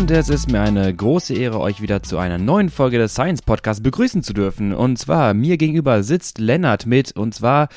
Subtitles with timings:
[0.00, 3.42] Und es ist mir eine große Ehre, euch wieder zu einer neuen Folge des Science
[3.42, 4.72] Podcasts begrüßen zu dürfen.
[4.72, 7.68] Und zwar, mir gegenüber sitzt Lennart mit, und zwar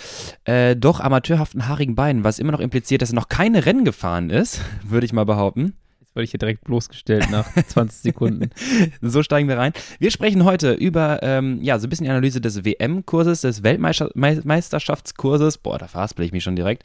[0.45, 4.29] äh, doch amateurhaften haarigen Beinen, was immer noch impliziert, dass er noch keine Rennen gefahren
[4.29, 5.73] ist, würde ich mal behaupten.
[5.99, 8.51] Jetzt wurde ich hier direkt bloßgestellt nach 20 Sekunden.
[9.01, 9.73] so steigen wir rein.
[9.99, 15.57] Wir sprechen heute über, ähm, ja, so ein bisschen die Analyse des WM-Kurses, des Weltmeisterschaftskurses.
[15.57, 16.83] Boah, da verhaspel ich mich schon direkt.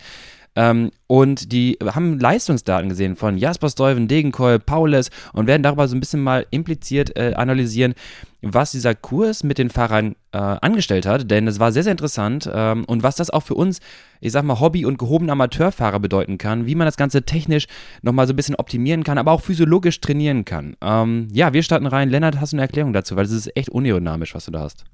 [0.58, 5.94] Ähm, und die haben Leistungsdaten gesehen von Jasper Stuyven, Degenkolb, Paules und werden darüber so
[5.94, 7.94] ein bisschen mal impliziert äh, analysieren,
[8.42, 12.50] was dieser Kurs mit den Fahrern äh, angestellt hat, denn es war sehr, sehr interessant
[12.52, 13.78] ähm, und was das auch für uns,
[14.20, 17.66] ich sag mal, Hobby- und gehobene Amateurfahrer bedeuten kann, wie man das Ganze technisch
[18.02, 20.76] nochmal so ein bisschen optimieren kann, aber auch physiologisch trainieren kann.
[20.80, 22.10] Ähm, ja, wir starten rein.
[22.10, 24.84] Lennart, hast du eine Erklärung dazu, weil es ist echt unaerodynamisch, was du da hast.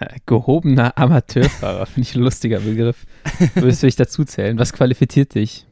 [0.26, 3.06] Gehobener Amateurfahrer, finde ich ein lustiger Begriff.
[3.54, 4.58] Würdest du dich dazu zählen?
[4.58, 5.66] Was qualifiziert dich?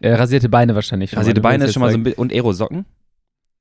[0.00, 2.18] Äh, rasierte Beine wahrscheinlich Rasierte mal, Beine ist schon mal so ein bisschen.
[2.18, 2.86] Und Aerosocken?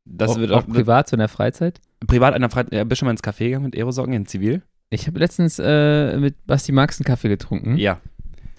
[0.05, 1.79] Das auch, wird auch, auch privat, so in der Freizeit?
[2.07, 2.73] Privat in der Freizeit.
[2.73, 4.63] Ja, bist du schon mal ins Café gegangen mit Aerosocken in Zivil?
[4.89, 7.77] Ich habe letztens äh, mit Basti Marx einen Kaffee getrunken.
[7.77, 8.01] Ja.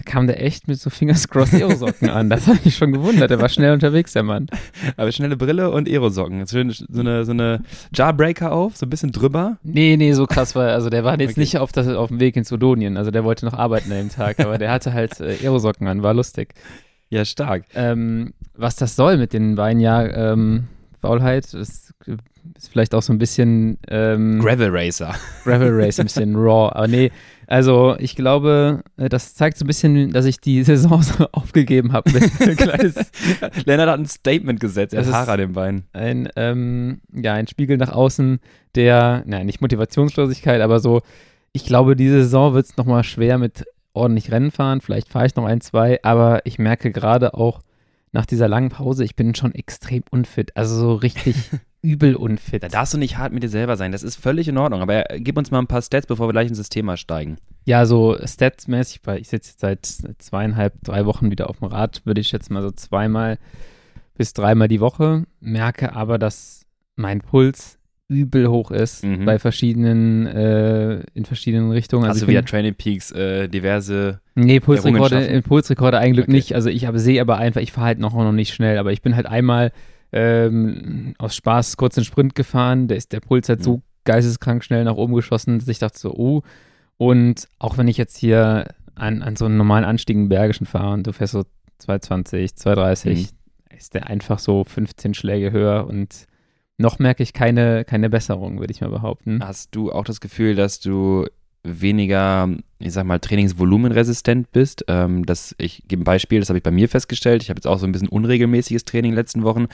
[0.05, 2.31] Kam der echt mit so Fingerscross Aerosocken an.
[2.31, 3.31] Das hat mich schon gewundert.
[3.31, 4.47] Der war schnell unterwegs, der Mann.
[4.97, 6.47] Aber schnelle Brille und Aerosocken.
[6.47, 7.63] So eine, so eine
[7.95, 9.59] Jarbreaker auf, so ein bisschen drüber.
[9.63, 11.41] Nee, nee, so krass war Also der war jetzt okay.
[11.41, 12.97] nicht auf, das, auf dem Weg ins Odonien.
[12.97, 14.41] Also der wollte noch arbeiten an dem Tag.
[14.41, 16.03] Aber der hatte halt äh, Aerosocken an.
[16.03, 16.55] War lustig.
[17.11, 17.65] Ja, stark.
[17.75, 20.65] Ähm, was das soll mit den beiden, ja, ähm,
[21.01, 21.93] Faulheit, ist,
[22.57, 25.15] ist vielleicht auch so ein bisschen ähm, Gravel Racer.
[25.45, 26.71] Gravel Racer, ein bisschen raw.
[26.75, 27.11] Aber nee,
[27.47, 31.93] also ich glaube, äh, das zeigt so ein bisschen, dass ich die Saison so aufgegeben
[31.93, 32.11] habe.
[33.65, 35.85] Lennart hat ein Statement gesetzt, er hat Haare an den Beinen.
[35.93, 38.41] Ein, ähm, ja, ein Spiegel nach außen,
[38.75, 41.03] der, naja, nicht Motivationslosigkeit, aber so,
[41.53, 44.81] ich glaube, diese Saison wird es nochmal schwer mit ordentlich Rennen fahren.
[44.81, 47.61] Vielleicht fahre ich noch ein, zwei, aber ich merke gerade auch
[48.13, 50.57] nach dieser langen Pause, ich bin schon extrem unfit.
[50.57, 51.35] Also so richtig
[51.83, 52.63] übel unfit.
[52.63, 53.91] Da darfst du nicht hart mit dir selber sein.
[53.91, 54.83] Das ist völlig in Ordnung.
[54.83, 57.39] Aber gib uns mal ein paar Stats, bevor wir gleich ins Thema steigen.
[57.65, 62.21] Ja, so statsmäßig, weil ich sitze seit zweieinhalb, drei Wochen wieder auf dem Rad, würde
[62.21, 63.39] ich jetzt mal so zweimal
[64.15, 65.25] bis dreimal die Woche.
[65.41, 69.25] Merke aber, dass mein Puls übel hoch ist mhm.
[69.25, 72.05] bei verschiedenen, äh, in verschiedenen Richtungen.
[72.05, 76.33] Also, also via Training Peaks äh, diverse Nee, Pulsrekorde, Pulsrekorde eigentlich okay.
[76.33, 76.55] nicht.
[76.55, 79.17] Also ich sehe aber einfach, ich fahre halt noch, noch nicht schnell, aber ich bin
[79.17, 79.73] halt einmal
[80.13, 83.65] ähm, aus Spaß kurz einen Sprint gefahren, der, ist, der Puls hat mhm.
[83.65, 86.43] so geisteskrank schnell nach oben geschossen, dass ich dachte so, oh.
[86.99, 90.93] Und auch wenn ich jetzt hier an, an so einen normalen Anstieg im Bergischen fahre
[90.93, 91.45] und du fährst so
[91.79, 93.77] 220, 230, mhm.
[93.77, 96.27] ist der einfach so 15 Schläge höher und
[96.83, 99.41] noch merke ich keine, keine Besserung, würde ich mal behaupten.
[99.43, 101.27] Hast du auch das Gefühl, dass du
[101.65, 102.49] weniger,
[102.81, 104.85] ich sag mal, trainingsvolumenresistent bist.
[104.89, 107.43] Ähm, das, ich gebe ein Beispiel, das habe ich bei mir festgestellt.
[107.43, 109.67] Ich habe jetzt auch so ein bisschen unregelmäßiges Training in den letzten Wochen.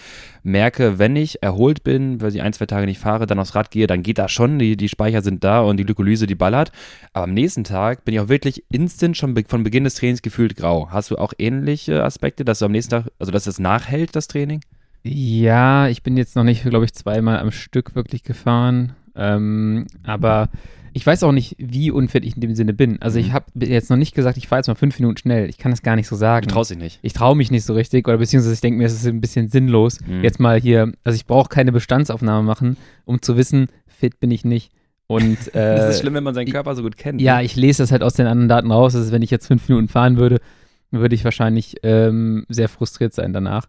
[0.43, 3.71] Merke, wenn ich erholt bin, weil ich ein, zwei Tage nicht fahre, dann aufs Rad
[3.71, 4.59] gehe, dann geht das schon.
[4.59, 6.73] Die, die Speicher sind da und die Glykolyse, die ballert.
[7.15, 10.57] Aber am nächsten Tag bin ich auch wirklich instant schon von Beginn des Trainings gefühlt
[10.57, 10.91] grau.
[10.91, 14.29] Hast du auch ähnliche Aspekte, dass du am nächsten Tag, also dass es nachhält, das
[14.29, 14.61] Training?
[15.09, 18.95] Ja, ich bin jetzt noch nicht, glaube ich, zweimal am Stück wirklich gefahren.
[19.15, 20.49] Ähm, aber
[20.93, 23.01] ich weiß auch nicht, wie unfit ich in dem Sinne bin.
[23.01, 23.33] Also ich mhm.
[23.33, 25.49] habe jetzt noch nicht gesagt, ich fahre jetzt mal fünf Minuten schnell.
[25.49, 26.47] Ich kann das gar nicht so sagen.
[26.47, 26.99] Du traust dich nicht.
[27.03, 29.49] Ich traue mich nicht so richtig oder beziehungsweise ich denke mir, es ist ein bisschen
[29.49, 30.23] sinnlos, mhm.
[30.23, 34.45] jetzt mal hier, also ich brauche keine Bestandsaufnahme machen, um zu wissen, fit bin ich
[34.45, 34.73] nicht.
[35.07, 37.21] Und, äh, das ist schlimm, wenn man seinen Körper so gut kennt.
[37.21, 37.45] Ja, ne?
[37.45, 38.95] ich lese das halt aus den anderen Daten raus.
[38.95, 40.41] Also wenn ich jetzt fünf Minuten fahren würde,
[40.91, 43.67] würde ich wahrscheinlich ähm, sehr frustriert sein danach.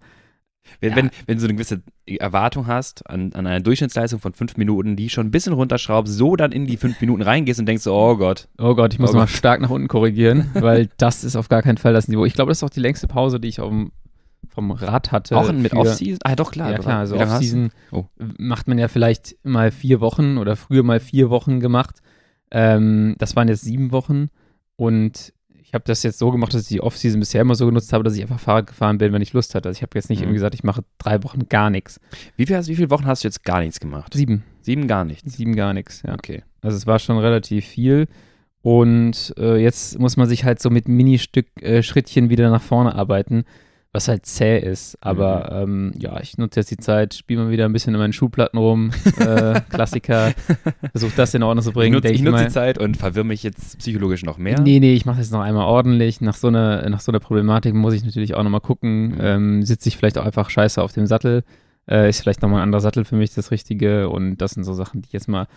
[0.80, 0.96] Wenn, ja.
[0.96, 4.96] wenn, wenn du so eine gewisse Erwartung hast an, an einer Durchschnittsleistung von fünf Minuten,
[4.96, 7.94] die schon ein bisschen runterschraubst, so dann in die fünf Minuten reingehst und denkst so,
[7.94, 8.48] oh Gott.
[8.58, 11.62] Oh Gott, ich muss oh mal stark nach unten korrigieren, weil das ist auf gar
[11.62, 12.26] keinen Fall das Niveau.
[12.26, 13.72] Ich glaube, das ist auch die längste Pause, die ich auf
[14.48, 15.38] vom Rad hatte.
[15.38, 16.20] Auch mit Offseason?
[16.24, 16.72] Ah, doch, klar.
[16.72, 17.00] Ja, klar.
[17.00, 18.06] Also Offseason oh.
[18.18, 22.02] macht man ja vielleicht mal vier Wochen oder früher mal vier Wochen gemacht.
[22.52, 24.30] Ähm, das waren jetzt sieben Wochen
[24.76, 25.34] und
[25.70, 28.04] ich habe das jetzt so gemacht, dass ich die Offseason bisher immer so genutzt habe,
[28.04, 29.70] dass ich einfach Fahrrad gefahren bin, wenn ich Lust hatte.
[29.70, 30.24] Also ich habe jetzt nicht mhm.
[30.24, 32.00] irgendwie gesagt, ich mache drei Wochen gar nichts.
[32.38, 34.16] Wie, viel, wie viele Wochen hast du jetzt gar nichts gemacht?
[34.16, 34.44] Sieben.
[34.62, 35.32] Sieben gar nichts?
[35.32, 36.16] Sieben gar nichts, ja.
[36.16, 36.42] Okay.
[36.62, 38.08] Also es war schon relativ viel.
[38.64, 43.46] Und äh, jetzt muss man sich halt so mit Mini-Stück-Schrittchen äh, wieder nach vorne arbeiten
[43.92, 44.98] was halt zäh ist.
[45.02, 45.92] Aber mhm.
[45.92, 48.60] ähm, ja, ich nutze jetzt die Zeit, spiele mal wieder ein bisschen in meinen Schuhplatten
[48.60, 50.34] rum, äh, Klassiker,
[50.92, 51.98] versuche das in Ordnung zu bringen.
[51.98, 54.60] Ich nutze, ich nutze die Zeit und verwirre mich jetzt psychologisch noch mehr.
[54.62, 56.22] Nee, nee, ich mache das noch einmal ordentlich.
[56.22, 59.18] Nach so einer, nach so einer Problematik muss ich natürlich auch nochmal gucken, mhm.
[59.22, 61.44] ähm, sitze ich vielleicht auch einfach scheiße auf dem Sattel,
[61.90, 64.74] äh, ist vielleicht nochmal ein anderer Sattel für mich das Richtige und das sind so
[64.74, 65.48] Sachen, die ich jetzt mal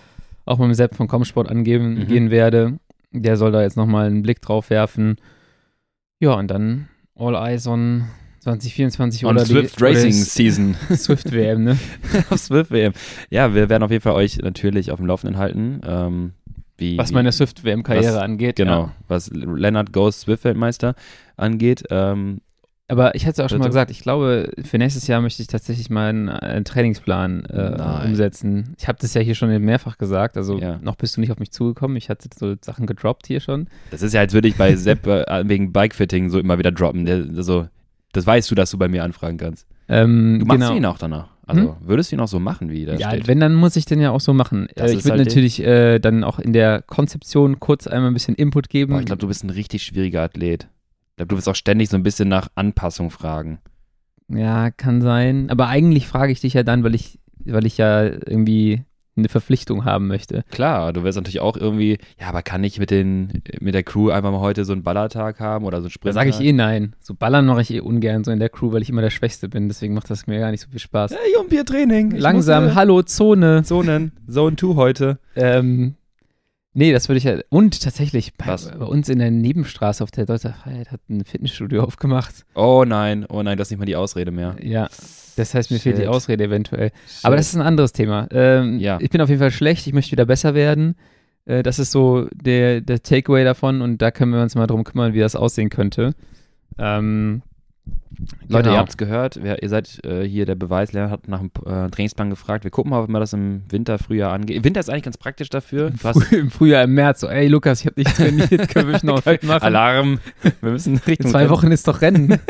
[0.47, 2.07] auch mit dem Sepp von Comsport angehen mhm.
[2.07, 2.79] gehen werde.
[3.13, 5.17] Der soll da jetzt nochmal einen Blick drauf werfen.
[6.19, 8.07] Ja, und dann All Eyes on
[8.43, 10.75] 2024 On oder Swift Racing Season.
[10.97, 11.79] Swift WM, ne?
[12.31, 12.93] auf Swift WM.
[13.31, 15.81] Ja, wir werden auf jeden Fall euch natürlich auf dem Laufenden halten.
[15.87, 16.33] Ähm,
[16.77, 18.57] wie, Was meine Swift WM-Karriere Was- angeht.
[18.57, 18.93] Genau, Ja.
[19.07, 20.95] was Lennart Ghost Swift-Weltmeister
[21.37, 21.85] angeht.
[21.91, 22.41] Ähm,
[22.89, 25.47] Aber ich hatte es auch schon mal gesagt, ich glaube, für nächstes Jahr möchte ich
[25.49, 28.75] tatsächlich mal einen, einen Trainingsplan äh, umsetzen.
[28.77, 30.79] Ich habe das ja hier schon mehrfach gesagt, also Ja.
[30.83, 31.97] noch bist du nicht auf mich zugekommen.
[31.97, 33.69] Ich hatte so Sachen gedroppt hier schon.
[33.93, 37.05] das ist ja, als würde ich bei Sepp äh, wegen Bikefitting so immer wieder droppen.
[37.07, 37.69] Der, so,
[38.13, 39.67] das weißt du, dass du bei mir anfragen kannst.
[39.89, 40.75] Ähm, Du machst genau.
[40.77, 41.29] ihn auch danach.
[41.45, 43.27] Also würdest du ihn auch so machen, wie das Ja, steht?
[43.27, 44.69] wenn, dann muss ich den ja auch so machen.
[44.77, 48.37] Äh, ich würde halt natürlich äh, dann auch in der Konzeption kurz einmal ein bisschen
[48.37, 48.93] Input geben.
[48.93, 50.69] Boah, ich glaube, du bist ein richtig schwieriger Athlet.
[51.11, 53.59] Ich glaube, du wirst auch ständig so ein bisschen nach Anpassung fragen.
[54.29, 55.51] Ja, kann sein.
[55.51, 59.85] Aber eigentlich frage ich dich ja dann, weil ich, weil ich ja irgendwie eine Verpflichtung
[59.85, 60.43] haben möchte.
[60.51, 64.09] Klar, du wirst natürlich auch irgendwie, ja, aber kann ich mit, den, mit der Crew
[64.11, 66.15] einfach mal heute so einen Ballertag haben oder so einen Da Sprint?
[66.15, 66.95] sage ich eh nein.
[67.01, 69.49] So ballern mache ich eh ungern so in der Crew, weil ich immer der Schwächste
[69.51, 69.69] bin.
[69.69, 71.13] Deswegen macht das mir gar nicht so viel Spaß.
[71.13, 72.13] Hey, Jumpiertraining.
[72.13, 73.63] Langsam, hallo, Zone.
[73.65, 75.19] Zonen, Zone 2 heute.
[75.37, 75.95] Ähm,
[76.73, 77.37] nee, das würde ich ja.
[77.51, 78.47] Und tatsächlich, bei,
[78.79, 82.47] bei uns in der Nebenstraße auf der Deutscher Freiheit hat ein Fitnessstudio aufgemacht.
[82.55, 84.57] Oh nein, oh nein, das ist nicht mal die Ausrede mehr.
[84.63, 84.89] Ja.
[85.37, 86.09] Das heißt, mir fehlt die Shit.
[86.11, 86.91] Ausrede eventuell.
[87.23, 88.29] Aber das ist ein anderes Thema.
[88.31, 88.99] Ähm, Ja.
[89.01, 90.97] Ich bin auf jeden Fall schlecht, ich möchte wieder besser werden.
[91.45, 94.85] Äh, das ist so der, der Takeaway davon und da können wir uns mal drum
[94.85, 96.15] kümmern, wie das aussehen könnte.
[96.79, 97.43] Ähm,
[98.47, 98.75] Leute, genau.
[98.75, 101.91] ihr habt's gehört, wer, ihr seid äh, hier der Beweis, Lennart hat nach dem äh,
[101.91, 102.65] Trainingsplan gefragt.
[102.65, 104.63] Wir gucken mal, ob wir das im Winter, Frühjahr angeht.
[104.65, 105.89] Winter ist eigentlich ganz praktisch dafür.
[105.89, 109.01] Im, Früh, Im Frühjahr, im März, so, ey Lukas, ich habe nicht trainiert, können wir
[109.03, 109.63] noch fit machen?
[109.63, 110.21] Alarm.
[110.61, 112.39] Wir müssen In Richtung zwei Wochen ist doch Rennen.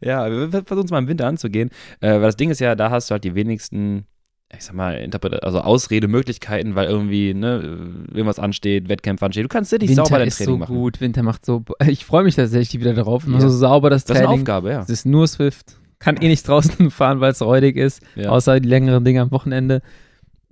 [0.00, 1.70] Ja, wir wir versuchen es mal im Winter anzugehen.
[1.98, 4.06] Äh, weil das Ding ist ja, da hast du halt die wenigsten,
[4.56, 7.60] ich sag mal, Interpret also Ausredemöglichkeiten, weil irgendwie, ne,
[8.12, 9.42] irgendwas ansteht, Wettkämpfe anstehen.
[9.42, 10.74] Du kannst richtig sauber Winter dein ist Training so machen.
[10.76, 13.40] gut, Winter macht so, ich freue mich tatsächlich wieder darauf, Ja.
[13.40, 14.40] so sauber das Das ist eine Training.
[14.42, 14.80] Aufgabe, ja.
[14.80, 18.30] Es ist nur Swift, kann eh nicht draußen fahren, weil es räudig ist, ja.
[18.30, 19.82] außer die längeren Dinge am Wochenende.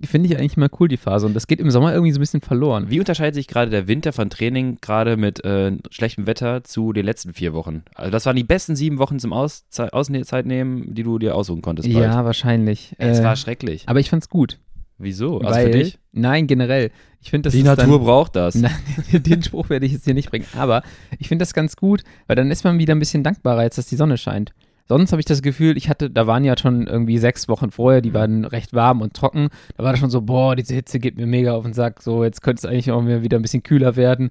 [0.03, 1.25] Finde ich eigentlich mal cool, die Phase.
[1.25, 2.85] Und das geht im Sommer irgendwie so ein bisschen verloren.
[2.91, 7.03] Wie unterscheidet sich gerade der Winter von Training gerade mit äh, schlechtem Wetter zu den
[7.05, 7.81] letzten vier Wochen?
[7.95, 11.63] Also das waren die besten sieben Wochen zum Auszei- Auszeit nehmen, die du dir aussuchen
[11.63, 11.91] konntest.
[11.91, 12.05] bald.
[12.05, 12.93] Ja, wahrscheinlich.
[12.99, 13.83] Ey, es Äh, war schrecklich.
[13.87, 14.59] aber ich fand's gut.
[14.99, 15.39] Wieso?
[15.41, 15.99] Also weil, für dich?
[16.11, 16.91] Nein, generell.
[17.21, 18.53] Ich finde, das Die Natur dann, braucht das.
[19.11, 20.45] Den Spruch werde ich jetzt hier nicht bringen.
[20.55, 20.83] Aber
[21.17, 23.87] ich finde das ganz gut, weil dann ist man wieder ein bisschen dankbarer, als dass
[23.87, 24.53] die Sonne scheint.
[24.87, 28.01] Sonst habe ich das Gefühl, ich hatte, da waren ja schon irgendwie sechs Wochen vorher,
[28.01, 29.49] die waren recht warm und trocken.
[29.75, 32.01] Da war das schon so, boah, diese Hitze geht mir mega auf den Sack.
[32.01, 34.29] So, jetzt könnte es eigentlich auch wieder ein bisschen kühler werden.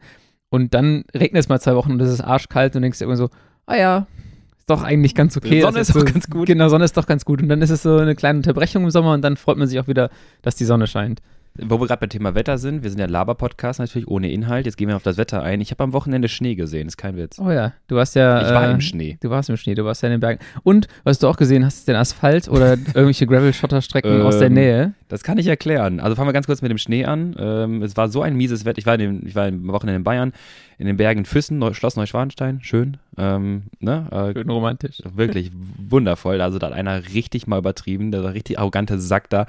[0.48, 3.18] Und dann regnet es mal zwei Wochen und es ist arschkalt und denkst dir irgendwie
[3.18, 3.30] so,
[3.66, 4.06] ah ja,
[4.58, 5.60] ist doch eigentlich ganz okay.
[5.60, 6.46] Sonne Das ist so, auch ganz gut.
[6.46, 7.42] Genau, Sonne ist doch ganz gut.
[7.42, 9.78] Und dann ist es so eine kleine Unterbrechung im Sommer und dann freut man sich
[9.78, 10.10] auch wieder,
[10.42, 11.20] dass die Sonne scheint.
[11.62, 14.66] Wo wir gerade beim Thema Wetter sind, wir sind ja Laber-Podcast natürlich ohne Inhalt.
[14.66, 15.60] Jetzt gehen wir auf das Wetter ein.
[15.60, 17.38] Ich habe am Wochenende Schnee gesehen, ist kein Witz.
[17.38, 18.42] Oh ja, du warst ja.
[18.42, 19.18] Ich war äh, im Schnee.
[19.20, 20.40] Du warst im Schnee, du warst ja in den Bergen.
[20.62, 24.54] Und was du auch gesehen hast, ist den Asphalt oder irgendwelche Gravel-Schotterstrecken aus der Ähm,
[24.54, 24.92] Nähe.
[25.08, 26.00] Das kann ich erklären.
[26.00, 27.36] Also fangen wir ganz kurz mit dem Schnee an.
[27.38, 28.78] Ähm, es war so ein mieses Wetter.
[28.78, 30.32] Ich war, in dem, ich war am Wochenende in Bayern,
[30.78, 32.58] in den Bergen Füssen, Neu Schloss Neuschwanstein.
[32.62, 32.96] Schön.
[33.16, 34.06] Ähm, ne?
[34.10, 34.98] äh, Schön romantisch.
[35.14, 36.40] Wirklich wundervoll.
[36.40, 38.10] Also da hat einer richtig mal übertrieben.
[38.10, 39.46] Der war richtig arrogante Sack da.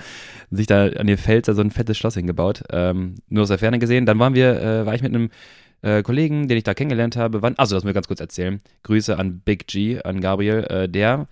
[0.52, 2.64] Sich da an den Fels da so ein fettes Schloss hingebaut.
[2.72, 4.06] Ähm, nur aus der Ferne gesehen.
[4.06, 5.30] Dann waren wir, äh, war ich mit einem
[5.82, 7.42] äh, Kollegen, den ich da kennengelernt habe.
[7.42, 8.62] Wann, also das muss ich ganz kurz erzählen.
[8.84, 11.28] Grüße an Big G, an Gabriel, äh, der,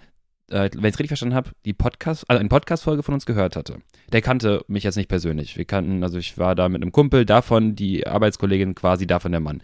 [0.50, 3.56] äh, wenn ich es richtig verstanden habe, die Podcast, also eine Podcast-Folge von uns gehört
[3.56, 3.78] hatte.
[4.12, 5.58] Der kannte mich jetzt nicht persönlich.
[5.58, 9.42] Wir kannten, also ich war da mit einem Kumpel, davon die Arbeitskollegin, quasi davon der
[9.42, 9.62] Mann.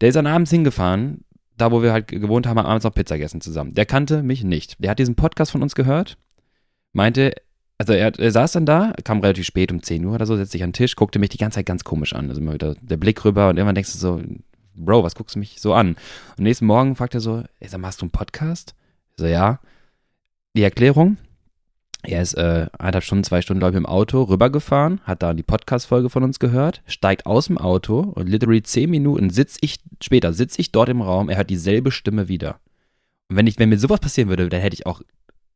[0.00, 1.24] Der ist dann abends hingefahren,
[1.56, 3.74] da wo wir halt gewohnt haben, haben abends noch Pizza gegessen zusammen.
[3.74, 4.76] Der kannte mich nicht.
[4.82, 6.18] Der hat diesen Podcast von uns gehört,
[6.92, 7.32] meinte,
[7.78, 10.52] also er, er saß dann da, kam relativ spät um 10 Uhr oder so, setzte
[10.52, 12.28] sich an den Tisch, guckte mich die ganze Zeit ganz komisch an.
[12.28, 14.22] Also immer wieder der Blick rüber und irgendwann denkst du so,
[14.74, 15.96] Bro, was guckst du mich so an?
[16.36, 18.74] Und nächsten Morgen fragt er so, ey, sag mal, hast du einen Podcast?
[19.10, 19.58] Ich so, ja.
[20.54, 21.16] Die Erklärung,
[22.02, 25.42] er ist äh, eineinhalb Stunden, zwei Stunden, glaube ich, im Auto rübergefahren, hat da die
[25.42, 30.32] Podcast-Folge von uns gehört, steigt aus dem Auto und literally zehn Minuten sitz ich, später
[30.32, 32.60] sitze ich dort im Raum, er hört dieselbe Stimme wieder.
[33.28, 35.02] Und wenn ich, wenn mir sowas passieren würde, dann hätte ich auch,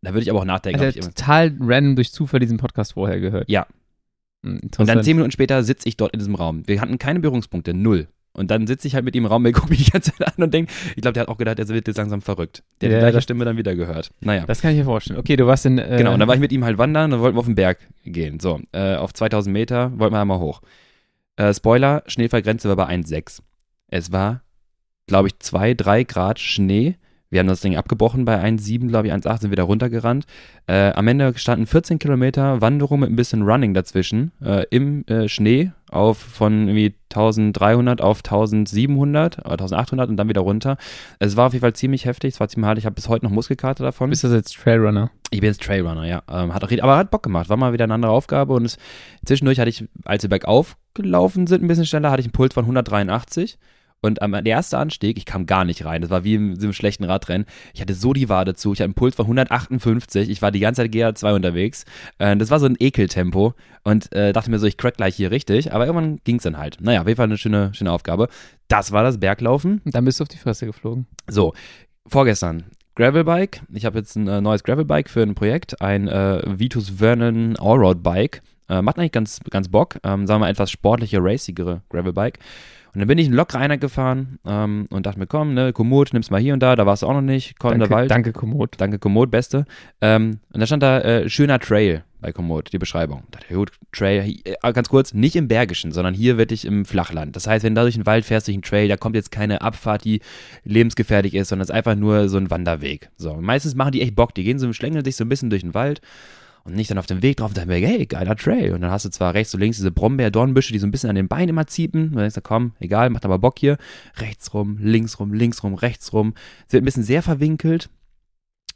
[0.02, 0.80] da würde ich aber auch nachdenken.
[0.80, 3.48] Also ich hat total random durch Zufall diesen Podcast vorher gehört.
[3.48, 3.66] Ja.
[4.44, 6.66] Hm, und dann zehn Minuten später sitze ich dort in diesem Raum.
[6.66, 8.08] Wir hatten keine Berührungspunkte, null.
[8.32, 10.28] Und dann sitze ich halt mit ihm im Raum, er guckt mich die ganze Zeit
[10.28, 12.62] an und denkt, ich glaube, der hat auch gedacht, er wird jetzt langsam verrückt.
[12.80, 14.12] Der hat Ja, die gleiche das- Stimme dann wieder gehört.
[14.20, 14.44] Naja.
[14.46, 15.18] Das kann ich mir vorstellen.
[15.18, 15.78] Okay, du warst in.
[15.78, 17.56] Äh, Genau, und dann war ich mit ihm halt wandern und wollten wir auf den
[17.56, 18.38] Berg gehen.
[18.40, 20.62] So, äh, auf 2000 Meter wollten wir einmal hoch.
[21.36, 23.40] Äh, Spoiler, Schneefallgrenze war bei 1,6.
[23.88, 24.42] Es war,
[25.08, 26.96] glaube ich, 2, 3 Grad Schnee
[27.30, 30.26] Wir haben das Ding abgebrochen bei 1,7, glaube ich, 1,8 sind wir da runtergerannt.
[30.66, 35.28] Äh, am Ende standen 14 Kilometer Wanderung mit ein bisschen Running dazwischen äh, im äh,
[35.28, 40.76] Schnee auf von irgendwie 1300 auf 1700 oder 1800 und dann wieder runter.
[41.20, 42.78] Es war auf jeden Fall ziemlich heftig, es war ziemlich hart.
[42.78, 44.10] Ich habe bis heute noch Muskelkarte davon.
[44.10, 45.12] Bist du jetzt Trailrunner?
[45.30, 46.22] Ich bin jetzt Trailrunner, ja.
[46.28, 47.48] Ähm, hat auch, aber hat Bock gemacht.
[47.48, 48.76] War mal wieder eine andere Aufgabe und es,
[49.24, 52.54] zwischendurch hatte ich, als wir bergauf gelaufen sind, ein bisschen schneller, hatte ich einen Puls
[52.54, 53.56] von 183
[54.02, 56.00] und am, der erste Anstieg, ich kam gar nicht rein.
[56.00, 57.46] Das war wie in so einem schlechten Radrennen.
[57.74, 58.72] Ich hatte so die Wade zu.
[58.72, 60.30] Ich hatte einen Puls von 158.
[60.30, 61.84] Ich war die ganze Zeit GA2 unterwegs.
[62.18, 63.54] Äh, das war so ein Ekeltempo.
[63.82, 65.72] Und äh, dachte mir so, ich crack gleich hier richtig.
[65.72, 66.78] Aber irgendwann ging es dann halt.
[66.80, 68.28] Naja, auf jeden Fall eine schöne, schöne Aufgabe.
[68.68, 69.82] Das war das Berglaufen.
[69.84, 71.06] Und dann bist du auf die Fresse geflogen.
[71.28, 71.52] So,
[72.06, 72.64] vorgestern.
[72.94, 73.62] Gravelbike.
[73.72, 75.80] Ich habe jetzt ein äh, neues Gravelbike für ein Projekt.
[75.80, 78.42] Ein äh, Vitus Vernon Allroad Bike.
[78.68, 79.96] Äh, macht eigentlich ganz, ganz Bock.
[80.04, 82.38] Ähm, sagen wir mal etwas sportliche, racigere Gravelbike.
[82.92, 86.30] Und dann bin ich in Lokreiner gefahren ähm, und dachte mir, komm, ne, Komoot, nimmst
[86.30, 88.10] mal hier und da, da warst du auch noch nicht, komm, danke, der Wald.
[88.10, 88.74] Danke, Komoot.
[88.78, 89.64] Danke, Komoot, beste.
[90.00, 93.22] Ähm, und da stand da, äh, schöner Trail bei Komoot, die Beschreibung.
[93.30, 96.84] Da dachte ich, gut, Trail, äh, ganz kurz, nicht im Bergischen, sondern hier wirklich im
[96.84, 97.36] Flachland.
[97.36, 99.62] Das heißt, wenn du durch den Wald fährst, durch einen Trail, da kommt jetzt keine
[99.62, 100.20] Abfahrt, die
[100.64, 103.10] lebensgefährlich ist, sondern es ist einfach nur so ein Wanderweg.
[103.16, 105.62] So, meistens machen die echt Bock, die gehen so, schlängeln sich so ein bisschen durch
[105.62, 106.00] den Wald
[106.70, 108.72] und nicht dann auf dem Weg drauf, da mir, hey, geiler Trail.
[108.72, 111.16] Und dann hast du zwar rechts und links diese Brombeer-Dornbüsche, die so ein bisschen an
[111.16, 112.04] den Beinen immer ziepen.
[112.04, 113.76] Und dann denkst du, komm, egal, macht aber Bock hier.
[114.16, 116.34] Rechts rum, links rum, links rum, rechts rum.
[116.66, 117.90] Es wird ein bisschen sehr verwinkelt.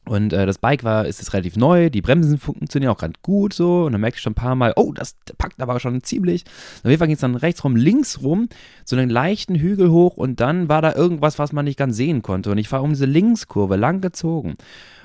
[0.06, 3.54] Und äh, das Bike war, ist jetzt relativ neu, die Bremsen funktionieren auch ganz gut
[3.54, 3.84] so.
[3.84, 6.44] Und dann merkte ich schon ein paar Mal, oh, das packt aber schon ziemlich.
[6.82, 8.48] Auf jeden Fall ging es dann rechts rum, links rum,
[8.84, 12.20] so einen leichten Hügel hoch und dann war da irgendwas, was man nicht ganz sehen
[12.20, 12.50] konnte.
[12.50, 14.54] Und ich war um diese Linkskurve lang gezogen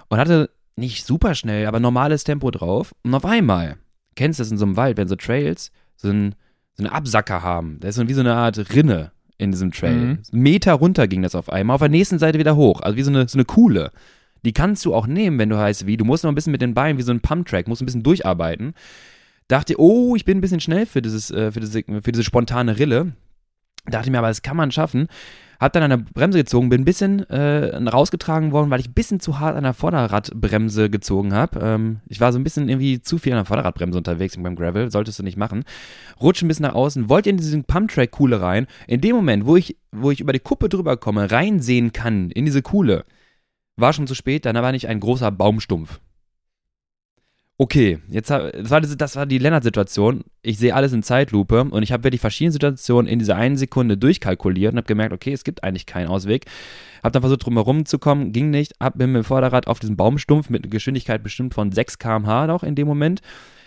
[0.10, 2.93] und hatte nicht super schnell, aber normales Tempo drauf.
[3.03, 3.77] Und auf einmal,
[4.15, 6.36] kennst du das in so einem Wald, wenn so Trails so, ein,
[6.74, 7.77] so eine Absacker haben.
[7.79, 9.95] Da ist so wie so eine Art Rinne in diesem Trail.
[9.95, 10.19] Mhm.
[10.31, 12.81] Meter runter ging das auf einmal, auf der nächsten Seite wieder hoch.
[12.81, 13.91] Also wie so eine, so eine Kuhle.
[14.45, 15.98] Die kannst du auch nehmen, wenn du heißt wie.
[15.98, 18.03] Du musst noch ein bisschen mit den Beinen, wie so ein Pumptrack, musst ein bisschen
[18.03, 18.74] durcharbeiten.
[19.48, 22.77] Dachte, oh, ich bin ein bisschen schnell für, dieses, äh, für, diese, für diese spontane
[22.77, 23.13] Rille.
[23.86, 25.07] Dachte mir aber, das kann man schaffen.
[25.60, 28.94] Hab dann an der Bremse gezogen, bin ein bisschen äh, rausgetragen worden, weil ich ein
[28.94, 31.60] bisschen zu hart an der Vorderradbremse gezogen habe.
[31.62, 34.89] Ähm, ich war so ein bisschen irgendwie zu viel an der Vorderradbremse unterwegs beim Gravel,
[34.89, 35.66] solltest du nicht machen.
[36.22, 38.68] Rutsche ein bisschen nach außen, wollte in diesen Pumptrack-Kuhle rein.
[38.88, 42.46] In dem Moment, wo ich, wo ich über die Kuppe drüber komme, reinsehen kann in
[42.46, 43.04] diese Kuhle,
[43.75, 46.00] war schon zu spät, dann war nicht ein großer Baumstumpf.
[47.62, 50.24] Okay, jetzt das war, das war die Lennart-Situation.
[50.42, 53.98] Ich sehe alles in Zeitlupe und ich habe wirklich verschiedene Situationen in dieser einen Sekunde
[53.98, 56.46] durchkalkuliert und habe gemerkt, okay, es gibt eigentlich keinen Ausweg.
[57.04, 58.75] Habe dann versucht, drumherum zu kommen, ging nicht.
[58.80, 62.63] Hab mit dem Vorderrad auf diesen Baumstumpf mit einer Geschwindigkeit bestimmt von 6 km/h noch
[62.63, 63.20] in dem Moment.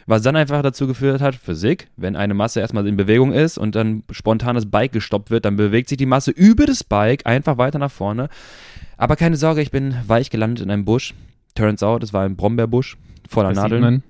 [0.06, 3.74] Was dann einfach dazu geführt hat, Physik, wenn eine Masse erstmal in Bewegung ist und
[3.74, 7.58] dann spontan das Bike gestoppt wird, dann bewegt sich die Masse über das Bike einfach
[7.58, 8.30] weiter nach vorne.
[8.96, 11.12] Aber keine Sorge, ich bin weich gelandet in einem Busch.
[11.54, 12.96] Turns out, es war ein Brombeerbusch
[13.28, 14.02] voller das Nadeln.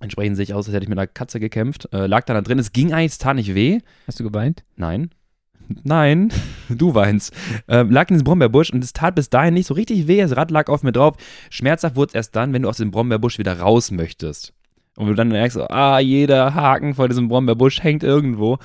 [0.00, 1.88] Entsprechend sehe ich aus, als hätte ich mit einer Katze gekämpft.
[1.92, 2.58] Äh, lag da drin.
[2.58, 3.80] Es ging eigentlich, es tat nicht weh.
[4.06, 4.64] Hast du geweint?
[4.76, 5.10] Nein.
[5.84, 6.32] Nein,
[6.68, 7.32] du weinst.
[7.68, 10.20] Äh, lag in diesem Brombeerbusch und es tat bis dahin nicht so richtig weh.
[10.20, 11.16] Das Rad lag auf mir drauf.
[11.50, 14.52] Schmerzhaft wurde es erst dann, wenn du aus dem Brombeerbusch wieder raus möchtest.
[14.96, 18.58] Und du dann merkst, ah, jeder Haken vor diesem Brombeerbusch hängt irgendwo.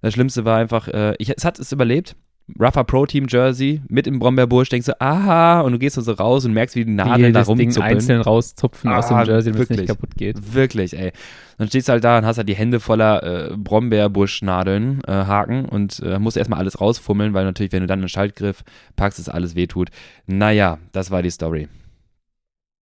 [0.00, 2.14] Das Schlimmste war einfach, äh, ich, es hat es überlebt.
[2.58, 6.44] Rougher Pro Team Jersey mit im Brombeerbusch, denkst du, aha, und du gehst so raus
[6.44, 7.70] und merkst, wie die Nadeln da rumzuppeln.
[7.70, 10.54] Ding einzeln rauszupfen ah, aus dem ah, Jersey, damit es nicht kaputt geht.
[10.54, 11.12] Wirklich, ey.
[11.58, 15.66] Dann stehst du halt da und hast halt die Hände voller äh, Brombeerbuschnadeln, äh, Haken
[15.66, 18.64] und äh, musst erstmal alles rausfummeln, weil natürlich, wenn du dann einen Schaltgriff
[18.96, 19.90] packst, es alles wehtut.
[20.26, 21.68] Naja, das war die Story.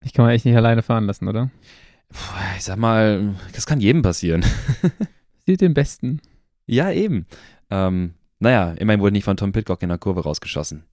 [0.04, 1.50] Ich kann man echt nicht alleine fahren lassen, oder?
[2.10, 2.18] Puh,
[2.56, 4.44] ich sag mal, das kann jedem passieren.
[5.46, 6.20] Sieht den Besten.
[6.66, 7.26] Ja, eben.
[7.70, 10.84] Ähm, naja, immerhin wurde nicht von Tom Pitcock in der Kurve rausgeschossen.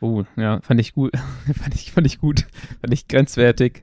[0.00, 1.12] Oh, ja, fand ich gut.
[1.60, 2.46] fand, ich, fand ich gut.
[2.80, 3.82] Fand ich grenzwertig.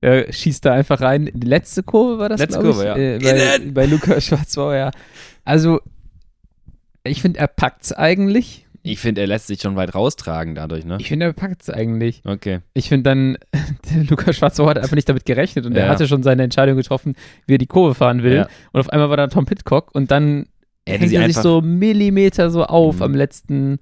[0.00, 1.30] Er schießt da einfach rein.
[1.32, 2.96] Die letzte Kurve war das, Letzte Kurve, ich, ja.
[2.96, 4.90] Äh, bei, bei Lukas Schwarzbauer, ja.
[5.44, 5.80] Also,
[7.04, 8.66] ich finde, er packt es eigentlich.
[8.84, 10.96] Ich finde, er lässt sich schon weit raustragen dadurch, ne?
[10.98, 12.22] Ich finde, er packt es eigentlich.
[12.24, 12.60] Okay.
[12.74, 13.38] Ich finde dann,
[14.08, 15.82] Lukas Schwarzbauer hat einfach nicht damit gerechnet und ja.
[15.82, 17.14] er hatte schon seine Entscheidung getroffen,
[17.46, 18.34] wie er die Kurve fahren will.
[18.34, 18.48] Ja.
[18.72, 20.46] Und auf einmal war da Tom Pitcock und dann
[20.86, 23.02] hätte hängt er sich so Millimeter so auf mhm.
[23.02, 23.78] am letzten,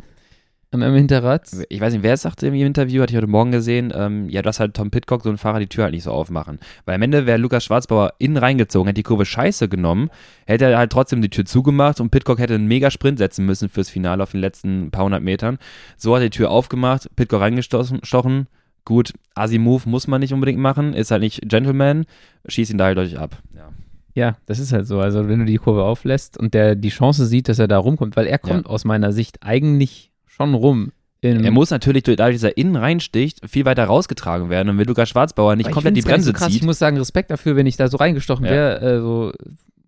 [0.70, 1.48] am, am Hinterrad.
[1.68, 4.42] Ich weiß nicht, wer es sagte im Interview, hatte ich heute Morgen gesehen, ähm, ja,
[4.42, 6.58] dass halt Tom Pitcock, so ein Fahrer, die Tür halt nicht so aufmachen.
[6.84, 10.10] Weil am Ende wäre Lukas Schwarzbauer innen reingezogen, hätte die Kurve scheiße genommen,
[10.46, 13.68] hätte er halt trotzdem die Tür zugemacht und Pitcock hätte einen mega Sprint setzen müssen
[13.68, 15.58] fürs Finale auf den letzten paar hundert Metern.
[15.96, 18.46] So hat er die Tür aufgemacht, Pitcock reingestochen,
[18.84, 22.06] gut, Asi-Move muss man nicht unbedingt machen, ist halt nicht Gentleman,
[22.46, 23.38] schießt ihn da halt deutlich ab.
[23.54, 23.70] Ja.
[24.14, 25.00] Ja, das ist halt so.
[25.00, 28.16] Also wenn du die Kurve auflässt und der die Chance sieht, dass er da rumkommt,
[28.16, 28.70] weil er kommt ja.
[28.70, 30.92] aus meiner Sicht eigentlich schon rum.
[31.22, 34.70] Er muss natürlich durch- dadurch, dass er innen reinsticht, viel weiter rausgetragen werden.
[34.70, 37.56] Und wenn Lukas Schwarzbauer nicht komplett die Bremse so zieht, Ich muss sagen, Respekt dafür,
[37.56, 38.50] wenn ich da so reingestochen Ja.
[38.50, 38.80] wäre.
[38.80, 39.32] Äh, so,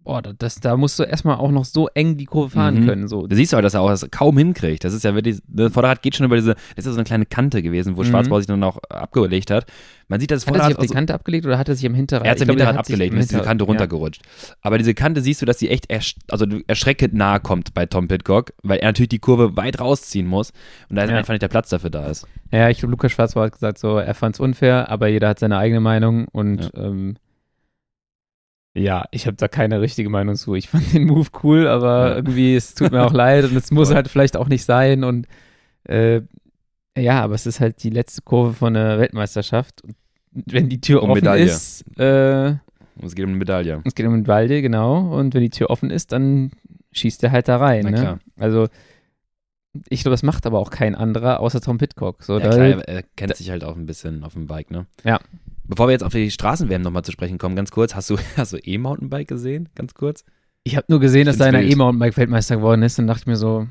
[0.04, 2.86] boah, das, da musst du erstmal auch noch so eng die Kurve fahren Mhm.
[2.86, 3.08] können.
[3.08, 3.26] So.
[3.26, 4.84] Da siehst du halt, dass er auch das kaum hinkriegt.
[4.84, 7.04] Das ist ja wirklich, das Vorderrad geht schon über diese, das ist ja so eine
[7.04, 8.06] kleine Kante gewesen, wo Mhm.
[8.06, 9.66] Schwarzbauer sich dann auch abgelegt hat.
[10.08, 11.74] Man sieht das Hat er sich Vorderrad auf die so- Kante abgelegt oder hat er
[11.76, 12.26] sich am Hinterrad?
[12.26, 14.22] Er hat Ich sich im Hinterrad abgelegt im und ist diese Kante runtergerutscht.
[14.60, 18.08] Aber diese Kante siehst du, dass sie echt ersch also erschreckend nahe kommt bei Tom
[18.08, 20.52] Pitcock, weil er natürlich die Kurve weit rausziehen muss
[20.90, 21.16] und da Ja.
[21.16, 22.26] einfach nicht der Platz dafür da ist.
[22.50, 25.28] Ja, ja ich glaube, Lukas Schwarzbauer hat gesagt, so, er fand es unfair, aber jeder
[25.28, 27.14] hat seine eigene Meinung und ja, ähm,
[28.74, 30.54] ja ich habe da keine richtige Meinung zu.
[30.54, 32.14] Ich fand den Move cool, aber Ja.
[32.16, 35.26] irgendwie, es tut mir auch leid und es muss halt vielleicht auch nicht sein und
[35.84, 36.22] äh,
[36.96, 39.94] ja, aber es ist halt die letzte Kurve von der Weltmeisterschaft und
[40.30, 41.44] wenn die Tür Um offen Medaille.
[41.44, 42.50] ist, äh,
[43.02, 43.80] es geht um eine Medaille.
[43.84, 45.10] es geht um den Walde, genau.
[45.18, 46.52] Und wenn die Tür offen ist, dann
[46.92, 47.84] schießt er halt da rein.
[47.86, 48.18] Ne?
[48.38, 48.68] Also,
[49.88, 52.22] ich glaube, das macht aber auch kein anderer außer Tom Pitcock.
[52.22, 54.86] So, Ja, da, klar, er kennt sich halt auch ein bisschen auf dem Bike, ne?
[55.04, 55.20] Ja.
[55.64, 58.52] Bevor wir jetzt auf die Straßenwärme nochmal zu sprechen kommen, ganz kurz, hast du, hast
[58.52, 59.68] du E-Mountainbike gesehen?
[59.74, 60.24] Ganz kurz?
[60.64, 61.72] ich habe nur gesehen, dass da Find's einer wild.
[61.72, 63.66] E-Mountainbike-Weltmeister geworden ist und dachte mir so,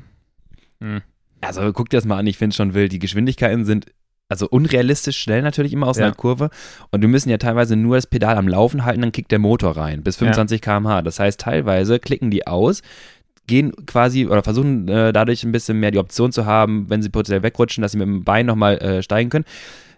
[0.82, 1.00] hm,
[1.40, 2.92] Also guck dir das mal an, ich finde es schon wild.
[2.92, 3.86] Die Geschwindigkeiten sind
[4.28, 6.04] also unrealistisch schnell natürlich immer aus Ja.
[6.06, 6.50] einer Kurve.
[6.90, 9.76] Und wir müssen ja teilweise nur das Pedal am Laufen halten, dann kickt der Motor
[9.76, 11.02] rein bis 25 km/h.
[11.02, 12.82] Das heißt, teilweise klicken die aus,
[13.46, 17.08] gehen quasi oder versuchen äh, dadurch ein bisschen mehr die Option zu haben, wenn sie
[17.10, 19.44] potenziell wegrutschen, dass sie mit dem Bein nochmal äh, steigen können.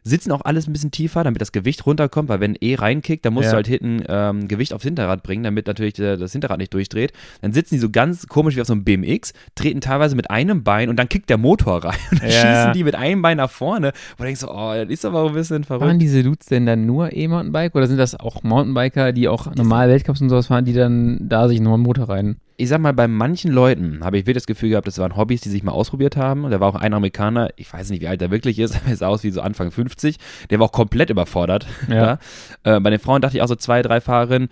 [0.06, 3.32] Sitzen auch alles ein bisschen tiefer, damit das Gewicht runterkommt, weil wenn E reinkickt, dann
[3.32, 3.50] musst Ja.
[3.52, 7.12] du halt hinten ähm, Gewicht aufs Hinterrad bringen, damit natürlich der, das Hinterrad nicht durchdreht.
[7.40, 10.62] Dann sitzen die so ganz komisch wie auf so einem BMX, treten teilweise mit einem
[10.62, 11.96] Bein und dann kickt der Motor rein.
[12.12, 12.37] Und dann Ja.
[12.37, 13.92] schießen die mit einem Bein nach vorne.
[14.18, 16.02] Wo du denkst so, oh, das ist aber auch ein bisschen waren verrückt.
[16.02, 20.20] diese Dudes denn dann nur E-Mountainbike oder sind das auch Mountainbiker, die auch normal Weltcups
[20.20, 22.37] und sowas fahren, die dann da sich nochmal einen Motor rein?
[22.56, 25.40] Ich sag mal, bei manchen Leuten habe ich wirklich das Gefühl gehabt, das waren Hobbys,
[25.40, 26.44] die sich mal ausprobiert haben.
[26.44, 28.90] Und da war auch ein Amerikaner, ich weiß nicht, wie alt er wirklich ist, aber
[28.90, 30.18] er sah aus wie so Anfang 50.
[30.50, 31.66] Der war auch komplett überfordert.
[31.88, 32.18] Ja.
[32.62, 32.76] Da.
[32.76, 34.49] Äh, bei den Frauen dachte ich auch so zwei, drei Fahrerinnen.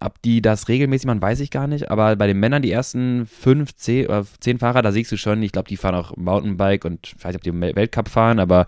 [0.00, 1.90] Ob die das regelmäßig machen, weiß ich gar nicht.
[1.90, 5.42] Aber bei den Männern, die ersten fünf, zehn, oder zehn Fahrer, da siehst du schon,
[5.42, 8.40] ich glaube, die fahren auch Mountainbike und ich weiß nicht, ob die im Weltcup fahren,
[8.40, 8.66] aber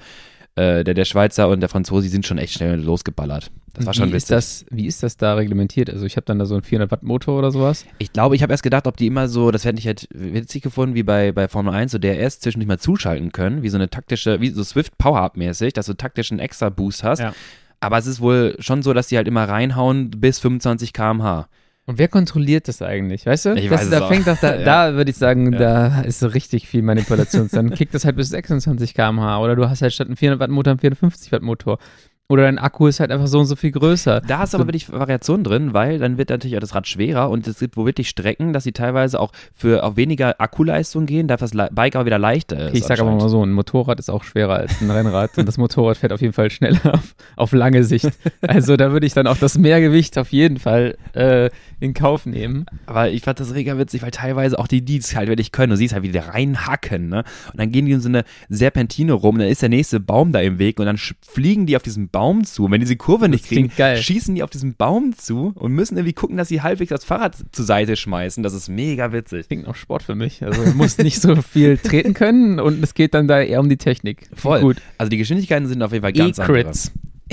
[0.57, 3.51] äh, der, der Schweizer und der Franzose, sind schon echt schnell losgeballert.
[3.73, 5.91] Das war schon wie ist das, Wie ist das da reglementiert?
[5.91, 7.85] Also ich habe dann da so einen 400 Watt Motor oder sowas.
[7.99, 10.63] Ich glaube, ich habe erst gedacht, ob die immer so, das hätte ich halt witzig
[10.63, 13.91] gefunden, wie bei, bei Formel 1, so DRS zwischendurch mal zuschalten können, wie so eine
[13.91, 17.19] taktische, wie so Swift Power-Up mäßig, dass du taktischen extra Boost hast.
[17.19, 17.35] Ja.
[17.81, 21.49] Aber es ist wohl schon so, dass die halt immer reinhauen bis 25 km/h.
[21.87, 23.27] Und wer kontrolliert das eigentlich?
[23.27, 23.55] Weißt du?
[23.55, 24.09] Ich das, weiß da auch.
[24.09, 24.65] fängt doch da, Ja.
[24.91, 25.59] da würde ich sagen, Ja.
[25.59, 27.49] da ist so richtig viel Manipulation.
[27.53, 30.51] Dann kickt das halt bis 26 km/h oder du hast halt statt einem 400 Watt
[30.51, 31.79] Motor einen 450 Watt Motor.
[32.27, 34.23] Oder dein Akku ist halt einfach so und so viel größer.
[34.23, 37.29] Da hast du aber wirklich Variationen drin, weil dann wird natürlich auch das Rad schwerer
[37.29, 41.29] und es gibt wohl wirklich Strecken, dass sie teilweise auch für auf weniger Akkuleistung gehen,
[41.29, 42.69] darf das Bike auch wieder leichter ist.
[42.71, 45.47] Okay, ich sage aber mal so, ein Motorrad ist auch schwerer als ein Rennrad und
[45.47, 48.09] das Motorrad fährt auf jeden Fall schneller auf, auf lange Sicht.
[48.41, 52.67] Also da würde ich dann auch das Mehrgewicht auf jeden Fall äh, in Kauf nehmen.
[52.87, 55.71] Aber ich fand das mega witzig, weil teilweise auch die Deeds halt wirklich können.
[55.71, 57.25] Du siehst halt, wie die reinhacken, ne?
[57.53, 60.41] Und dann gehen die in so eine Serpentine rum, dann ist der nächste Baum da
[60.41, 62.65] im Weg und dann fliegen die auf diesen Baum zu.
[62.65, 63.97] Und wenn die diese Kurve nicht kriegen, geil.
[63.97, 67.37] schießen die auf diesen Baum zu und müssen irgendwie gucken, dass sie halbwegs das Fahrrad
[67.53, 68.43] zur Seite schmeißen.
[68.43, 69.49] Das ist mega witzig.
[69.49, 70.43] Klingt noch Sport für mich.
[70.45, 73.69] Also du musst nicht so viel treten können und es geht dann da eher um
[73.69, 74.29] die Technik.
[74.35, 74.61] Voll.
[74.61, 74.77] Gut.
[74.99, 76.73] Also die Geschwindigkeiten sind auf jeden Fall ganz andere.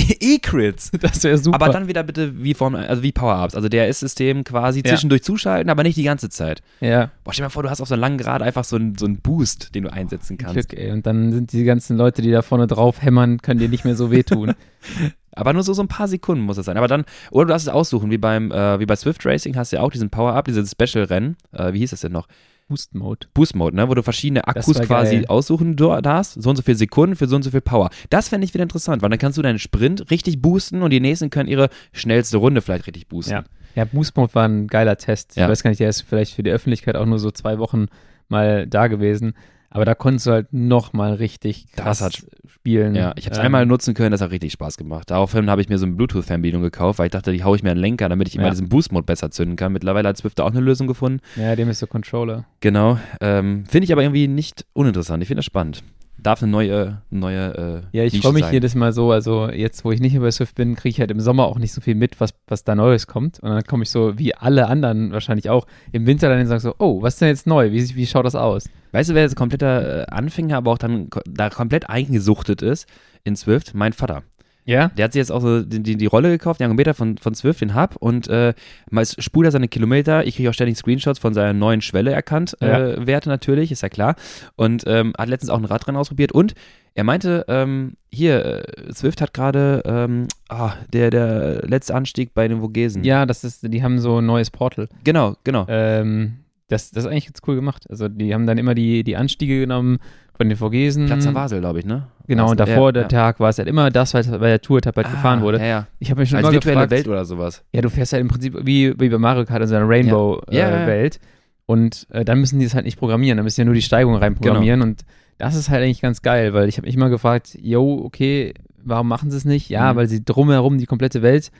[0.19, 0.91] E-Crits.
[0.99, 1.55] Das wäre super.
[1.55, 3.55] Aber dann wieder bitte wie Form, also wie Power-Ups.
[3.55, 4.91] Also der ist-System quasi Ja.
[4.91, 6.61] zwischendurch zuschalten, aber nicht die ganze Zeit.
[6.79, 8.75] ja, Boah, stell dir mal vor, du hast auf so einem langen Grad einfach so
[8.75, 10.69] einen, so einen Boost, den du einsetzen kannst.
[10.69, 10.91] Glück, ey.
[10.91, 13.95] Und dann sind die ganzen Leute, die da vorne drauf hämmern, können dir nicht mehr
[13.95, 14.53] so wehtun.
[15.33, 16.75] Aber nur so, so ein paar Sekunden muss es sein.
[16.77, 19.71] Aber dann, oder du darfst es aussuchen, wie beim, äh, wie bei Swift Racing hast
[19.71, 21.37] du ja auch diesen Power-Up, dieses Special-Rennen.
[21.53, 22.27] Äh, wie hieß das denn noch?
[22.71, 23.27] Boost Mode.
[23.33, 23.89] Boost-Mode, ne?
[23.89, 26.41] Wo du verschiedene Akkus quasi aussuchen darfst.
[26.41, 27.89] So und so viele Sekunden für so und so viel Power.
[28.09, 31.01] Das fände ich wieder interessant, weil dann kannst du deinen Sprint richtig boosten und die
[31.01, 33.33] nächsten können ihre schnellste Runde vielleicht richtig boosten.
[33.33, 33.43] Ja.
[33.75, 35.35] Ja, Boost Mode war ein geiler Test.
[35.35, 35.43] Ja.
[35.43, 37.87] Ich weiß gar nicht, der ist vielleicht für die Öffentlichkeit auch nur so zwei Wochen
[38.29, 39.33] mal da gewesen.
[39.73, 42.93] Aber da konntest du halt noch mal richtig Das krass hat- spielen.
[42.93, 45.09] Ja, ich habe es Ähm, einmal nutzen können, das hat richtig Spaß gemacht.
[45.09, 47.71] Daraufhin habe ich mir so eine Bluetooth-Fernbedienung gekauft, weil ich dachte, die haue ich mir
[47.71, 48.49] einen Lenker, damit ich immer Ja.
[48.51, 49.71] diesen Boost-Mode besser zünden kann.
[49.73, 51.21] Mittlerweile hat Swift da auch eine Lösung gefunden.
[51.37, 52.45] Ja, dem ist so Controller.
[52.59, 52.99] Genau.
[53.21, 55.23] Ähm, Finde ich aber irgendwie nicht uninteressant.
[55.23, 55.81] Ich finde das spannend.
[56.17, 58.53] Darf eine neue, neue äh, Ja, ich freue mich sein.
[58.53, 59.11] jedes Mal so.
[59.11, 61.57] Also jetzt, wo ich nicht mehr bei Swift bin, kriege ich halt im Sommer auch
[61.57, 63.39] nicht so viel mit, was, was da Neues kommt.
[63.39, 66.61] Und dann komme ich so, wie alle anderen wahrscheinlich auch, im Winter dann und sage
[66.61, 67.71] so, oh, was ist denn jetzt neu?
[67.71, 68.69] Wie, wie schaut das aus?
[68.91, 72.87] Weißt du, wer jetzt kompletter äh, Anfänger, aber auch dann da komplett eingesuchtet ist
[73.23, 73.73] in Swift?
[73.73, 74.21] Mein Vater.
[74.65, 74.89] Ja?
[74.89, 77.33] Der hat sich jetzt auch so die, die, die Rolle gekauft, den Ergometer von, von
[77.35, 78.53] Swift, den Hub und äh,
[78.89, 80.25] mal spult er seine Kilometer.
[80.25, 82.79] Ich kriege auch ständig Screenshots von seiner neuen Schwelle erkannt, Ja.
[82.79, 84.15] äh, Werte natürlich, ist ja klar.
[84.55, 86.53] Und ähm, hat letztens auch ein Radrennen ausprobiert und
[86.93, 92.47] er meinte, ähm, hier, äh, Swift hat gerade, ähm, ah, der, der letzte Anstieg bei
[92.49, 93.03] den Vogesen.
[93.05, 94.89] Ja, das ist, die haben so ein neues Portal.
[95.05, 95.65] Genau, genau.
[95.69, 97.85] Ähm, das, das ist eigentlich ganz cool gemacht.
[97.89, 99.99] Also die haben dann immer die, die Anstiege genommen
[100.35, 101.05] von den Vogesen.
[101.05, 102.07] Platz am Basel, glaube ich, ne?
[102.35, 103.07] Genau, und davor ja, der ja.
[103.07, 105.59] Tag war es halt immer das, was bei der Tour-Etappe halt gefahren wurde.
[105.65, 105.87] Ja.
[105.99, 107.63] Ich habe mich schon Als immer virtuelle gefragt, Welt oder sowas.
[107.73, 109.87] ja, du fährst halt im Prinzip wie, wie bei Mario Kart in so einer.
[109.87, 111.19] Rainbow-Welt.
[111.65, 113.81] Und äh, dann müssen die das halt nicht programmieren, dann müssen die ja nur die
[113.81, 114.81] Steigung reinprogrammieren.
[114.81, 115.01] Und
[115.37, 119.07] das ist halt eigentlich ganz geil, weil ich habe mich immer gefragt, yo, okay, warum
[119.07, 119.69] machen sie es nicht?
[119.69, 119.97] Ja, Mhm.
[119.97, 121.51] weil sie drumherum die komplette Welt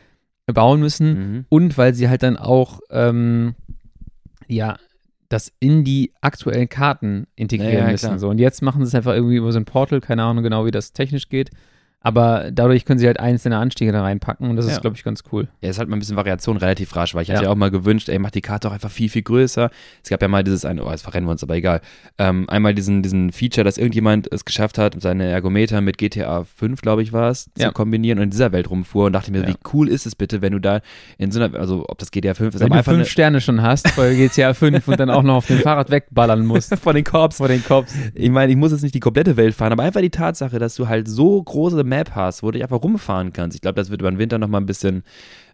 [0.48, 1.46] bauen müssen Mhm.
[1.50, 3.56] und weil sie halt dann auch, ähm,
[4.48, 4.78] ja,
[5.32, 8.20] das in die aktuellen Karten integrieren Ja, ja, müssen.
[8.20, 8.30] So.
[8.30, 10.72] Und jetzt machen sie es einfach irgendwie über so ein Portal, keine Ahnung genau, wie
[10.72, 11.52] das technisch geht.
[12.04, 14.72] Aber dadurch können sie halt einzelne Anstiege da reinpacken und das Ja.
[14.74, 15.48] ist, glaube ich, ganz cool.
[15.62, 17.44] Ja, ist halt mal ein bisschen Variation relativ rasch, weil ich hatte Ja.
[17.44, 19.70] ja auch mal gewünscht, ey, mach die Karte auch einfach viel, viel größer.
[20.04, 21.80] Es gab ja mal dieses eine, oh, jetzt verrennen wir uns, aber egal.
[22.18, 26.82] Ähm, einmal diesen, diesen Feature, dass irgendjemand es geschafft hat, seine Ergometer mit GTA 5,
[26.82, 27.68] glaube ich, war es, Ja.
[27.68, 29.48] zu kombinieren und in dieser Welt rumfuhr und dachte mir, Ja.
[29.50, 30.82] wie cool ist es bitte, wenn du da
[31.20, 33.10] in so einer, also ob das GTA 5 ist, Wenn aber du einfach fünf eine,
[33.10, 36.76] Sterne schon hast bei GTA 5 und dann auch noch auf dem Fahrrad wegballern musst
[36.82, 37.38] von den Korps.
[37.38, 37.94] vor den Cops.
[38.16, 40.74] Ich meine, ich muss jetzt nicht die komplette Welt fahren, aber einfach die Tatsache, dass
[40.74, 43.56] du halt so große Map hast, wo du dich einfach rumfahren kannst.
[43.56, 45.04] Ich glaube, das wird über den Winter noch mal ein bisschen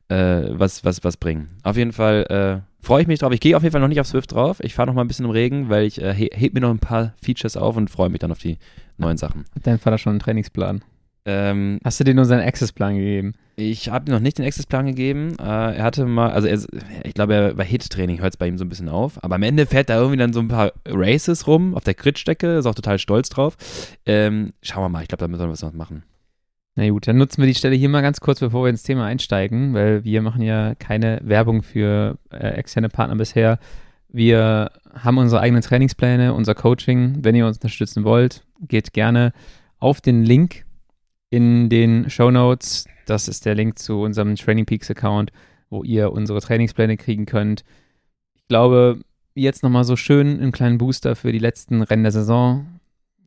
[0.10, 1.50] äh, was, was, was bringen.
[1.63, 3.34] Auf jeden Fall äh, freue ich mich drauf.
[3.34, 4.60] Ich gehe auf jeden Fall noch nicht auf Swift drauf.
[4.62, 6.69] Ich fahre noch mal ein bisschen im Regen, weil ich äh, he heb mir noch
[6.69, 8.58] ein paar Features auf und freue mich dann auf die
[8.97, 9.45] neuen Sachen.
[9.56, 10.82] Hat dein Vater schon einen Trainingsplan?
[11.26, 13.34] Ähm, Hast du dir nur seinen Access-Plan gegeben?
[13.60, 15.36] ich habe ihm noch nicht den Access-Plan gegeben.
[15.39, 16.60] Äh, er hatte mal, also er,
[17.04, 19.21] ich glaube, er, bei Hit-Training hört es bei ihm so ein bisschen auf.
[19.23, 22.58] Aber am Ende fährt da irgendwie dann so ein paar Races rum auf der Crit-Stecke.
[22.58, 23.58] Ist auch total stolz drauf.
[24.06, 25.02] Ähm, schauen wir mal.
[25.02, 26.04] Ich glaube, da müssen wir was machen.
[26.80, 29.08] Na gut, dann nutzen wir die Stelle hier mal ganz kurz, bevor wir ins Thema
[29.08, 33.58] einsteigen, weil wir machen ja keine Werbung für äh, externe Partner bisher.
[34.10, 37.24] Wir haben unsere eigenen Trainingspläne, unser Coaching.
[37.24, 39.34] Wenn ihr uns unterstützen wollt, geht gerne
[39.80, 40.66] auf den Link
[41.32, 42.86] in den Show Notes.
[43.08, 45.32] Das ist der Link zu unserem Training Peaks Account,
[45.72, 47.63] wo ihr unsere Trainingspläne kriegen könnt.
[48.36, 49.00] Ich glaube,
[49.34, 52.68] jetzt nochmal so schön einen kleinen Booster für die letzten Rennen der Saison.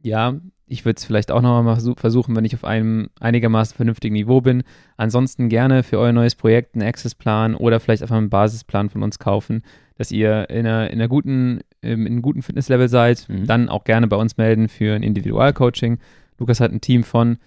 [0.04, 0.36] Ja,
[0.70, 4.62] ich würde es vielleicht auch nochmal versuchen, wenn ich auf einem einigermaßen vernünftigen Niveau bin.
[4.96, 9.18] Ansonsten gerne für euer neues Projekt einen Access-Plan oder vielleicht einfach einen Basisplan von uns
[9.18, 9.62] kaufen,
[9.98, 13.28] dass ihr in einer, in einer guten, ähm, in einem guten Fitnesslevel seid.
[13.28, 13.46] Mhm.
[13.48, 15.98] Dann auch gerne bei uns melden für ein Individualcoaching.
[16.38, 17.38] Lukas hat ein Team von,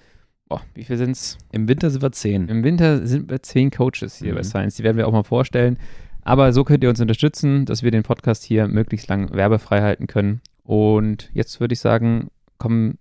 [0.49, 1.37] boah, wie viel sind es?
[1.53, 2.49] Im Winter sind wir zehn.
[2.49, 4.37] Im Winter sind wir zehn Coaches hier Mhm.
[4.37, 4.75] bei Science.
[4.75, 5.77] Die werden wir auch mal vorstellen.
[6.23, 10.07] Aber so könnt ihr uns unterstützen, dass wir den Podcast hier möglichst lang werbefrei halten
[10.07, 10.41] können.
[10.65, 12.97] Und jetzt würde ich sagen, kommen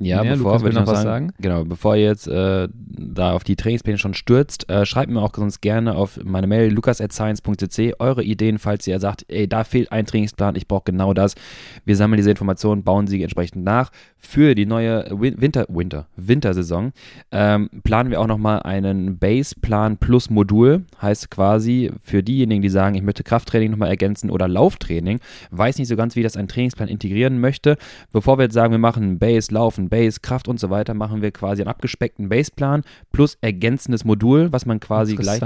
[0.00, 1.32] Ja, Ja, bevor ich noch was sagen.
[1.38, 5.32] Genau, bevor ihr jetzt äh, da auf die Trainingspläne schon stürzt, äh, schreibt mir auch
[5.34, 10.04] sonst gerne auf meine Mail lukas.science.cc eure Ideen, falls ihr sagt, ey, da fehlt ein
[10.04, 11.36] Trainingsplan, ich brauche genau das.
[11.84, 13.92] Wir sammeln diese Informationen, bauen sie entsprechend nach.
[14.18, 16.92] Für die neue Win Winter, Winter, Wintersaison
[17.30, 20.84] ähm, planen wir auch nochmal einen Baseplan plus Modul.
[21.00, 25.88] Heißt quasi für diejenigen, die sagen, ich möchte Krafttraining nochmal ergänzen oder Lauftraining, weiß nicht
[25.88, 27.76] so ganz, wie das ein Trainingsplan integrieren möchte.
[28.12, 31.30] Bevor wir jetzt sagen, wir machen Base, Laufen, Base, Kraft und so weiter, machen wir
[31.30, 35.40] quasi einen abgespeckten Baseplan plus ergänzendes Modul, was man quasi gleich.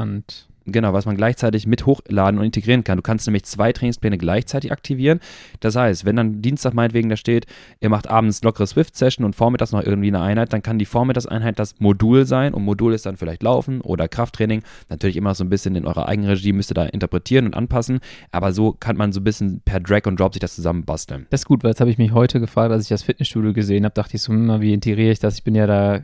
[0.72, 2.96] Genau, was man gleichzeitig mit hochladen und integrieren kann.
[2.96, 5.20] Du kannst nämlich zwei Trainingspläne gleichzeitig aktivieren.
[5.61, 7.46] Das heißt, wenn dann Dienstag meinetwegen da steht,
[7.81, 11.59] ihr macht abends lockere Swift-Session und vormittags noch irgendwie eine Einheit, dann kann die Vormittagseinheit
[11.59, 14.62] das Modul sein und Modul ist dann vielleicht Laufen oder Krafttraining.
[14.88, 18.00] Natürlich immer so ein bisschen in eurer Eigenregie, müsst ihr da interpretieren und anpassen,
[18.33, 21.26] aber so kann man so ein bisschen per Drag und Drop sich das zusammen basteln.
[21.31, 23.85] Das ist gut, weil jetzt habe ich mich heute gefragt, als ich das Fitnessstudio gesehen
[23.85, 25.37] habe, dachte ich so, hm, wie integriere ich das?
[25.37, 26.02] Ich bin ja da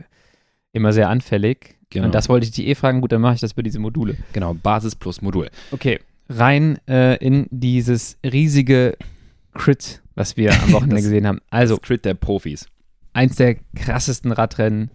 [0.73, 1.74] immer sehr anfällig.
[1.89, 2.05] Genau.
[2.05, 3.01] Und das wollte ich dich eh fragen.
[3.01, 4.17] Gut, dann mache ich das bei diese Module.
[4.33, 5.49] Genau, Basis plus Modul.
[5.71, 8.97] Okay, rein äh, in dieses riesige
[9.53, 11.39] Crit, was wir am Wochenende Das- gesehen haben.
[11.49, 12.67] Also, das Crit der Profis.
[13.13, 14.89] eins der krassesten Radrennen,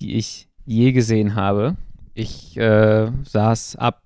[0.00, 1.76] die ich je gesehen habe.
[2.14, 4.02] Ich äh, saß ab,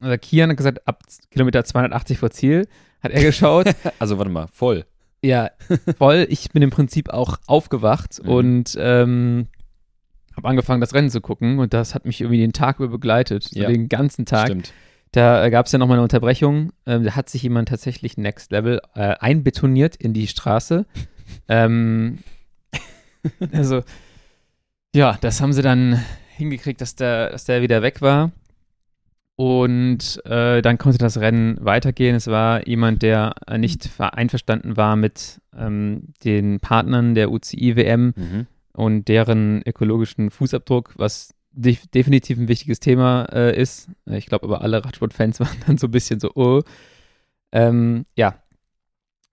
[0.00, 2.66] also Kian hat gesagt, ab Kilometer 280 vor Ziel,
[3.02, 3.66] hat er geschaut.
[3.98, 4.84] Also warte mal, voll.
[5.22, 5.50] ja,
[5.98, 6.26] voll.
[6.30, 8.28] Ich bin im Prinzip auch aufgewacht Mhm.
[8.30, 9.46] und ähm,
[10.40, 13.44] habe angefangen, das Rennen zu gucken und das hat mich irgendwie den Tag über begleitet,
[13.44, 13.68] so Ja.
[13.68, 14.46] den ganzen Tag.
[14.48, 14.72] Stimmt.
[15.12, 16.72] Da gab es ja nochmal eine Unterbrechung.
[16.86, 20.86] Ähm, da hat sich jemand tatsächlich Next Level äh, einbetoniert in die Straße.
[21.48, 22.18] ähm,
[23.52, 23.82] also,
[24.94, 26.00] ja, das haben sie dann
[26.36, 28.30] hingekriegt, dass der, dass der wieder weg war.
[29.36, 32.14] Und äh, dann konnte das Rennen weitergehen.
[32.14, 38.12] Es war jemand, der äh, nicht ver- einverstanden war mit ähm, den Partnern der UCI-WM
[38.16, 38.46] Mhm.
[38.80, 43.90] Und deren ökologischen Fußabdruck, was de definitiv ein wichtiges Thema äh, ist.
[44.06, 46.62] Ich glaube aber alle Radsportfans waren dann so ein bisschen so, oh.
[47.52, 48.36] Ähm, ja,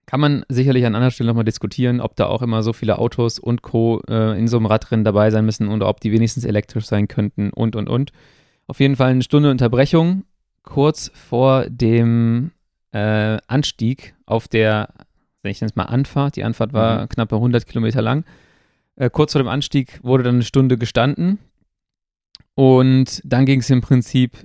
[0.06, 3.40] kann man sicherlich an anderer Stelle nochmal diskutieren, ob da auch immer so viele Autos
[3.40, 4.02] und Co.
[4.10, 7.52] Äh, in so einem Radrennen dabei sein müssen und ob die wenigstens elektrisch sein könnten
[7.52, 8.12] und, und, und.
[8.68, 10.24] Auf jeden Fall eine Stunde Unterbrechung
[10.64, 12.52] kurz vor dem
[12.92, 14.90] äh, Anstieg auf der,
[15.44, 17.10] ich nenne es mal Anfahrt, die Anfahrt war mhm.
[17.10, 18.26] knappe 100 Kilometer lang.
[18.98, 21.40] Äh, kurz vor dem Anstieg wurde dann eine Stunde gestanden
[22.56, 24.38] und dann ging es im Prinzip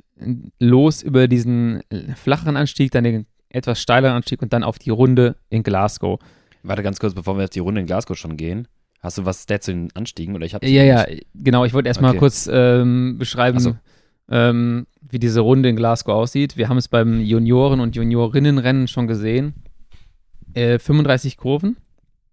[0.60, 4.90] los über diesen äh, flacheren Anstieg, dann den etwas steileren Anstieg und dann auf die
[4.90, 6.20] Runde in Glasgow.
[6.62, 8.68] Warte ganz kurz, bevor wir jetzt die Runde in Glasgow schon gehen.
[9.00, 11.64] Hast du was Stats zu den Anstiegen oder ich habe Ja, ja, genau.
[11.64, 12.20] Ich wollte erstmal okay.
[12.20, 13.76] kurz ähm, beschreiben, so
[14.30, 16.56] ähm, wie diese Runde in Glasgow aussieht.
[16.56, 19.54] Wir haben es beim Junioren- und Juniorinnenrennen schon gesehen.
[20.54, 21.76] Äh, 35 Kurven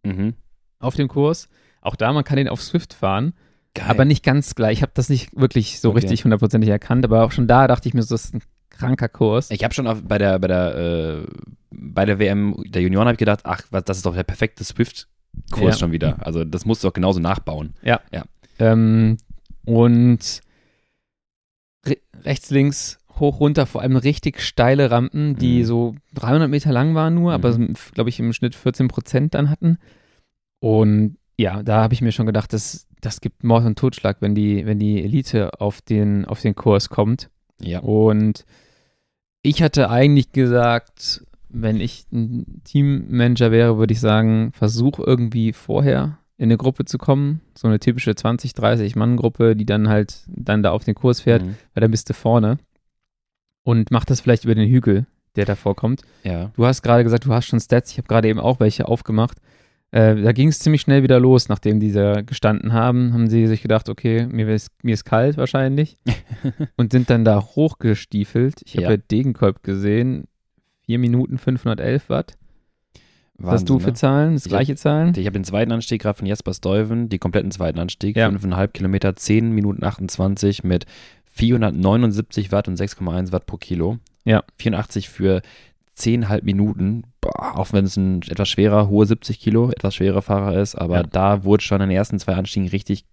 [0.04, 0.34] mhm.
[0.80, 1.50] auf dem Kurs.
[1.82, 3.34] Auch da, man kann den auf Swift fahren.
[3.74, 3.86] Geil.
[3.88, 4.80] Aber nicht ganz gleich.
[4.80, 6.00] Ich habe das nicht wirklich so okay.
[6.00, 9.52] richtig hundertprozentig erkannt, aber auch schon da dachte ich mir, das ist ein kranker Kurs.
[9.52, 11.28] Ich habe schon auf, bei der, bei der, äh,
[11.72, 14.64] bei der WM der Junioren habe ich gedacht, ach, was, das ist doch der perfekte
[14.64, 15.80] Swift-Kurs ja.
[15.80, 16.18] schon wieder.
[16.26, 17.74] Also das musst du doch genauso nachbauen.
[17.84, 18.02] Ja.
[18.12, 18.24] ja.
[18.58, 19.18] Ähm,
[19.66, 20.42] und
[22.26, 25.66] rechts, links, hoch, runter, vor allem richtig steile Rampen, die mhm.
[25.66, 27.36] so 300 Meter lang waren nur, mhm.
[27.36, 27.58] aber
[27.94, 29.78] glaube ich im Schnitt 14 Prozent dann hatten.
[30.60, 34.36] Und ja, da habe ich mir schon gedacht, das, das gibt Mord und Totschlag, wenn
[34.36, 37.30] die, wenn die Elite auf den, auf den Kurs kommt.
[37.62, 37.80] Ja.
[37.80, 38.46] Und
[39.42, 46.18] ich hatte eigentlich gesagt, wenn ich ein Teammanager wäre, würde ich sagen, versuch irgendwie vorher
[46.36, 50.24] in eine Gruppe zu kommen, so eine typische 20, 30 Mann Gruppe, die dann halt
[50.28, 51.56] dann da auf den Kurs fährt, mhm.
[51.74, 52.58] weil dann bist du vorne
[53.64, 55.06] und mach das vielleicht über den Hügel,
[55.38, 56.02] der da vorkommt.
[56.24, 56.52] Ja.
[56.58, 59.38] Du hast gerade gesagt, du hast schon Stats, ich habe gerade eben auch welche aufgemacht.
[59.92, 63.48] Äh, da ging es ziemlich schnell wieder los, nachdem die da gestanden haben, haben sie
[63.48, 65.98] sich gedacht, okay, mir ist, mir ist kalt wahrscheinlich
[66.78, 68.62] und sind dann da hochgestiefelt.
[68.66, 68.98] Ich habe ja.
[68.98, 70.28] Degenkolb gesehen,
[70.86, 72.38] 4 Minuten 511 Watt.
[73.42, 73.94] Was hast du für ne?
[73.94, 74.34] Zahlen?
[74.34, 75.14] Das ich gleiche hab, Zahlen?
[75.16, 78.28] Ich habe den zweiten Anstieg gerade von Jesper Stuyven, die kompletten zweiten Anstieg, ja.
[78.28, 80.86] 5,5 Kilometer, 10 Minuten 28 mit
[81.26, 83.98] 479 Watt und 6,1 Watt pro Kilo.
[84.26, 84.44] Ja.
[84.58, 85.42] 84 für
[86.00, 90.60] 10,5 Minuten, Boah, auch wenn es ein etwas schwerer, hohe 70 Kilo, etwas schwerer Fahrer
[90.60, 91.04] ist, aber ja.
[91.04, 93.06] da wurde schon in den ersten zwei Anstiegen richtig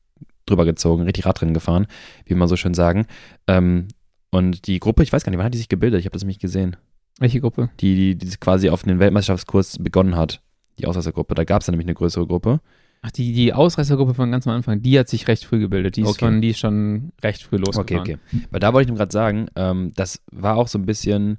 [0.47, 1.87] drüber gezogen, richtig Radrennen gefahren,
[2.25, 3.07] wie man so schön sagen.
[3.49, 3.89] Ähm,
[4.31, 6.01] und die Gruppe, ich weiß gar nicht, wann hat die sich gebildet?
[6.01, 6.77] Ich habe das nämlich gesehen.
[7.19, 7.71] Welche Gruppe?
[7.81, 10.43] Die, die, die quasi auf den Weltmeisterschaftskurs begonnen hat.
[10.79, 11.35] Die Ausreißergruppe.
[11.35, 12.61] Da gab es ja nämlich eine größere Gruppe.
[13.03, 15.97] Ach, die, die Ausreißergruppe von ganz am Anfang, die hat sich recht früh gebildet.
[15.97, 16.27] Die ist, okay.
[16.27, 18.01] schon, die ist schon recht früh losgefahren.
[18.01, 18.47] Okay, okay.
[18.51, 21.39] Weil da wollte ich nur gerade sagen, ähm, das war auch so ein bisschen,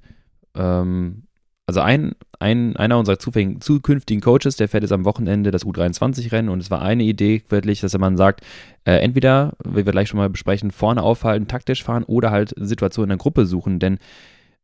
[0.55, 1.26] ähm,
[1.67, 6.61] also ein, ein, einer unserer zukünftigen Coaches, der fährt jetzt am Wochenende das U23-Rennen und
[6.61, 8.41] es war eine Idee wirklich, dass man sagt,
[8.85, 13.11] äh, entweder, wie wir gleich schon mal besprechen, vorne aufhalten, taktisch fahren oder halt Situationen
[13.11, 13.99] in der Gruppe suchen, denn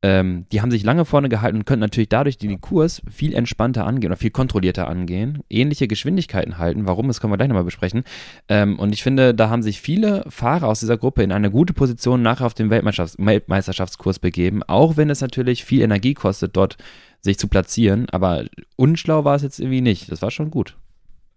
[0.03, 3.85] ähm, die haben sich lange vorne gehalten und können natürlich dadurch den Kurs viel entspannter
[3.85, 6.85] angehen oder viel kontrollierter angehen, ähnliche Geschwindigkeiten halten.
[6.85, 8.03] Warum, das können wir gleich nochmal besprechen.
[8.49, 11.73] Ähm, und ich finde, da haben sich viele Fahrer aus dieser Gruppe in eine gute
[11.73, 16.75] Position nachher auf den Weltmeisterschafts Weltmeisterschaftskurs begeben, auch wenn es natürlich viel Energie kostet, dort
[17.21, 18.09] sich zu platzieren.
[18.09, 18.43] Aber
[18.75, 20.11] unschlau war es jetzt irgendwie nicht.
[20.11, 20.75] Das war schon gut.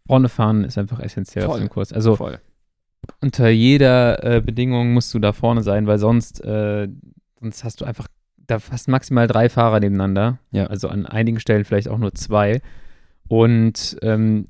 [0.08, 1.54] Vorne fahren ist einfach essentiell Voll.
[1.54, 1.92] auf dem Kurs.
[1.92, 2.40] Also Voll.
[3.20, 6.88] unter jeder äh, Bedingung musst du da vorne sein, weil sonst, äh,
[7.40, 8.08] sonst hast du einfach
[8.46, 10.38] da fast maximal drei Fahrer nebeneinander.
[10.50, 10.66] Ja.
[10.66, 12.60] Also an einigen Stellen vielleicht auch nur zwei.
[13.28, 14.48] Und ähm,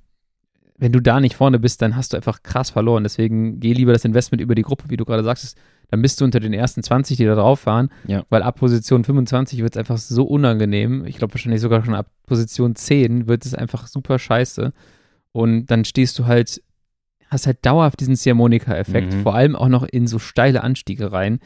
[0.78, 3.02] wenn du da nicht vorne bist, dann hast du einfach krass verloren.
[3.02, 5.56] Deswegen geh lieber das Investment über die Gruppe, wie du gerade sagst.
[5.88, 7.90] Dann bist du unter den ersten 20, die da drauf fahren.
[8.06, 8.24] Ja.
[8.28, 11.04] Weil ab Position 25 wird es einfach so unangenehm.
[11.06, 14.72] Ich glaube wahrscheinlich sogar schon ab Position 10 wird es einfach super scheiße.
[15.32, 16.62] Und dann stehst du halt,
[17.28, 19.14] hast halt dauerhaft diesen Ziehharmonika-Effekt.
[19.14, 19.22] Mhm.
[19.22, 21.40] Vor allem auch noch in so steile Anstiege rein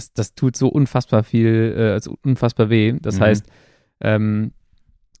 [0.00, 2.94] das, das tut so unfassbar viel, äh, also unfassbar weh.
[3.00, 3.22] Das mhm.
[3.22, 3.46] heißt,
[4.00, 4.52] ähm,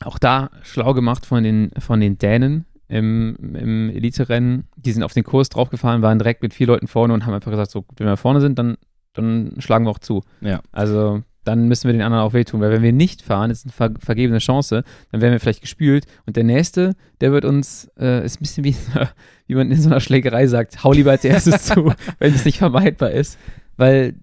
[0.02, 4.64] auch da schlau gemacht von den, von den Dänen im, im Elite-Rennen.
[4.76, 7.50] Die sind auf den Kurs draufgefahren, waren direkt mit vier Leuten vorne und haben einfach
[7.50, 8.76] gesagt, so, wenn wir vorne sind, dann,
[9.12, 10.22] dann schlagen wir auch zu.
[10.40, 10.60] Ja.
[10.72, 13.72] Also dann müssen wir den anderen auch wehtun, weil wenn wir nicht fahren, ist eine
[13.72, 18.24] ver vergebene Chance, dann werden wir vielleicht gespült und der Nächste, der wird uns, äh,
[18.24, 18.76] ist ein bisschen wie,
[19.46, 22.58] wie man in so einer Schlägerei sagt, hau lieber als erstes zu, wenn es nicht
[22.58, 23.38] vermeidbar ist,
[23.76, 24.14] weil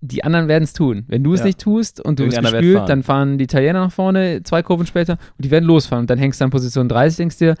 [0.00, 1.04] die anderen werden es tun.
[1.08, 1.46] Wenn du es ja.
[1.46, 5.14] nicht tust und du bist gespült, dann fahren die Italiener nach vorne, zwei Kurven später,
[5.14, 6.02] und die werden losfahren.
[6.04, 7.54] Und dann hängst du an Position 30, denkst dir,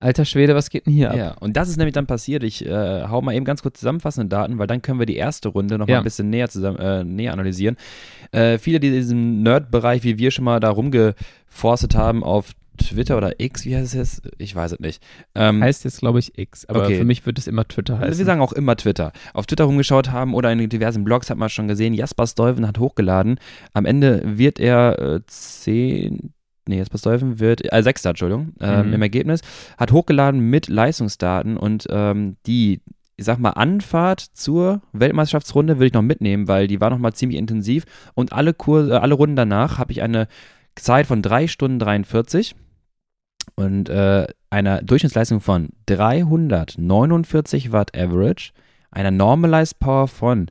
[0.00, 1.16] alter Schwede, was geht denn hier ab?
[1.16, 2.42] Ja, und das ist nämlich dann passiert.
[2.44, 5.48] Ich äh, hau mal eben ganz kurz zusammenfassende Daten, weil dann können wir die erste
[5.48, 5.96] Runde noch ja.
[5.96, 7.76] mal ein bisschen näher, zusammen, äh, näher analysieren.
[8.30, 13.16] Äh, viele, die in diesem Nerd-Bereich, wie wir schon mal da rumgeforstet haben, auf Twitter
[13.16, 14.30] oder X, wie heißt es jetzt?
[14.38, 15.02] Ich weiß es nicht.
[15.34, 16.96] Ähm, heißt jetzt, glaube ich, X, aber okay.
[16.96, 18.18] für mich wird es immer Twitter heißen.
[18.18, 19.12] Wir sagen auch immer Twitter.
[19.34, 22.78] Auf Twitter rumgeschaut haben oder in diversen Blogs hat man schon gesehen, Jasper Stuyven hat
[22.78, 23.38] hochgeladen.
[23.74, 26.32] Am Ende wird er äh, zehn,
[26.66, 28.92] nee, Jasper Stuyven wird, äh, Sechster, Entschuldigung, ähm, Mhm.
[28.94, 29.40] im Ergebnis,
[29.76, 32.80] hat hochgeladen mit Leistungsdaten und ähm, die,
[33.16, 37.12] ich sag mal, Anfahrt zur Weltmeisterschaftsrunde würde ich noch mitnehmen, weil die war noch mal
[37.12, 40.28] ziemlich intensiv und alle, Kur äh, alle Runden danach habe ich eine
[40.76, 42.54] Zeit von 3 Stunden 43
[43.58, 48.52] und äh, einer Durchschnittsleistung von 349 Watt Average,
[48.92, 50.46] einer Normalized Power von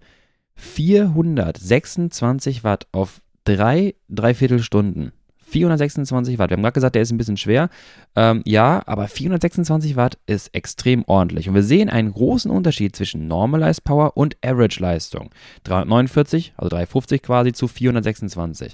[0.56, 5.13] 426 Watt auf drei Dreiviertelstunden.
[5.38, 6.50] 426 Watt.
[6.50, 7.70] Wir haben gerade gesagt, der ist ein bisschen schwer.
[8.17, 11.48] Ähm, ja, aber 426 Watt ist extrem ordentlich.
[11.48, 15.30] Und wir sehen einen großen Unterschied zwischen Normalized Power und Average Leistung.
[15.63, 18.74] 349, also 350 quasi zu 426.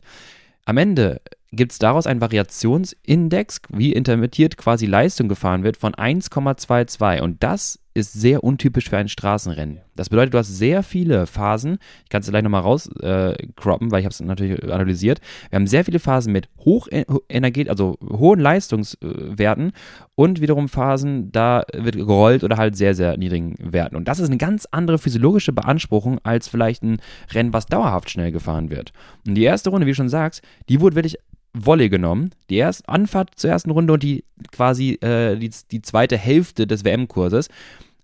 [0.65, 1.21] Am Ende
[1.55, 7.21] gibt es daraus einen Variationsindex, wie intermittiert quasi Leistung gefahren wird, von 1,22.
[7.21, 9.81] Und das ist sehr untypisch für ein Straßenrennen.
[9.95, 11.77] Das bedeutet, du hast sehr viele Phasen.
[12.03, 15.21] Ich kann es gleich nochmal rauscroppen, weil ich habe es natürlich analysiert.
[15.51, 16.87] Wir haben sehr viele Phasen mit hoch
[17.29, 19.73] Energie, also hohen Leistungswerten
[20.15, 23.95] und wiederum Phasen, da wird gerollt oder halt sehr, sehr niedrigen Werten.
[23.95, 26.99] Und das ist eine ganz andere physiologische Beanspruchung als vielleicht ein
[27.31, 28.91] Rennen, was dauerhaft schnell gefahren wird.
[29.27, 31.17] Und die erste Runde, wie du schon sagst, die wurde wirklich
[31.55, 32.31] Volley genommen.
[32.49, 36.83] Die erste Anfahrt zur ersten Runde und die quasi äh, die, die zweite Hälfte des
[36.83, 37.49] WM-Kurses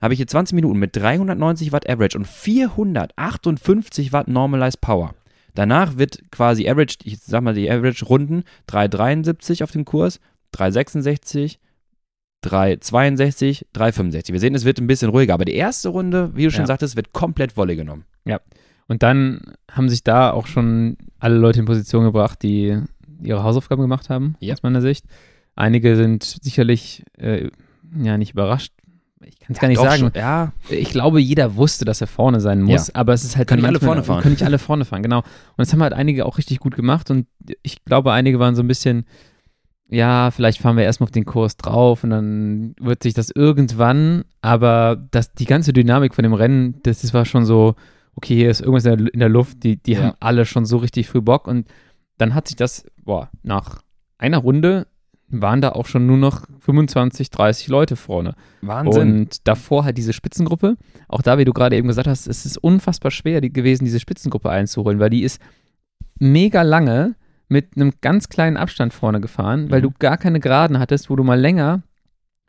[0.01, 5.13] habe ich hier 20 Minuten mit 390 Watt Average und 458 Watt Normalized Power.
[5.55, 10.19] Danach wird quasi Average, ich sag mal die Average-Runden 373 auf dem Kurs,
[10.53, 11.59] 366,
[12.41, 14.31] 362, 365.
[14.33, 16.67] Wir sehen, es wird ein bisschen ruhiger, aber die erste Runde, wie du schon Ja.
[16.67, 18.05] sagtest, wird komplett Volley genommen.
[18.87, 22.79] Und dann haben sich da auch schon alle Leute in Position gebracht, die
[23.21, 24.53] ihre Hausaufgaben gemacht haben, Ja.
[24.53, 25.05] aus meiner Sicht.
[25.55, 27.49] Einige sind sicherlich äh,
[27.97, 28.71] ja nicht überrascht.
[29.25, 29.99] Ich kann es gar nicht sagen.
[29.99, 33.47] schon, ja, Ich glaube, jeder wusste, dass er vorne sein muss, aber es ist halt
[33.49, 34.21] Können nicht alle vorne fahren.
[34.21, 35.19] Können nicht alle vorne fahren, genau.
[35.19, 35.25] Und
[35.57, 37.27] das haben halt einige auch richtig gut gemacht und
[37.61, 39.05] ich glaube, einige waren so ein bisschen,
[39.89, 44.23] ja, vielleicht fahren wir erstmal auf den Kurs drauf und dann wird sich das irgendwann,
[44.41, 47.75] aber das, die ganze Dynamik von dem Rennen, das, das war schon so,
[48.15, 50.01] okay, hier ist irgendwas in der, in der Luft, die, die Ja.
[50.03, 51.67] haben alle schon so richtig früh Bock und
[52.19, 53.81] dann hat sich das, boah, nach
[54.19, 54.85] einer Runde
[55.31, 58.33] waren da auch schon nur noch 25, 30 Leute vorne.
[58.61, 59.01] Wahnsinn.
[59.19, 60.75] Und davor halt diese Spitzengruppe.
[61.07, 63.99] Auch da, wie du gerade eben gesagt hast, es ist unfassbar schwer die, gewesen, diese
[63.99, 65.39] Spitzengruppe einzuholen, weil die ist
[66.19, 67.15] mega lange
[67.47, 69.83] mit einem ganz kleinen Abstand vorne gefahren, weil Mhm.
[69.83, 71.83] du gar keine Geraden hattest, wo du mal länger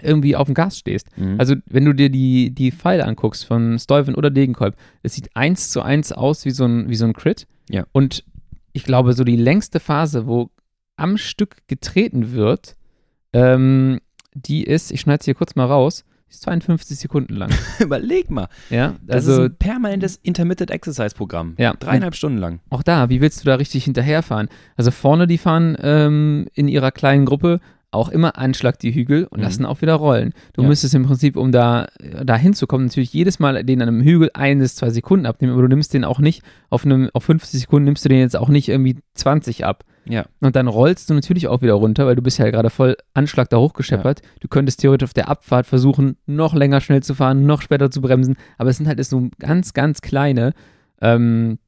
[0.02, 1.06] irgendwie auf dem Gas stehst.
[1.18, 1.36] Mhm.
[1.38, 5.70] Also, wenn du dir die, die Pfeile anguckst von Stuyven oder Degenkolb, es sieht eins
[5.70, 7.46] zu eins aus wie so ein, wie so ein Crit.
[7.68, 7.84] Ja.
[7.92, 8.24] Und
[8.72, 10.50] ich glaube, so die längste Phase, wo
[10.96, 12.76] am Stück getreten wird,
[13.32, 14.00] ähm,
[14.34, 17.50] die ist, ich schneide es hier kurz mal raus, die ist 52 Sekunden lang.
[17.80, 18.48] Überleg mal.
[18.68, 21.54] Ja, Das also ist ein permanentes Intermittent Exercise Programm.
[21.58, 21.74] Ja.
[21.74, 22.60] Dreieinhalb Stunden lang.
[22.70, 24.48] auch da, wie willst du da richtig hinterherfahren?
[24.76, 27.60] Also vorne, die fahren ähm, in ihrer kleinen Gruppe
[27.92, 29.42] auch immer Anschlag die Hügel und Mhm.
[29.44, 30.32] lassen auch wieder rollen.
[30.52, 30.68] Du Ja.
[30.68, 31.88] müsstest im Prinzip, um da,
[32.24, 35.62] da hinzukommen, natürlich jedes Mal den an einem Hügel ein bis zwei Sekunden abnehmen, aber
[35.62, 38.48] du nimmst den auch nicht auf einem, auf 50 Sekunden nimmst du den jetzt auch
[38.48, 39.84] nicht irgendwie 20 ab.
[40.08, 40.24] Ja.
[40.40, 43.50] Und dann rollst du natürlich auch wieder runter, weil du bist ja gerade voll Anschlag
[43.50, 44.22] da hochgescheppert.
[44.40, 48.00] Du könntest theoretisch auf der Abfahrt versuchen, noch länger schnell zu fahren, noch später zu
[48.00, 50.52] bremsen, aber es sind halt so ganz, ganz kleine
[51.02, 51.58] ähm,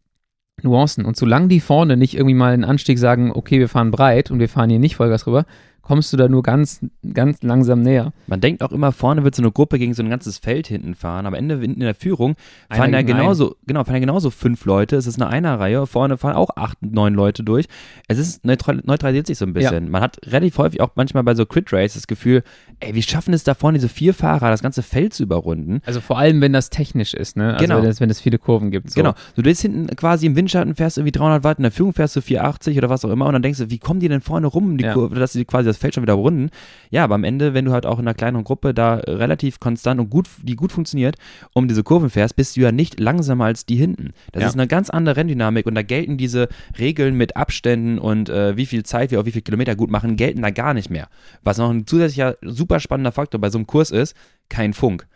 [0.62, 1.04] Nuancen.
[1.04, 4.38] Und solange die vorne nicht irgendwie mal einen Anstieg sagen, okay, wir fahren breit und
[4.38, 5.44] wir fahren hier nicht Vollgas rüber,
[5.82, 6.80] kommst du da nur ganz,
[7.12, 8.12] ganz langsam näher.
[8.26, 10.94] Man denkt auch immer, vorne wird so eine Gruppe gegen so ein ganzes Feld hinten
[10.94, 11.26] fahren.
[11.26, 12.36] Am Ende hinten in der Führung
[12.70, 14.96] fahren ja genauso, genau, fahren ja genauso fünf Leute.
[14.96, 15.86] Es ist eine Einerreihe.
[15.86, 17.66] Vorne fahren auch acht, neun Leute durch.
[18.08, 19.90] Es ist neutral, neutralisiert sich so ein bisschen.
[19.90, 22.42] Man hat relativ häufig auch manchmal bei so Crit Race das Gefühl,
[22.80, 25.80] ey, wir schaffen es da vorne, diese vier Fahrer, das ganze Feld zu überrunden.
[25.84, 27.54] Also vor allem, wenn das technisch ist, ne?
[27.54, 27.82] Also Genau.
[27.82, 28.90] wenn es, wenn es viele Kurven gibt.
[28.90, 28.94] So.
[29.00, 29.14] Genau.
[29.34, 32.20] Du bist hinten quasi im Windschatten, fährst irgendwie 300 Watt, in der Führung fährst du
[32.20, 34.76] 480 oder was auch immer und dann denkst du, wie kommen die denn vorne rum,
[34.78, 34.94] die Ja.
[34.94, 36.50] Kurve, dass sie quasi das Feld schon wieder runden?
[36.90, 40.00] Ja, aber am Ende, wenn du halt auch in einer kleineren Gruppe da relativ konstant
[40.00, 41.16] und gut, die gut funktioniert,
[41.52, 44.12] um diese Kurven fährst, bist du ja nicht langsamer als die hinten.
[44.32, 44.48] Das Ja.
[44.48, 48.66] ist eine ganz andere Renndynamik und da gelten diese Regeln mit Abständen und äh, wie
[48.66, 51.08] viel Zeit wir auf wie viel Kilometer gut machen, gelten da gar nicht mehr.
[51.42, 54.14] Was noch ein zusätzlicher super spannender Faktor bei so einem Kurs ist,
[54.48, 55.06] kein Funk.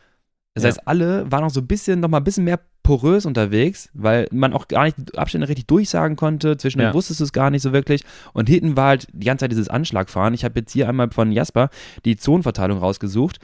[0.57, 0.69] Das Ja.
[0.71, 4.27] heißt, alle waren noch so ein bisschen, noch mal ein bisschen mehr porös unterwegs, weil
[4.33, 6.57] man auch gar nicht die Abstände richtig durchsagen konnte.
[6.57, 6.95] Zwischendurch Ja.
[6.95, 8.05] wusstest du es gar nicht so wirklich.
[8.33, 10.33] Und hinten war halt die ganze Zeit dieses Anschlagfahren.
[10.33, 11.69] Ich habe jetzt hier einmal von Jasper
[12.07, 13.39] die Zonenverteilung rausgesucht.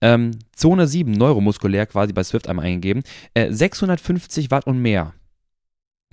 [0.00, 3.02] Ähm, Zone 7, neuromuskulär quasi bei Swift einmal eingegeben.
[3.34, 5.12] Äh, 650 Watt und mehr.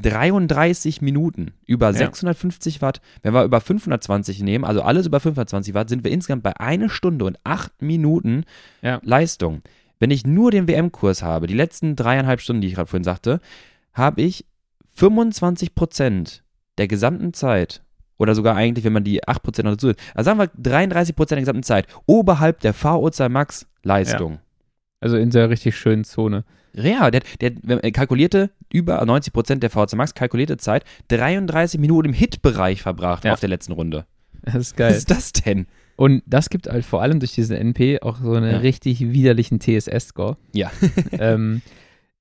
[0.01, 1.93] 33 Minuten über Ja.
[1.93, 3.01] 650 Watt.
[3.21, 6.89] Wenn wir über 520 nehmen, also alles über 520 Watt, sind wir insgesamt bei einer
[6.89, 8.43] Stunde und acht Minuten
[8.81, 8.99] Ja.
[9.03, 9.61] Leistung.
[10.01, 13.39] Wenn ich nur den WM-Kurs habe, die letzten dreieinhalb Stunden, die ich gerade vorhin sagte,
[13.93, 14.45] habe ich
[14.95, 16.43] 25 Prozent
[16.77, 17.83] der gesamten Zeit
[18.17, 21.37] oder sogar eigentlich, wenn man die 8 Prozent noch dazu, also sagen wir 33 Prozent
[21.37, 24.39] der gesamten Zeit oberhalb der VO2 Max Leistung.
[24.99, 26.45] Also in der richtig schönen Zone.
[26.73, 27.51] Ja, der, der,
[27.83, 33.25] er kalkulierte über 90 Prozent der VO2 Max kalkulierte Zeit 33 Minuten im Hit-Bereich verbracht
[33.25, 33.33] Ja.
[33.33, 34.05] auf der letzten Runde.
[34.43, 34.93] Das ist Was geil.
[34.95, 35.67] ist das denn?
[35.95, 38.57] Und das gibt halt vor allem durch diesen NP auch so einen Ja.
[38.57, 40.37] richtig widerlichen TSS-Score.
[40.53, 40.71] Ja.
[41.13, 41.61] ähm,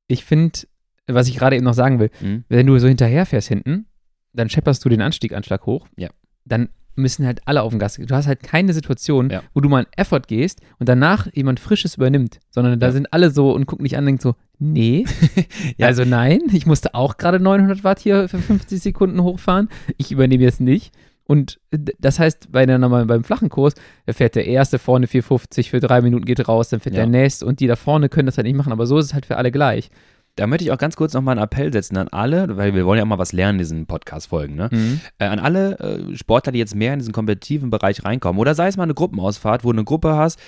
[0.06, 0.58] ich finde,
[1.06, 2.44] was ich gerade eben noch sagen will, Hm?
[2.48, 3.86] wenn du so hinterherfährst hinten,
[4.32, 5.86] dann schepperst du den Anstieganschlag hoch.
[5.96, 6.08] Ja.
[6.44, 7.94] Dann müssen halt alle auf den Gas.
[7.94, 9.42] Du hast halt keine Situation, Ja.
[9.54, 12.92] wo du mal einen Effort gehst und danach jemand Frisches übernimmt, sondern da Ja.
[12.92, 15.04] sind alle so und gucken dich an und denken so, nee,
[15.78, 15.86] Ja.
[15.86, 20.42] also nein, ich musste auch gerade 900 Watt hier für 50 Sekunden hochfahren, ich übernehme
[20.42, 20.92] jetzt nicht.
[21.30, 21.60] Und
[22.00, 23.74] das heißt, bei der, nochmal beim flachen Kurs,
[24.04, 27.02] da fährt der erste vorne 450 für drei Minuten geht raus, dann fährt Ja.
[27.02, 29.14] der nächste und die da vorne können das halt nicht machen, aber so ist es
[29.14, 29.90] halt für alle gleich.
[30.34, 32.98] Da möchte ich auch ganz kurz nochmal einen Appell setzen an alle, weil wir wollen
[32.98, 34.70] ja auch mal was lernen in diesen Podcast-Folgen, ne?
[35.18, 38.40] Äh, an alle äh, Sportler, die jetzt mehr in diesen kompetitiven Bereich reinkommen.
[38.40, 40.40] Oder sei es mal eine Gruppenausfahrt, wo du eine Gruppe hast,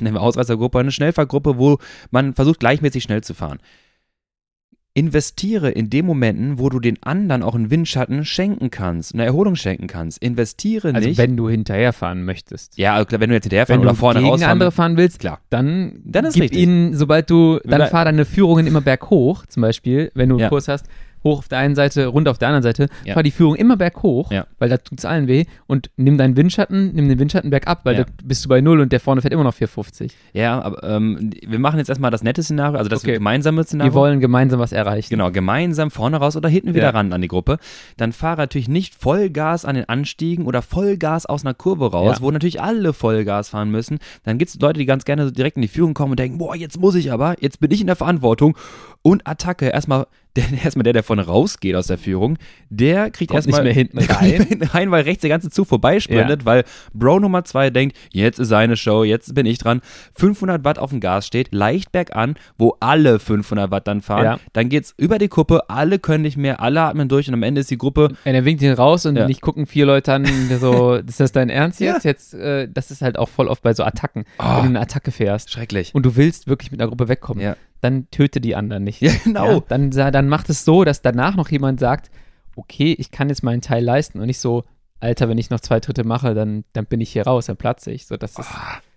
[0.00, 1.78] eine, Ausreißergruppe, eine Schnellfahrgruppe, wo
[2.12, 3.58] man versucht, gleichmäßig schnell zu fahren.
[4.94, 9.54] Investiere in den Momenten, wo du den anderen auch einen Windschatten schenken kannst, eine Erholung
[9.54, 10.18] schenken kannst.
[10.20, 11.18] Investiere Also nicht.
[11.18, 12.76] wenn du hinterherfahren möchtest.
[12.78, 15.20] ja, also klar, wenn du jetzt hinterherfahren Wenn du oder vorne rausfahren andere fahren willst,
[15.20, 15.40] klar.
[15.50, 16.60] dann, Dann ist gib richtig.
[16.60, 20.48] ihnen, sobald du, dann fahr deine Führungen immer berghoch, zum Beispiel, wenn du einen Ja.
[20.48, 20.86] Kurs hast,
[21.24, 23.14] hoch auf der einen Seite, runter auf der anderen Seite, Ja.
[23.14, 24.46] fahr die Führung immer berghoch, Ja.
[24.58, 27.96] weil da tut es allen weh und nimm deinen Windschatten, nimm den Windschatten bergab, weil
[27.98, 28.04] Ja.
[28.04, 30.12] da bist du bei Null und der vorne fährt immer noch 450.
[30.32, 33.14] Ja, aber ähm, wir machen jetzt erstmal das nette Szenario, also das Okay.
[33.14, 33.92] gemeinsame Szenario.
[33.92, 35.08] Wir wollen gemeinsam was erreichen.
[35.10, 37.58] Genau, gemeinsam vorne raus oder hinten wieder ran an die Gruppe.
[37.96, 42.30] Dann fahre natürlich nicht Vollgas an den Anstiegen oder Vollgas aus einer Kurve raus, wo
[42.30, 43.98] natürlich alle Vollgas fahren müssen.
[44.24, 46.38] Dann gibt es Leute, die ganz gerne so direkt in die Führung kommen und denken,
[46.38, 48.56] boah, jetzt muss ich aber, jetzt bin ich in der Verantwortung.
[49.02, 50.06] Und Attacke, erstmal
[50.38, 52.38] der, erstmal der, der vorne rausgeht aus der Führung,
[52.70, 54.28] der kriegt Kommt erstmal nicht mehr hinten rein.
[54.30, 58.38] mehr hinten rein, weil rechts der ganze Zug vorbeisprintet, weil Bro Nummer 2 denkt, jetzt
[58.38, 59.80] ist seine Show, jetzt bin ich dran.
[60.14, 64.24] 500 Watt auf dem Gas steht, leicht bergan, wo alle 500 Watt dann fahren.
[64.24, 64.38] Ja.
[64.52, 67.60] Dann geht's über die Kuppe, alle können nicht mehr, alle atmen durch und am Ende
[67.60, 69.26] ist die Gruppe, Und er winkt ihn raus und Ja.
[69.26, 70.26] nicht gucken vier Leute an,
[70.60, 72.04] so, ist das dein Ernst jetzt?
[72.04, 74.44] Jetzt, äh, das ist halt auch voll oft bei so Attacken, Oh.
[74.44, 75.94] wenn du eine Attacke fährst schrecklich.
[75.94, 77.56] und du willst wirklich mit einer Gruppe wegkommen, Ja.
[77.80, 79.00] Dann töte die anderen nicht.
[79.02, 79.52] Ja, genau.
[79.52, 82.10] Ja, dann, dann macht es so, dass danach noch jemand sagt,
[82.56, 84.64] okay, ich kann jetzt meinen Teil leisten und nicht so,
[85.00, 87.92] Alter, wenn ich noch zwei Dritte mache, dann, dann bin ich hier raus, dann platze
[87.92, 88.06] ich.
[88.06, 88.48] So, das ist,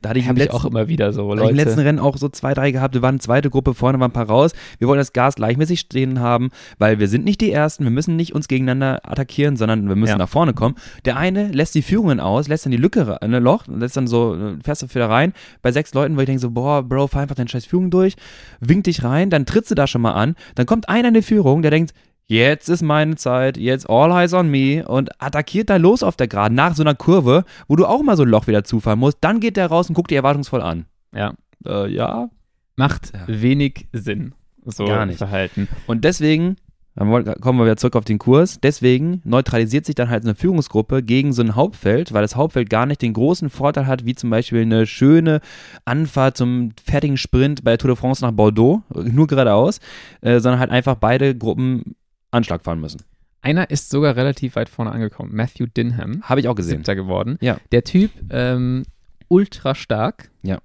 [0.02, 1.88] Da hatte ich im habe ich letzten, auch immer wieder so, ich im letzten Leute.
[1.90, 2.96] Rennen auch so zwei, drei gehabt.
[2.96, 4.52] Wir waren eine zweite Gruppe, vorne waren ein paar raus.
[4.80, 6.50] Wir wollen das Gas gleichmäßig stehen haben,
[6.80, 7.84] weil wir sind nicht die Ersten.
[7.84, 10.18] Wir müssen nicht uns gegeneinander attackieren, sondern wir müssen Ja.
[10.18, 10.76] nach vorne kommen.
[11.06, 14.36] Der eine lässt die Führungen aus, lässt dann die Lücke, ein Loch, lässt dann so,
[14.36, 15.34] äh, fährst du wieder rein.
[15.62, 18.16] Bei sechs Leuten, wo ich denke so, boah, Bro, fahr einfach deine scheiß Führung durch,
[18.60, 20.36] winkt dich rein, dann trittst du da schon mal an.
[20.56, 21.94] Dann kommt einer in die Führung, der denkt,
[22.28, 26.28] Jetzt ist meine Zeit, jetzt all eyes on me und attackiert da los auf der
[26.30, 29.18] Geraden nach so einer Kurve, wo du auch mal so ein Loch wieder zufahren musst.
[29.22, 30.86] Dann geht der raus und guckt dir erwartungsvoll an.
[31.14, 31.34] Ja,
[31.66, 32.30] Äh, ja.
[32.78, 33.26] macht Ja.
[33.28, 34.34] wenig Sinn,
[34.66, 35.18] so Gar nicht.
[35.18, 35.68] Verhalten.
[35.88, 36.56] Und deswegen,
[36.96, 37.08] dann
[37.42, 41.34] kommen wir wieder zurück auf den Kurs, deswegen neutralisiert sich dann halt eine Führungsgruppe gegen
[41.34, 44.62] so ein Hauptfeld, weil das Hauptfeld gar nicht den großen Vorteil hat, wie zum Beispiel
[44.62, 45.42] eine schöne
[45.84, 49.80] Anfahrt zum fertigen Sprint bei der Tour de France nach Bordeaux, nur geradeaus,
[50.22, 51.96] äh, sondern halt einfach beide Gruppen
[52.32, 53.02] Anschlag fahren müssen.
[53.42, 56.78] Einer ist sogar relativ weit vorne angekommen, Matthew Dinham, Habe ich auch gesehen.
[56.78, 57.38] siebter geworden.
[57.42, 57.58] Ja.
[57.72, 58.84] Der Typ, ähm,
[59.28, 60.30] ultra stark.
[60.44, 60.60] Ja.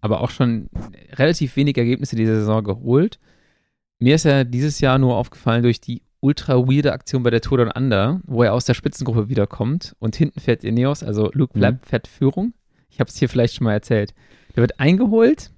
[0.00, 0.70] Aber auch schon
[1.12, 3.18] relativ wenig Ergebnisse dieser Saison geholt.
[3.98, 7.58] Mir ist er dieses Jahr nur aufgefallen durch die ultra weirde Aktion bei der Tour
[7.58, 11.60] Down Under, wo er aus der Spitzengruppe wiederkommt und hinten fährt Ineos, also Luke Mhm.
[11.60, 12.54] Plapp fährt Führung.
[12.88, 14.14] Ich habe es hier vielleicht schon mal erzählt.
[14.56, 15.50] Der wird eingeholt,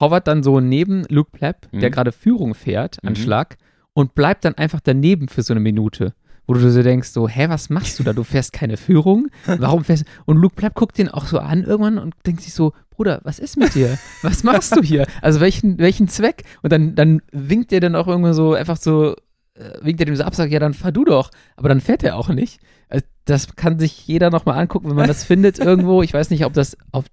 [0.00, 1.92] hovert dann so neben Luke Plapp, der Mhm.
[1.92, 3.10] gerade Führung fährt, Mhm.
[3.10, 3.56] Anschlag,
[3.94, 6.14] und bleibt dann einfach daneben für so eine Minute.
[6.46, 8.12] Wo du so denkst, so, hä, was machst du da?
[8.12, 9.28] Du fährst keine Führung?
[9.46, 12.74] Warum fährst Und Luke Plapp guckt den auch so an irgendwann und denkt sich so,
[12.90, 13.98] Bruder, was ist mit dir?
[14.22, 15.06] Was machst du hier?
[15.22, 16.44] Also welchen, welchen Zweck?
[16.62, 19.14] Und dann, dann winkt er dann auch irgendwann so, einfach so,
[19.54, 21.30] äh, winkt er dem so ab, sagt, ja, dann fahr du doch.
[21.56, 22.60] Aber dann fährt er auch nicht.
[22.90, 26.02] Also, das kann sich jeder nochmal angucken, wenn man das findet irgendwo.
[26.02, 27.06] Ich weiß nicht, ob das auf,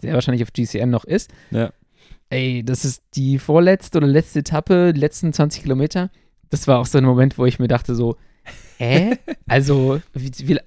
[0.00, 1.30] sehr wahrscheinlich auf GCN noch ist.
[1.52, 1.72] Ja.
[2.30, 6.10] Ey, das ist die vorletzte oder letzte Etappe, die letzten 20 Kilometer.
[6.52, 8.16] Das war auch so ein Moment, wo ich mir dachte so,
[8.78, 9.18] hä?
[9.48, 10.00] Also,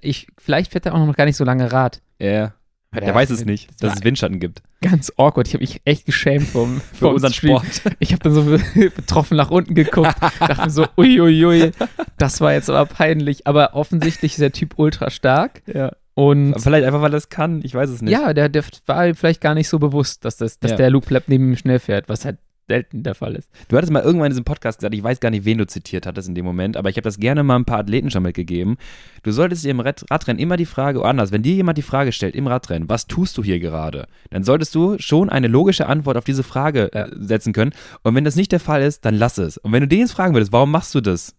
[0.02, 2.02] ich, vielleicht fährt er auch noch gar nicht so lange Rad.
[2.18, 2.52] Ja.
[2.94, 4.62] Der weiß es nicht, dass es Windschatten gibt.
[4.80, 5.48] Ganz awkward.
[5.48, 7.58] Ich habe mich echt geschämt vom, Für vom unseren Stream.
[7.62, 7.94] Sport.
[7.98, 8.42] Ich habe dann so
[8.96, 11.72] betroffen nach unten geguckt, dachte mir so, uiuiui,
[12.16, 13.46] das war jetzt aber peinlich.
[13.46, 15.62] Aber offensichtlich ist der Typ ultra stark.
[15.66, 15.92] Ja.
[16.14, 17.60] Und Vielleicht einfach, weil er es kann.
[17.64, 18.12] Ich weiß es nicht.
[18.12, 20.76] ja, der, der war vielleicht gar nicht so bewusst, dass, das, dass Ja.
[20.78, 22.38] der Luke Plapp neben ihm schnell fährt, was halt
[22.68, 23.50] selten der Fall ist.
[23.68, 26.06] Du hattest mal irgendwann in diesem Podcast gesagt, ich weiß gar nicht, wen du zitiert
[26.06, 28.76] hattest in dem Moment, aber ich habe das gerne mal ein paar Athleten schon mitgegeben.
[29.22, 31.82] Du solltest dir im Rad Radrennen immer die Frage, oder anders, wenn dir jemand die
[31.82, 35.86] Frage stellt im Radrennen, was tust du hier gerade, dann solltest du schon eine logische
[35.86, 37.72] Antwort auf diese Frage äh, setzen können.
[38.02, 39.58] Und wenn das nicht der Fall ist, dann lass es.
[39.58, 41.34] Und wenn du den jetzt fragen würdest, warum machst du das?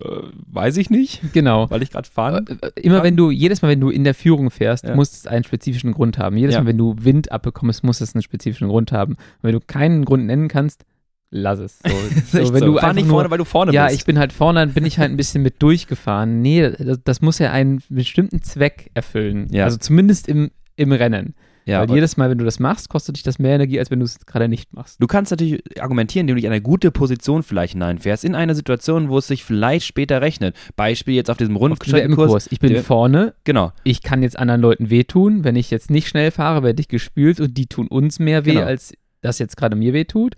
[0.00, 0.04] Äh,
[0.46, 1.68] weiß ich nicht, Genau.
[1.70, 2.46] weil ich gerade fahren.
[2.62, 4.94] Äh, Immer wenn du, jedes Mal, wenn du in der Führung fährst, Ja.
[4.94, 6.36] muss es einen spezifischen Grund haben.
[6.36, 6.60] Jedes Ja.
[6.62, 9.12] Mal, wenn du Wind abbekommst, muss es einen spezifischen Grund haben.
[9.14, 10.84] Und wenn du keinen Grund nennen kannst,
[11.30, 11.78] lass es.
[11.80, 11.90] So,
[12.44, 12.66] so, wenn so.
[12.66, 13.98] du Fahr nicht nur, vorne, weil du vorne ja, bist.
[13.98, 16.40] ich bin halt vorne, dann bin ich halt ein bisschen mit durchgefahren.
[16.40, 19.48] Nee, das, das muss ja einen bestimmten Zweck erfüllen.
[19.50, 19.64] Ja.
[19.64, 21.34] Also zumindest im, im Rennen.
[21.64, 24.00] Ja, Weil jedes Mal, wenn du das machst, kostet dich das mehr Energie, als wenn
[24.00, 25.00] du es gerade nicht machst.
[25.00, 28.54] Du kannst natürlich argumentieren, indem du dich in eine gute Position vielleicht hineinfährst, in eine
[28.54, 30.56] Situation, wo es sich vielleicht später rechnet.
[30.76, 32.48] Beispiel jetzt auf diesem Rundstreckenkurs.
[32.50, 33.72] Ich bin vorne, Genau.
[33.84, 35.44] ich kann jetzt anderen Leuten wehtun.
[35.44, 38.54] Wenn ich jetzt nicht schnell fahre, werde ich gespült und die tun uns mehr weh,
[38.54, 38.66] Genau.
[38.66, 40.34] als das jetzt gerade mir weh tut.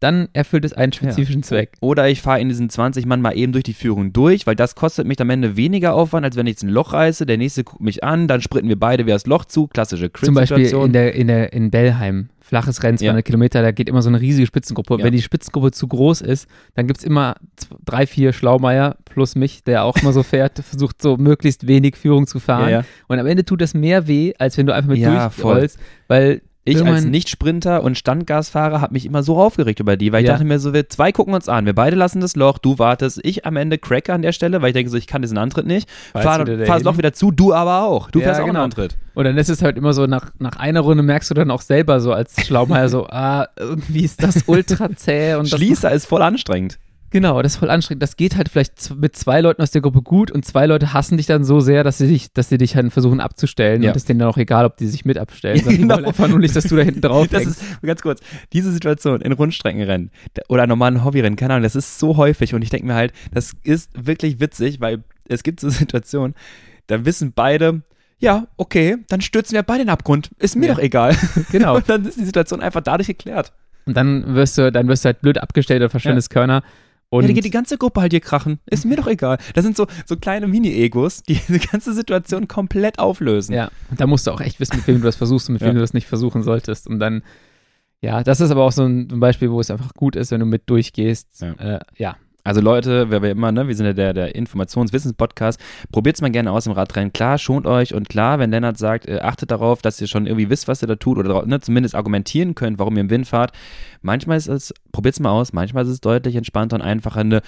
[0.00, 1.72] Dann erfüllt es einen spezifischen Zweck.
[1.80, 4.74] Oder ich fahre in diesen 20 Mann mal eben durch die Führung durch, weil das
[4.74, 7.64] kostet mich am Ende weniger Aufwand, als wenn ich jetzt ein Loch reiße, der nächste
[7.64, 10.92] guckt mich an, dann sprinten wir beide wieder das Loch zu, klassische Zum Beispiel in,
[10.94, 13.22] der, in, der, in Bellheim, flaches Rennen, 200 Ja.
[13.22, 14.96] Kilometer, da geht immer so eine riesige Spitzengruppe.
[14.98, 15.04] Ja.
[15.04, 17.36] Wenn die Spitzengruppe zu groß ist, dann gibt es immer
[17.84, 22.26] drei, vier Schlaumeier plus mich, der auch immer so fährt, versucht so möglichst wenig Führung
[22.26, 22.70] zu fahren.
[22.70, 22.84] Ja, ja.
[23.06, 25.78] Und am Ende tut das mehr weh, als wenn du einfach mit Ja, durchrollst,
[26.08, 30.26] weil Ich als Nicht-Sprinter und Standgasfahrer habe mich immer so aufgeregt über die, weil ich
[30.26, 30.34] Ja.
[30.34, 33.18] dachte mir so, wir zwei gucken uns an, wir beide lassen das Loch, du wartest,
[33.24, 35.66] ich am Ende cracke an der Stelle, weil ich denke so, ich kann diesen Antritt
[35.66, 36.82] nicht, Weiß fahr, das.
[36.82, 38.58] Loch wieder zu, du aber auch, du Ja, fährst auch genau.
[38.60, 38.98] einen Antritt.
[39.14, 41.62] Und dann ist es halt immer so, nach, nach einer Runde merkst du dann auch
[41.62, 46.22] selber so als Schlaumeier so, ah, irgendwie ist das ultra zäh und Schließer ist voll
[46.22, 46.78] anstrengend.
[47.12, 48.02] Genau, das ist voll anstrengend.
[48.02, 51.16] Das geht halt vielleicht mit zwei Leuten aus der Gruppe gut und zwei Leute hassen
[51.16, 53.90] dich dann so sehr, dass sie dich, dass sie dich halt versuchen abzustellen Ja.
[53.90, 55.58] und es denen dann auch egal, ob die sich mit abstellen.
[55.58, 56.08] sondern Genau.
[56.08, 58.20] Einfach nur nicht, dass du da hinten drauf Das ist, ganz kurz,
[58.52, 60.10] diese Situation in Rundstreckenrennen
[60.48, 63.52] oder normalen Hobbyrennen, keine Ahnung, das ist so häufig und ich denke mir halt, das
[63.64, 66.34] ist wirklich witzig, weil es gibt so Situationen,
[66.86, 67.82] da wissen beide,
[68.20, 70.74] ja, okay, dann stürzen wir beide in den Abgrund, ist mir Ja.
[70.74, 71.16] doch egal.
[71.50, 71.76] Genau.
[71.76, 73.52] Und dann ist die Situation einfach dadurch geklärt.
[73.86, 76.62] Und dann wirst du, dann wirst du halt blöd abgestellt oder verschwendest Körner.
[77.12, 79.38] Und ja, dann geht die ganze Gruppe halt hier krachen, ist mir doch egal.
[79.54, 83.52] Das sind so, so kleine Mini-Egos, die diese ganze Situation komplett auflösen.
[83.52, 85.62] Ja, und da musst du auch echt wissen, mit wem du das versuchst und mit
[85.62, 85.68] Ja.
[85.68, 86.86] wem du das nicht versuchen solltest.
[86.86, 87.22] Und dann,
[88.00, 90.30] ja, das ist aber auch so ein, so ein Beispiel, wo es einfach gut ist,
[90.30, 91.40] wenn du mit durchgehst.
[91.42, 91.52] Ja.
[91.54, 92.16] Äh, ja.
[92.44, 95.60] Also Leute, wer wir immer, ne, wir sind ja der, der Informationswissens-Podcast,
[95.92, 97.12] probiert's mal gerne aus im Radrennen.
[97.12, 100.48] Klar, schont euch und klar, wenn Lennart sagt, äh, achtet darauf, dass ihr schon irgendwie
[100.50, 103.52] wisst, was ihr da tut oder ne, zumindest argumentieren könnt, warum ihr im Wind fahrt.
[104.02, 107.42] Manchmal ist es, probiert's mal aus, manchmal ist es deutlich entspannter und einfacher, eine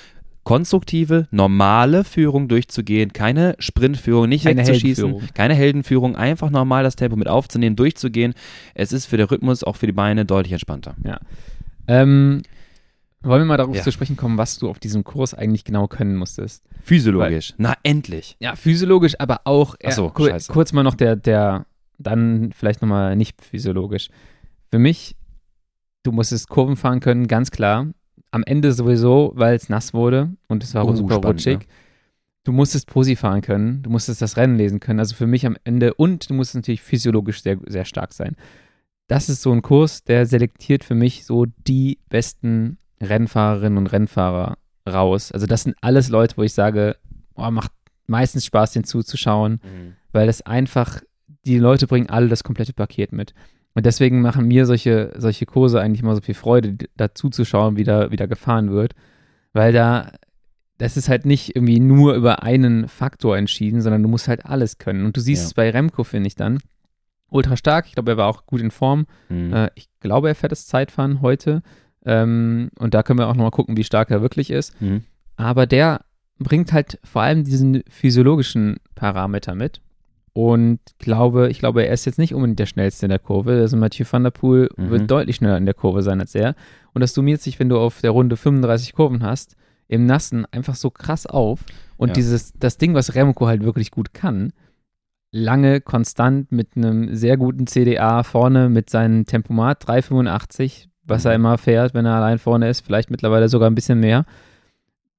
[0.44, 5.34] konstruktive, normale Führung durchzugehen, keine Sprintführung, nicht Keine wegzuschießen, Heldenführung.
[5.34, 8.34] keine Heldenführung, einfach normal das Tempo mit aufzunehmen, durchzugehen.
[8.74, 10.96] Es ist für den Rhythmus, auch für die Beine deutlich entspannter.
[11.86, 12.42] Ähm,
[13.22, 13.82] wollen wir mal darauf Ja.
[13.82, 16.64] zu sprechen kommen, was du auf diesem Kurs eigentlich genau können musstest?
[16.82, 17.54] Physiologisch.
[17.58, 18.36] Na, endlich.
[18.40, 20.52] Ja, physiologisch, aber auch Ach so, äh, kur scheiße.
[20.52, 21.66] kurz mal noch der, der,
[21.98, 24.08] dann vielleicht nochmal nicht physiologisch.
[24.70, 25.14] Für mich,
[26.02, 27.86] du musstest Kurven fahren können, ganz klar.
[28.30, 31.58] Am Ende sowieso, weil es nass wurde und es war Oh, super spannend, rutschig.
[31.60, 31.64] ne?
[32.44, 34.98] Du musstest Posi fahren können, du musstest das Rennen lesen können.
[34.98, 38.34] Also für mich am Ende und du musstest natürlich physiologisch sehr, sehr stark sein.
[39.06, 44.56] Das ist so ein Kurs, der selektiert für mich so die besten Rennfahrerinnen und Rennfahrer
[44.88, 45.32] raus.
[45.32, 46.96] Also das sind alles Leute, wo ich sage,
[47.34, 47.72] oh, macht
[48.06, 49.60] meistens Spaß, den zuzuschauen,
[50.12, 51.00] weil es einfach,
[51.46, 53.34] die Leute bringen alle das komplette Paket mit.
[53.74, 57.84] Und deswegen machen mir solche, solche Kurse eigentlich immer so viel Freude, da zuzuschauen, wie
[57.84, 58.94] da, wie da gefahren wird.
[59.54, 60.12] Weil da,
[60.78, 64.76] das ist halt nicht irgendwie nur über einen Faktor entschieden, sondern du musst halt alles
[64.78, 65.06] können.
[65.06, 65.46] Und du siehst Ja.
[65.46, 66.58] es bei Remco, finde ich dann.
[67.30, 69.06] Ultra stark, ich glaube, er war auch gut in Form.
[69.30, 69.54] Mhm.
[69.54, 71.62] Äh, ich glaube, er fährt das Zeitfahren heute.
[72.04, 74.80] Ähm, und da können wir auch nochmal gucken, wie stark er wirklich ist.
[74.80, 75.02] Mhm.
[75.36, 76.04] Aber der
[76.38, 79.80] bringt halt vor allem diesen physiologischen Parameter mit.
[80.34, 83.52] Und glaube, ich glaube, er ist jetzt nicht unbedingt der schnellste in der Kurve.
[83.52, 84.90] Also Mathieu van der Poel Mhm.
[84.90, 86.54] wird deutlich schneller in der Kurve sein als er.
[86.94, 89.56] Und das summiert sich, wenn du auf der Runde 35 Kurven hast,
[89.88, 91.60] im Nassen einfach so krass auf.
[91.98, 92.14] Und Ja.
[92.14, 94.52] dieses, das Ding, was Remco halt wirklich gut kann,
[95.32, 101.44] lange konstant mit einem sehr guten CDA vorne mit seinem Tempomat 385, was er Mhm.
[101.44, 104.24] immer fährt, wenn er allein vorne ist, vielleicht mittlerweile sogar ein bisschen mehr.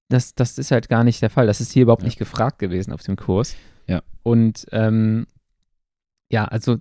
[0.09, 1.47] Das, das ist halt gar nicht der Fall.
[1.47, 2.07] Das ist hier überhaupt Ja.
[2.07, 3.55] nicht gefragt gewesen auf dem Kurs.
[3.87, 4.01] Ja.
[4.21, 5.25] Und ähm,
[6.29, 6.77] ja, also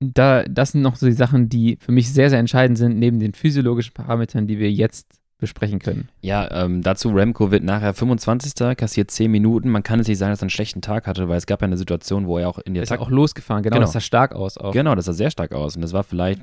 [0.00, 3.18] da, das sind noch so die Sachen, die für mich sehr, sehr entscheidend sind, neben
[3.18, 5.06] den physiologischen Parametern, die wir jetzt
[5.38, 6.08] besprechen können.
[6.20, 8.76] Ja, ähm, dazu Remco wird nachher 25.
[8.76, 9.68] kassiert 10 Minuten.
[9.68, 11.66] Man kann es nicht sagen, dass er einen schlechten Tag hatte, weil es gab ja
[11.66, 13.00] eine Situation, wo er auch in die Attacke...
[13.00, 14.72] auch losgefahren, genau, genau, das sah stark aus auch.
[14.72, 16.42] Genau, das sah sehr stark aus und das war vielleicht,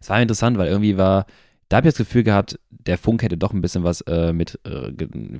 [0.00, 1.26] es war interessant, weil irgendwie war,
[1.68, 4.58] da habe ich das Gefühl gehabt, der Funk hätte doch ein bisschen was äh, mit
[4.64, 4.90] äh,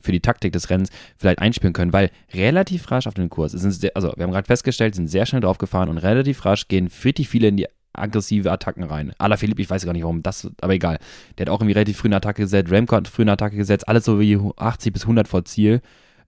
[0.00, 3.90] für die Taktik des Rennens vielleicht einspielen können, weil relativ rasch auf den Kurs, sehr,
[3.96, 7.48] also wir haben gerade festgestellt, sind sehr schnell draufgefahren und relativ rasch gehen richtig viele
[7.48, 9.12] in die aggressive Attacken rein.
[9.18, 10.98] Ala Philipp, ich weiß gar nicht warum, das, aber egal.
[11.36, 13.88] Der hat auch irgendwie relativ früh eine Attacke gesetzt, Remco hat früh eine Attacke gesetzt,
[13.88, 15.80] alles so wie 80 bis 100 vor Ziel.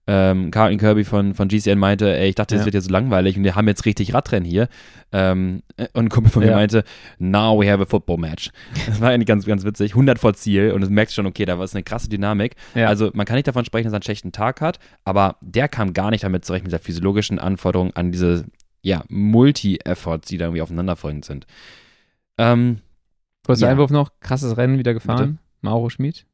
[0.07, 2.65] Ähm, Carlton Kirby von, von GCN meinte, ey, ich dachte, das ja.
[2.65, 4.67] wird jetzt so langweilig und wir haben jetzt richtig Radrennen hier.
[5.11, 5.63] Ähm,
[5.93, 6.55] und ein Kumpel von mir ja.
[6.55, 6.83] meinte,
[7.17, 8.51] now we have a football match.
[8.85, 9.91] Das war eigentlich ganz, ganz witzig.
[9.91, 12.55] 100 vor Ziel und du merkst schon, okay, da war es eine krasse Dynamik.
[12.75, 12.87] Ja.
[12.87, 15.93] Also man kann nicht davon sprechen, dass er einen schlechten Tag hat, aber der kam
[15.93, 18.45] gar nicht damit zurecht mit der physiologischen Anforderung an diese
[18.85, 21.47] ja, Multi-Efforts, die da irgendwie aufeinanderfolgend sind.
[22.37, 22.81] Ähm,
[23.43, 23.71] Kurzer ja.
[23.71, 25.17] Einwurf noch, krasses Rennen wieder gefahren.
[25.17, 25.37] Bitte?
[25.61, 26.27] Mauro Schmid.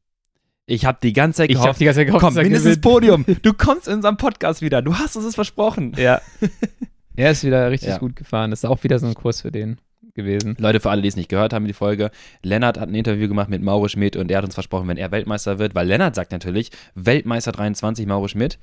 [0.66, 3.24] Ich habe die ganze Zeit gehofft, ich hab die ganze Zeit gehofft komm, mindestens Podium.
[3.42, 4.82] Du kommst in unserem Podcast wieder.
[4.82, 5.94] Du hast uns es versprochen.
[5.96, 6.20] Ja.
[7.16, 7.98] er ist wieder richtig ja.
[7.98, 8.50] gut gefahren.
[8.50, 9.78] Das ist auch wieder so ein Kurs für den
[10.12, 10.54] gewesen.
[10.58, 12.10] Leute, für alle, die es nicht gehört haben, die Folge,
[12.42, 15.10] Lennart hat ein Interview gemacht mit Mauro Schmidt und er hat uns versprochen, wenn er
[15.10, 18.58] Weltmeister wird, weil Lennart sagt natürlich, Weltmeister 23, Mauro Schmidt.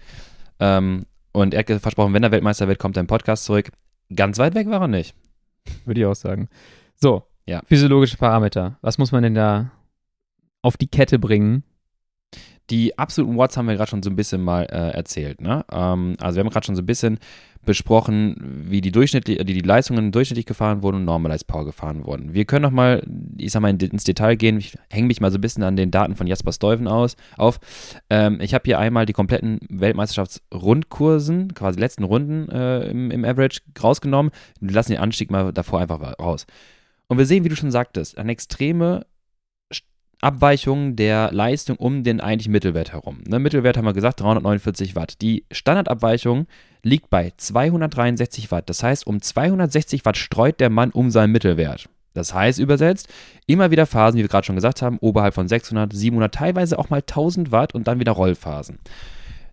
[0.59, 3.71] Ähm, und er hat versprochen, wenn er Weltmeister wird, kommt im Podcast zurück.
[4.15, 5.15] Ganz weit weg war er nicht.
[5.85, 6.49] Würde ich auch sagen.
[6.95, 7.61] So, ja.
[7.65, 8.77] physiologische Parameter.
[8.81, 9.71] Was muss man denn da
[10.61, 11.63] auf die Kette bringen?
[12.69, 15.41] Die absoluten Watts haben wir gerade schon so ein bisschen mal äh, erzählt.
[15.41, 15.65] Ne?
[15.71, 17.19] Ähm, also wir haben gerade schon so ein bisschen
[17.65, 22.33] besprochen, wie die, durchschnittlich, die, die Leistungen durchschnittlich gefahren wurden und Normalized Power gefahren wurden.
[22.33, 23.03] Wir können noch mal,
[23.37, 24.57] ich sag mal, ins Detail gehen.
[24.57, 27.59] Ich hänge mich mal so ein bisschen an den Daten von Jasper Stuyven aus, auf.
[28.09, 33.61] Ähm, ich habe hier einmal die kompletten Weltmeisterschaftsrundkursen, quasi letzten Runden äh, im, im Average
[33.81, 34.31] rausgenommen.
[34.61, 36.45] Wir lassen den Anstieg mal davor einfach raus.
[37.07, 39.05] Und wir sehen, wie du schon sagtest, eine extreme
[40.21, 43.19] Abweichung der Leistung um den eigentlichen Mittelwert herum.
[43.27, 45.21] Ne, Mittelwert haben wir gesagt, 349 Watt.
[45.21, 46.47] Die Standardabweichung
[46.83, 48.69] liegt bei 263 Watt.
[48.69, 51.89] Das heißt, um 260 Watt streut der Mann um seinen Mittelwert.
[52.13, 53.07] Das heißt übersetzt,
[53.45, 56.89] immer wieder Phasen, wie wir gerade schon gesagt haben, oberhalb von 600, 700, teilweise auch
[56.89, 58.79] mal 1000 Watt und dann wieder Rollphasen.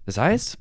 [0.05, 0.59] Das heißt,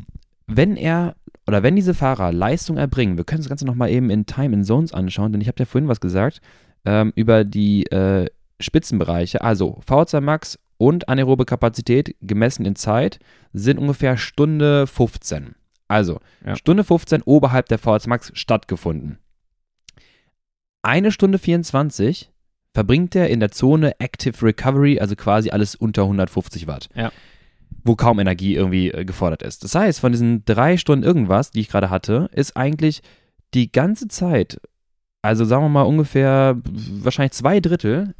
[0.47, 1.15] wenn er
[1.47, 4.63] oder wenn diese Fahrer Leistung erbringen, wir können das Ganze nochmal eben in Time in
[4.63, 6.41] Zones anschauen, denn ich habe ja vorhin was gesagt
[6.85, 8.27] ähm, über die äh,
[8.59, 13.19] Spitzenbereiche, also VZ Max und anaerobe Kapazität gemessen in Zeit
[13.53, 15.55] sind ungefähr Stunde 15.
[15.87, 16.55] Also ja.
[16.55, 19.19] Stunde 15 oberhalb der VZ Max stattgefunden.
[20.81, 22.31] Eine Stunde 24
[22.73, 26.89] verbringt er in der Zone Active Recovery, also quasi alles unter 150 Watt.
[26.93, 27.11] Ja.
[27.83, 29.63] Wo kaum Energie irgendwie äh, gefordert ist.
[29.63, 33.01] Das heißt, von diesen drei Stunden irgendwas, die ich gerade hatte, ist eigentlich
[33.53, 34.59] die ganze Zeit,
[35.21, 38.13] also sagen wir mal ungefähr wahrscheinlich zwei Drittel,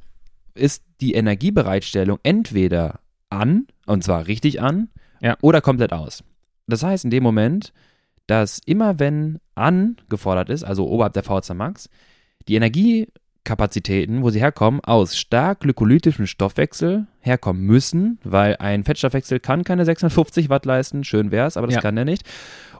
[0.55, 2.99] ist die Energiebereitstellung entweder
[3.29, 4.89] an, und zwar richtig an,
[5.21, 5.37] ja.
[5.41, 6.23] oder komplett aus.
[6.67, 7.73] Das heißt, in dem Moment,
[8.27, 11.89] dass immer wenn an gefordert ist, also oberhalb der VZ Max,
[12.47, 19.63] die Energiekapazitäten, wo sie herkommen, aus stark glykolytischem Stoffwechsel herkommen müssen, weil ein Fettstoffwechsel kann
[19.63, 21.81] keine 650 Watt leisten, schön wäre es, aber das ja.
[21.81, 22.23] kann er nicht.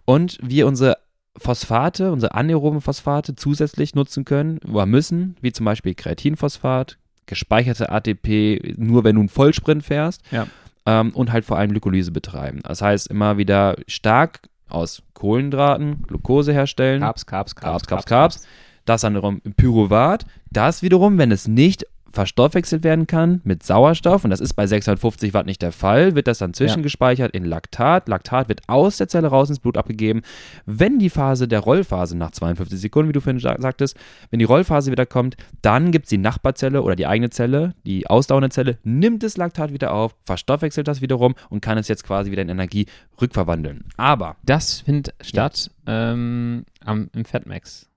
[0.06, 0.98] Und wir unsere
[1.38, 8.76] Phosphate, unsere anaeroben Phosphate zusätzlich nutzen können oder müssen, wie zum Beispiel Kreatinphosphat, gespeicherte ATP
[8.78, 10.22] nur, wenn du einen Vollsprint fährst.
[10.32, 10.48] Ja.
[10.86, 12.60] Ähm, und halt vor allem Glykolyse betreiben.
[12.64, 17.02] Das heißt, immer wieder stark aus Kohlenhydraten Glucose herstellen.
[17.02, 18.36] Carbs, Carbs, Carbs, Carbs, Carbs.
[18.36, 18.48] Carbs.
[18.86, 20.26] Das dann wiederum Pyruvat.
[20.52, 25.34] Das wiederum, wenn es nicht verstoffwechselt werden kann mit Sauerstoff, und das ist bei 650
[25.34, 27.40] Watt nicht der Fall, wird das dann zwischengespeichert ja.
[27.40, 28.08] in Laktat.
[28.08, 30.22] Laktat wird aus der Zelle raus ins Blut abgegeben.
[30.66, 33.98] Wenn die Phase der Rollphase nach 52 Sekunden, wie du vorhin sagtest,
[34.32, 38.08] wenn die Rollphase wieder kommt, dann gibt es die Nachbarzelle oder die eigene Zelle, die
[38.08, 42.32] ausdauernde Zelle, nimmt das Laktat wieder auf, verstoffwechselt das wiederum und kann es jetzt quasi
[42.32, 42.86] wieder in Energie
[43.22, 43.86] rückverwandeln.
[43.98, 46.14] Aber das findet statt ja.
[46.14, 47.90] ähm, am, im Fatmax.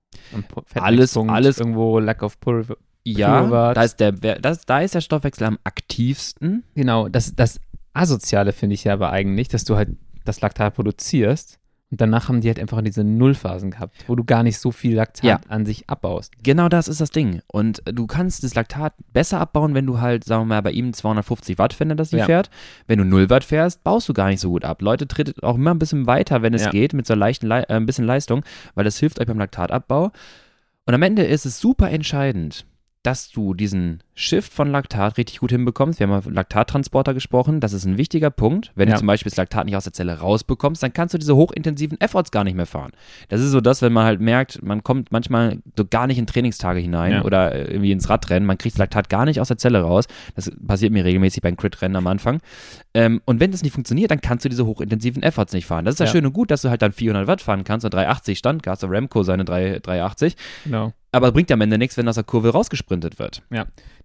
[0.74, 2.76] alles, alles irgendwo Lack of Pulver,
[3.12, 6.64] ja, da ist, der, das, da ist der Stoffwechsel am aktivsten.
[6.74, 7.60] Genau, das, das
[7.92, 9.90] Asoziale finde ich ja aber eigentlich, dass du halt
[10.24, 11.58] das Laktat produzierst
[11.90, 14.94] und danach haben die halt einfach diese Nullphasen gehabt, wo du gar nicht so viel
[14.94, 15.40] Laktat ja.
[15.48, 16.32] an sich abbaust.
[16.42, 17.40] Genau das ist das Ding.
[17.46, 20.92] Und du kannst das Laktat besser abbauen, wenn du halt, sagen wir mal, bei ihm
[20.92, 22.26] 250 Watt, wenn er das ja.
[22.26, 22.50] fährt.
[22.86, 24.82] Wenn du 0 Watt fährst, baust du gar nicht so gut ab.
[24.82, 26.70] Leute, tretet auch immer ein bisschen weiter, wenn es ja.
[26.70, 28.44] geht, mit so leichten, Le äh, ein bisschen Leistung,
[28.74, 30.12] weil das hilft euch beim Laktatabbau.
[30.84, 32.66] Und am Ende ist es super entscheidend,
[33.02, 37.72] dass du diesen Shift von Laktat richtig gut hinbekommst, wir haben mal Laktattransporter gesprochen, das
[37.72, 38.72] ist ein wichtiger Punkt.
[38.74, 38.94] Wenn Ja.
[38.94, 42.00] du zum Beispiel das Laktat nicht aus der Zelle rausbekommst, dann kannst du diese hochintensiven
[42.00, 42.90] Efforts gar nicht mehr fahren.
[43.28, 46.26] Das ist so das, wenn man halt merkt, man kommt manchmal so gar nicht in
[46.26, 47.22] Trainingstage hinein Ja.
[47.24, 50.06] oder äh, irgendwie ins Radrennen, man kriegt das Laktat gar nicht aus der Zelle raus.
[50.34, 52.40] Das passiert mir regelmäßig beim Crit-Rennen am Anfang.
[52.94, 55.84] Ähm, und wenn das nicht funktioniert, dann kannst du diese hochintensiven Efforts nicht fahren.
[55.84, 56.12] Das ist ja, Ja.
[56.12, 58.90] schön und gut, dass du halt dann 400 Watt fahren kannst und 380 Standgas, der
[58.90, 60.34] Remco seine 3, 380.
[60.64, 60.92] Genau.
[61.10, 63.42] Aber bringt am Ende nichts, wenn aus der Kurve rausgesprintet wird.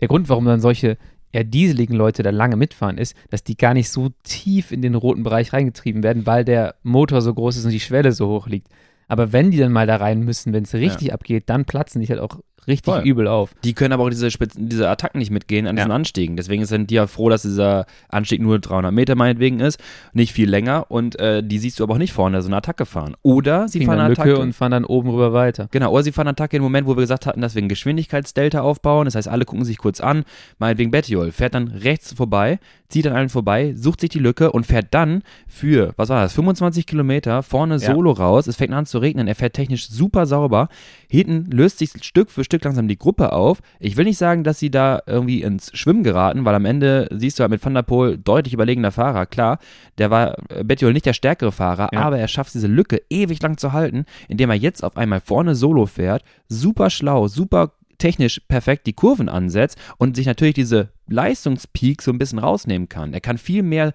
[0.03, 0.97] Der Grund, warum dann solche
[1.31, 4.95] eher dieseligen Leute da lange mitfahren, ist, dass die gar nicht so tief in den
[4.95, 8.47] roten Bereich reingetrieben werden, weil der Motor so groß ist und die Schwelle so hoch
[8.47, 8.67] liegt.
[9.07, 12.07] Aber wenn die dann mal da rein müssen, wenn es richtig abgeht, dann platzen die
[12.07, 13.03] halt auch richtig Voll.
[13.03, 13.53] übel auf.
[13.63, 15.95] Die können aber auch diese, Spitz- diese Attacken nicht mitgehen an diesen Ja.
[15.95, 16.35] Anstiegen.
[16.37, 19.79] Deswegen sind die ja froh, dass dieser Anstieg nur 300 Meter meinetwegen ist,
[20.13, 22.85] nicht viel länger und äh, die siehst du aber auch nicht vorne so eine Attacke
[22.85, 23.15] fahren.
[23.21, 24.39] Oder sie Kriegen fahren eine Lücke Attacke.
[24.39, 25.67] und fahren dann oben rüber weiter.
[25.71, 28.61] Genau, oder sie fahren Attacke im Moment, wo wir gesagt hatten, dass wir ein Geschwindigkeitsdelta
[28.61, 29.05] aufbauen.
[29.05, 30.23] Das heißt, alle gucken sich kurz an.
[30.59, 32.59] Meinetwegen Bettiol fährt dann rechts vorbei,
[32.89, 36.33] zieht an allen vorbei, sucht sich die Lücke und fährt dann für, was war das,
[36.33, 37.93] 25 Kilometer vorne Ja.
[37.93, 38.47] solo raus.
[38.47, 39.27] Es fängt an zu regnen.
[39.27, 40.69] Er fährt technisch super sauber.
[41.13, 43.59] Hinten löst sich Stück für Stück langsam die Gruppe auf.
[43.79, 47.37] Ich will nicht sagen, dass sie da irgendwie ins Schwimmen geraten, weil am Ende siehst
[47.37, 49.27] du halt mit Van der Poel deutlich überlegener Fahrer.
[49.27, 49.59] Klar,
[49.99, 52.01] der war äh, Bettiol nicht der stärkere Fahrer, Ja.
[52.01, 55.53] aber er schafft diese Lücke ewig lang zu halten, indem er jetzt auf einmal vorne
[55.53, 62.01] solo fährt, super schlau, super technisch perfekt die Kurven ansetzt und sich natürlich diese Leistungspeak
[62.01, 63.13] so ein bisschen rausnehmen kann.
[63.13, 63.93] Er kann viel mehr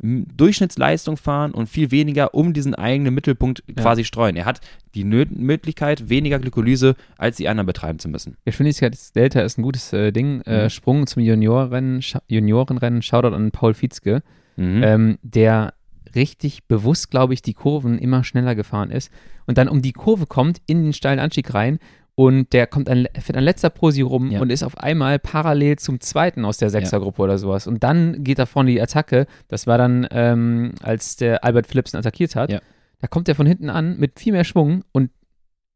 [0.00, 3.74] Durchschnittsleistung fahren und viel weniger um diesen eigenen Mittelpunkt Ja.
[3.82, 4.36] quasi streuen.
[4.36, 4.60] Er hat
[4.94, 8.36] die Möglichkeit, weniger Glykolyse als die anderen betreiben zu müssen.
[8.44, 10.40] Geschwindigkeitsdelta ist ein gutes äh, Ding.
[10.42, 10.70] Äh, Mhm.
[10.70, 14.22] Sprung zum Juniorenrennen, Juniorenrennen, Shoutout an Paul Fietzke,
[14.56, 14.82] Mhm.
[14.84, 15.74] ähm, der
[16.14, 19.10] richtig bewusst, glaube ich, die Kurven immer schneller gefahren ist
[19.46, 21.78] und dann um die Kurve kommt, in den steilen Anstieg rein
[22.18, 24.40] und der kommt an, fährt an letzter Posi rum Ja.
[24.40, 27.68] und ist auf einmal parallel zum zweiten aus der Sechsergruppe oder sowas.
[27.68, 29.26] Und dann geht da vorne die Attacke.
[29.46, 32.50] Das war dann, ähm, als der Albert Philipsen attackiert hat.
[32.50, 32.60] Ja.
[33.00, 35.10] Da kommt er von hinten an mit viel mehr Schwung und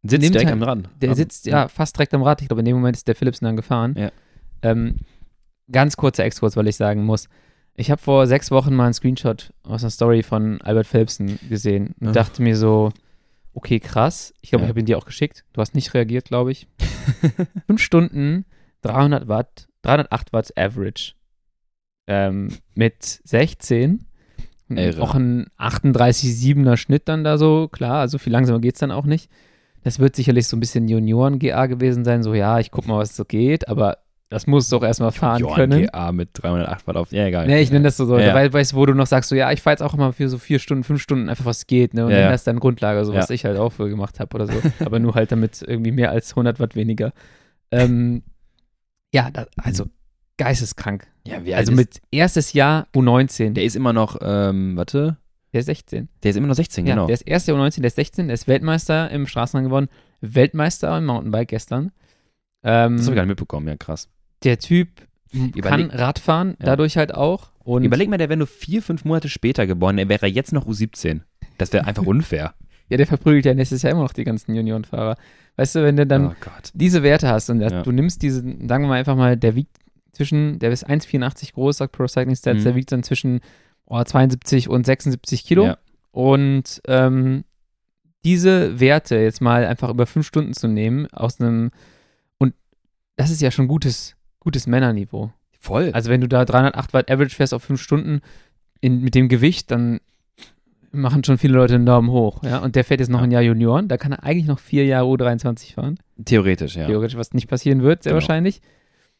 [0.02, 0.88] Sitzt nimmt direkt halt- am Rand.
[1.00, 2.42] der sitzt ja fast direkt am Rad.
[2.42, 3.94] Ich glaube, in dem Moment ist der Philipsen dann gefahren.
[3.96, 4.10] Ja.
[4.62, 4.96] Ähm,
[5.70, 7.28] ganz kurzer Exkurs, weil ich sagen muss,
[7.76, 11.94] ich habe vor sechs Wochen mal einen Screenshot aus einer Story von Albert Philipsen gesehen
[12.00, 12.12] und Ach.
[12.14, 12.90] dachte mir so,
[13.54, 14.34] okay, krass.
[14.40, 14.66] Ich glaube, Ja.
[14.66, 15.44] ich habe ihn dir auch geschickt.
[15.52, 16.66] Du hast nicht reagiert, glaube ich.
[17.66, 18.44] Fünf Stunden,
[18.82, 21.12] 300 Watt, 308 Watt Average.
[22.08, 24.06] Ähm, mit 16.
[24.68, 25.02] Irre.
[25.02, 29.04] Auch ein 38,7er Schnitt dann da so, klar, also viel langsamer geht es dann auch
[29.04, 29.30] nicht.
[29.84, 33.14] Das wird sicherlich so ein bisschen Junioren-GA gewesen sein, so ja, ich guck mal, was
[33.16, 33.98] so geht, aber
[34.32, 35.82] das musst du auch erstmal fahren Johann können.
[35.86, 37.12] GA mit 308 Watt auf.
[37.12, 37.46] Ja, egal.
[37.46, 38.34] Nee, ich nenne das so, so Ja.
[38.34, 40.28] weil, weißt du, wo du noch sagst, so ja, ich fahre jetzt auch immer für
[40.28, 42.04] so vier Stunden, fünf Stunden einfach, was geht, ne?
[42.06, 42.30] Und Ja, nenn ja.
[42.32, 44.54] das dann Grundlage, so was ich halt auch für gemacht habe oder so.
[44.84, 47.12] aber nur halt damit irgendwie mehr als 100 Watt weniger.
[47.70, 48.22] Ähm,
[49.14, 49.84] ja, da, also
[50.38, 51.06] geisteskrank.
[51.26, 55.18] Ja, wie Also mit erstes Jahr U19, Der ist immer noch, ähm, warte,
[55.52, 56.08] der ist 16.
[56.22, 57.06] der ist immer noch 16, Ja, genau.
[57.06, 59.88] der ist erst Jahr U19, der ist 16, der ist Weltmeister im Straßenrennen geworden,
[60.22, 61.92] Weltmeister im Mountainbike gestern.
[62.64, 64.08] Ähm, das habe ich gar nicht mitbekommen, ja krass.
[64.44, 64.88] Der Typ
[65.32, 66.66] Überleg- kann Radfahren, Ja.
[66.66, 67.50] dadurch halt auch.
[67.64, 70.66] Und Überleg mal, der wäre nur vier, fünf Monate später geboren, der wäre jetzt noch
[70.66, 71.20] U17.
[71.58, 72.54] Das wäre einfach unfair.
[72.88, 75.16] ja, der verprügelt ja nächstes Jahr immer noch die ganzen Juniorenfahrer.
[75.56, 76.34] Weißt du, wenn du dann oh
[76.74, 77.82] diese Werte hast und Ja.
[77.82, 79.76] du nimmst diese, sagen wir mal einfach mal, der wiegt
[80.12, 82.64] zwischen, der ist 1,84 groß, sagt Pro Cycling Stats, Mhm.
[82.64, 83.40] der wiegt dann zwischen
[83.86, 85.64] oh, 72 und 76 Kilo.
[85.66, 85.78] Ja.
[86.10, 87.44] Und ähm,
[88.24, 91.70] diese Werte jetzt mal einfach über fünf Stunden zu nehmen, aus einem,
[92.38, 92.54] und
[93.16, 95.30] das ist ja schon gutes, gutes Männerniveau.
[95.60, 95.90] Voll.
[95.92, 98.20] Also wenn du da 308 Watt Average fährst auf fünf Stunden
[98.80, 100.00] in, mit dem Gewicht, dann
[100.90, 102.42] machen schon viele Leute einen Daumen hoch.
[102.42, 102.58] Ja?
[102.58, 103.24] Und der fährt jetzt noch Ja.
[103.24, 105.98] ein Jahr Junioren, da kann er eigentlich noch vier Jahre U23 fahren.
[106.24, 106.86] Theoretisch, ja.
[106.86, 108.20] Theoretisch, was nicht passieren wird, sehr Genau.
[108.20, 108.60] wahrscheinlich.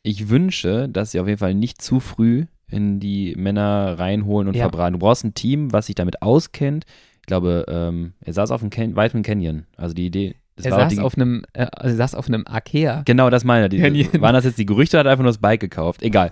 [0.03, 4.55] Ich wünsche, dass sie auf jeden Fall nicht zu früh in die Männer reinholen und
[4.57, 4.65] Ja.
[4.65, 4.95] verbraten.
[4.95, 6.85] Du brauchst ein Team, was sich damit auskennt.
[7.21, 9.67] Ich glaube, ähm, er saß auf dem Can Vitamin Canyon.
[9.77, 10.35] Also die Idee.
[10.57, 13.03] Das er war auch saß auf einem, äh, also er saß auf einem Akea.
[13.05, 14.21] Genau, das meine ich.
[14.21, 16.03] Waren das jetzt die Gerüchte oder hat er einfach nur das Bike gekauft?
[16.03, 16.31] Egal.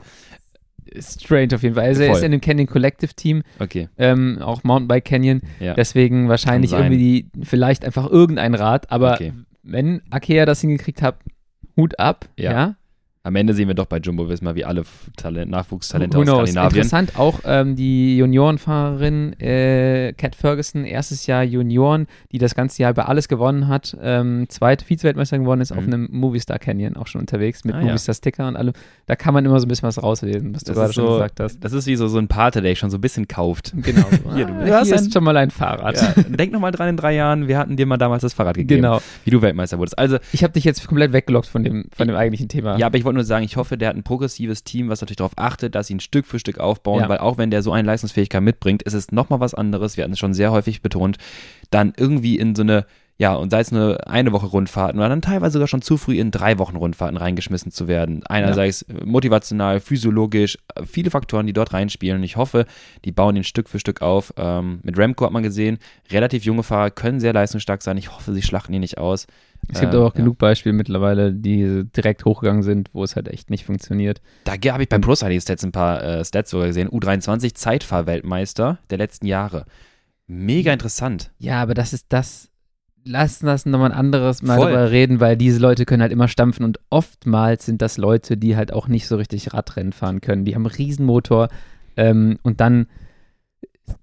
[0.98, 1.84] Strange auf jeden Fall.
[1.84, 3.88] Also er ist in dem Canyon Collective Team, Okay.
[3.96, 5.42] ähm, auch Mountainbike Canyon.
[5.60, 5.74] Ja.
[5.74, 8.90] Deswegen wahrscheinlich irgendwie die, vielleicht einfach irgendein Rad.
[8.90, 9.32] Aber Okay.
[9.62, 11.16] wenn Akea das hingekriegt hat,
[11.76, 12.28] Hut ab.
[12.36, 12.52] Ja.
[12.52, 12.74] ja?
[13.30, 14.82] Am Ende sehen wir doch bei Jumbo Visma, wie alle
[15.16, 16.50] Talent, Nachwuchstalente Who aus knows?
[16.50, 16.82] Skandinavien.
[16.82, 22.90] Interessant auch ähm, die Juniorenfahrerin äh, Kat Ferguson, erstes Jahr Junioren, die das ganze Jahr
[22.90, 25.92] über alles gewonnen hat, ähm, zweite Vize-Weltmeisterin geworden ist, auf Mhm.
[25.94, 27.86] einem Movistar Canyon auch schon unterwegs mit Ah, ja.
[27.86, 28.72] Movistar-Sticker und allem.
[29.06, 31.06] Da kann man immer so ein bisschen was rauslesen, was du Das gerade ist, schon
[31.06, 31.60] so, gesagt hast.
[31.60, 33.72] das ist wie so, so ein Pate, der ich schon so ein bisschen kauft.
[33.76, 34.06] Genau.
[34.34, 35.96] Hier, du- du hast ein- ist schon mal ein Fahrrad.
[35.96, 38.82] Ja, denk nochmal dran in drei Jahren, wir hatten dir mal damals das Fahrrad gegeben,
[38.82, 39.00] Genau.
[39.24, 39.98] wie du Weltmeister wurdest.
[39.98, 42.76] Also, Ich habe dich jetzt komplett weggelockt von dem, von dem eigentlichen Thema.
[42.76, 45.16] ja, aber ich wollte nur sagen, ich hoffe, der hat ein progressives Team, was natürlich
[45.18, 47.08] darauf achtet, dass sie ihn Stück für Stück aufbauen, Ja.
[47.08, 50.12] weil auch wenn der so eine Leistungsfähigkeit mitbringt, ist es nochmal was anderes, wir hatten
[50.14, 51.18] es schon sehr häufig betont,
[51.70, 52.86] dann irgendwie in so eine,
[53.18, 56.18] ja, und sei es eine eine Woche Rundfahrten oder dann teilweise sogar schon zu früh
[56.18, 58.22] in drei Wochen Rundfahrten reingeschmissen zu werden.
[58.26, 60.56] Einerseits motivational, physiologisch,
[60.86, 62.16] viele Faktoren, die dort reinspielen.
[62.16, 62.64] Und ich hoffe,
[63.04, 64.32] die bauen ihn Stück für Stück auf.
[64.38, 65.78] Ähm, mit Remco hat man gesehen,
[66.10, 67.98] relativ junge Fahrer können sehr leistungsstark sein.
[67.98, 69.26] Ich hoffe, sie schlachten ihn nicht aus.
[69.68, 70.20] Es gibt Äh, aber auch ja.
[70.20, 74.20] genug Beispiele mittlerweile, die direkt hochgegangen sind, wo es halt echt nicht funktioniert.
[74.44, 76.88] Da habe ich beim Pro Cycling Stats ein paar äh, Stats sogar gesehen.
[76.88, 79.66] U23 Zeitfahrweltmeister der letzten Jahre.
[80.26, 81.30] Mega interessant.
[81.38, 82.48] Ja, aber das ist das.
[83.04, 84.72] Lass das nochmal ein anderes Mal Voll.
[84.72, 88.56] darüber reden, weil diese Leute können halt immer stampfen und oftmals sind das Leute, die
[88.56, 90.44] halt auch nicht so richtig Radrennen fahren können.
[90.44, 91.48] Die haben einen Riesenmotor
[91.96, 92.88] ähm, und dann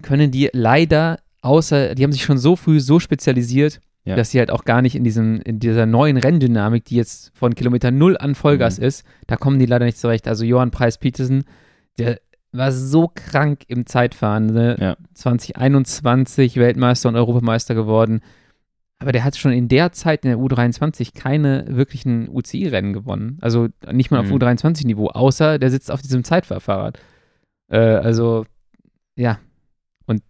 [0.02, 4.16] können die leider, außer, die haben sich schon so früh so spezialisiert, Ja.
[4.16, 7.56] dass sie halt auch gar nicht in, diesem, in dieser neuen Renndynamik, die jetzt von
[7.56, 8.86] Kilometer Null an Vollgas Mhm.
[8.86, 10.28] ist, da kommen die leider nicht zurecht.
[10.28, 11.44] Also Johann Preis-Petersen,
[12.00, 12.20] der
[12.54, 14.78] war so krank im Zeitfahren, ne?
[14.80, 14.98] Ja.
[15.14, 18.22] 2021 Weltmeister und Europameister geworden.
[19.00, 23.38] Aber der hat schon in der Zeit in der U23 keine wirklichen UCI-Rennen gewonnen.
[23.42, 24.34] Also nicht mal auf Mhm.
[24.38, 27.00] U23-Niveau, außer der sitzt auf diesem Zeitfahrfahrrad.
[27.70, 28.46] Äh, also,
[29.16, 29.38] ja.
[30.08, 30.24] Und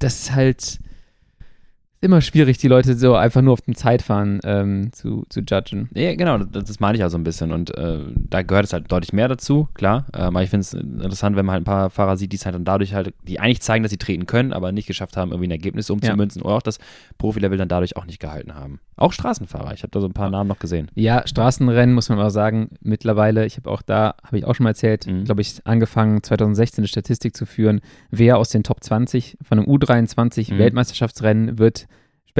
[0.00, 0.78] das ist halt
[2.02, 5.90] immer schwierig, die Leute so einfach nur auf dem Zeitfahren ähm, zu, zu judgen.
[5.94, 7.52] Ja, genau, das, das meine ich ja so ein bisschen.
[7.52, 10.06] Und äh, da gehört es halt deutlich mehr dazu, klar.
[10.14, 12.46] Ähm, aber ich finde es interessant, wenn man halt ein paar Fahrer sieht, die es
[12.46, 15.30] halt dann dadurch halt, die eigentlich zeigen, dass sie treten können, aber nicht geschafft haben,
[15.30, 16.78] irgendwie ein Ergebnis umzumünzen oder auch das
[17.18, 18.80] Profilevel dann dadurch auch nicht gehalten haben.
[18.96, 20.90] Auch Straßenfahrer, ich habe da so ein paar Namen noch gesehen.
[20.94, 24.64] Ja, Straßenrennen muss man aber sagen, mittlerweile, ich habe auch da, habe ich auch schon
[24.64, 25.24] mal erzählt, Mhm.
[25.24, 27.80] glaube ich, angefangen 2016 eine Statistik zu führen,
[28.10, 30.58] wer aus den Top 20 von einem U23 Mhm.
[30.58, 31.86] Weltmeisterschaftsrennen wird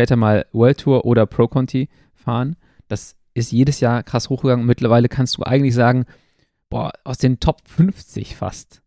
[0.00, 2.56] später mal World Tour oder Pro Conti fahren.
[2.88, 4.64] Das ist jedes Jahr krass hochgegangen.
[4.66, 6.06] Mittlerweile kannst du eigentlich sagen,
[6.70, 8.80] boah, aus den Top 50 fast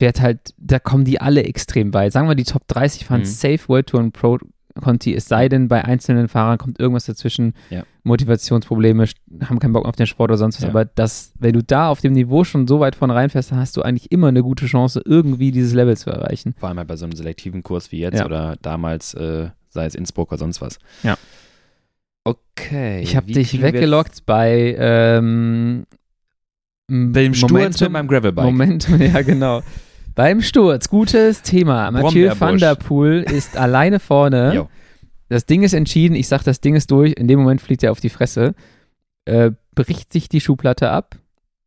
[0.00, 2.12] wird halt, da kommen die alle extrem weit.
[2.12, 3.24] Sagen wir, die Top 30 fahren Mhm.
[3.26, 4.38] safe World Tour und Pro
[4.82, 7.84] Conti, es sei denn, bei einzelnen Fahrern kommt irgendwas dazwischen, Ja.
[8.02, 9.06] Motivationsprobleme,
[9.44, 10.64] haben keinen Bock auf den Sport oder sonst was.
[10.64, 10.68] Ja.
[10.70, 13.76] Aber das, wenn du da auf dem Niveau schon so weit vorne reinfährst, dann hast
[13.76, 16.54] du eigentlich immer eine gute Chance, irgendwie dieses Level zu erreichen.
[16.58, 18.26] Vor allem halt bei so einem selektiven Kurs wie jetzt Ja.
[18.26, 20.78] oder damals, äh, sei es Innsbruck oder sonst was.
[21.02, 21.16] Ja.
[22.24, 23.00] Okay.
[23.02, 25.84] Ich habe dich weggelockt bei ähm,
[26.88, 28.44] m- jetzt- Beim Sturz Momentum- mit meinem Gravelbike.
[28.44, 29.62] Momentum, ja genau.
[30.14, 31.90] Beim Sturz, gutes Thema.
[31.90, 34.54] Mathieu van der Poel ist alleine vorne.
[34.54, 34.68] Jo.
[35.28, 36.14] Das Ding ist entschieden.
[36.14, 37.12] Ich sag, das Ding ist durch.
[37.14, 38.54] In dem Moment fliegt er auf die Fresse.
[39.24, 41.16] Äh, bricht sich die Schuhplatte ab.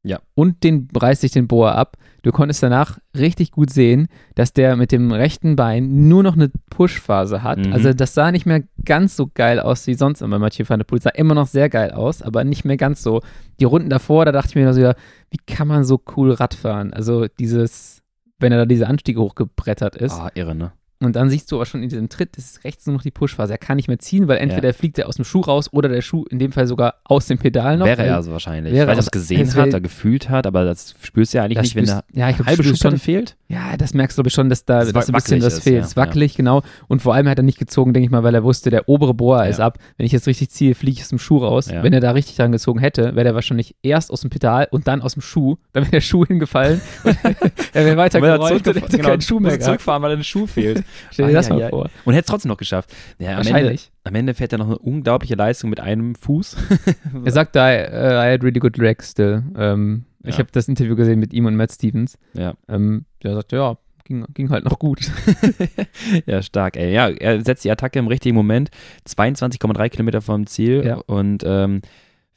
[0.04, 0.20] Ja.
[0.36, 1.98] Und den reißt sich den Bohr ab.
[2.24, 6.50] Du konntest danach richtig gut sehen, dass der mit dem rechten Bein nur noch eine
[6.70, 7.60] Pushphase hat.
[7.60, 7.74] Mhm.
[7.74, 10.40] Also das sah nicht mehr ganz so geil aus wie sonst immer.
[10.40, 13.22] Mathieu van der Poel sah immer noch sehr geil aus, aber nicht mehr ganz so.
[13.60, 14.96] Die Runden davor, da dachte ich mir noch so wieder,
[15.30, 16.94] wie kann man so cool Rad fahren?
[16.94, 18.02] Also dieses,
[18.40, 20.14] wenn er da diese Anstiege hochgebrettert ist.
[20.14, 20.72] Ah, irre, ne?
[21.00, 23.12] Und dann siehst du aber schon in diesem Tritt, das ist rechts nur noch die
[23.12, 23.54] Pushphase.
[23.54, 26.02] Er kann nicht mehr ziehen, weil entweder fliegt er aus dem Schuh raus oder der
[26.02, 27.86] Schuh in dem Fall sogar aus dem Pedal noch.
[27.86, 28.74] Wäre er so wahrscheinlich.
[28.74, 31.44] wäre Weil er es gesehen es hat, oder gefühlt hat, aber das spürst du ja
[31.44, 33.38] eigentlich nicht, wenn spürst- da ja, ich glaub, halbe Schuhplatte schon- fehlt.
[33.48, 35.54] Ja, das merkst du, glaube ich, schon, dass da Das dass ein bisschen wackelig was
[35.60, 35.76] ist, fehlt.
[35.76, 36.64] ja, Es ist wackelig, genau.
[36.88, 39.14] Und vor allem hat er nicht gezogen, denke ich mal, weil er wusste, der obere
[39.14, 39.68] Bohrer ist Ja.
[39.68, 39.78] ab.
[39.98, 41.70] Wenn ich jetzt richtig ziehe, fliege ich aus dem Schuh raus.
[41.70, 41.84] Ja.
[41.84, 44.88] Wenn er da richtig dran gezogen hätte, wäre er wahrscheinlich erst aus dem Pedal und
[44.88, 45.56] dann aus dem Schuh.
[45.74, 46.82] Dann wäre der Schuh hingefallen.
[47.74, 49.64] er wäre weiter Wenn er gerollt und hätte genau, keinen Schuh mehr gehabt.
[49.64, 50.84] zurückfahren, weil ein Schuh fehlt.
[51.12, 51.70] Stell dir das mal Eieiei.
[51.70, 51.90] vor.
[52.06, 52.94] Und hätte es trotzdem noch geschafft.
[53.20, 53.92] Ja, am Ende, Wahrscheinlich.
[54.04, 56.56] am Ende fährt er noch eine unglaubliche Leistung mit einem Fuß.
[57.26, 59.44] Er sagt da, äh, I had really good legs still.
[59.58, 60.40] Ähm, Ich Ja.
[60.40, 62.18] habe das Interview gesehen mit ihm und Matt Stevens.
[62.34, 62.54] ja.
[62.68, 65.02] Ähm, der sagte, ja, ging, ging halt noch gut.
[66.26, 66.94] ja, stark, ey.
[66.94, 68.70] Ja, er setzt die Attacke im richtigen Moment.
[69.08, 70.96] 22,3 Kilometer vom Ziel Ja.
[71.08, 71.82] und ähm,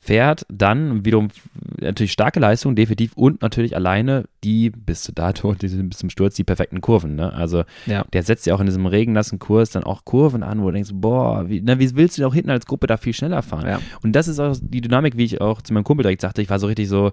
[0.03, 1.29] fährt dann wiederum
[1.79, 6.35] natürlich starke Leistung, definitiv und natürlich alleine die bis zu dato, die, bis zum Sturz,
[6.37, 7.17] die perfekten Kurven.
[7.17, 7.33] Ne?
[7.35, 8.05] Also Ja.
[8.13, 10.91] der setzt ja auch in diesem regennassen Kurs dann auch Kurven an, wo du denkst,
[10.95, 13.67] boah, wie, na, wie willst du auch hinten als Gruppe da viel schneller fahren?
[13.67, 13.81] Ja.
[14.03, 16.49] Und das ist auch die Dynamik, wie ich auch zu meinem Kumpel direkt sagte, ich
[16.49, 17.13] war so richtig so,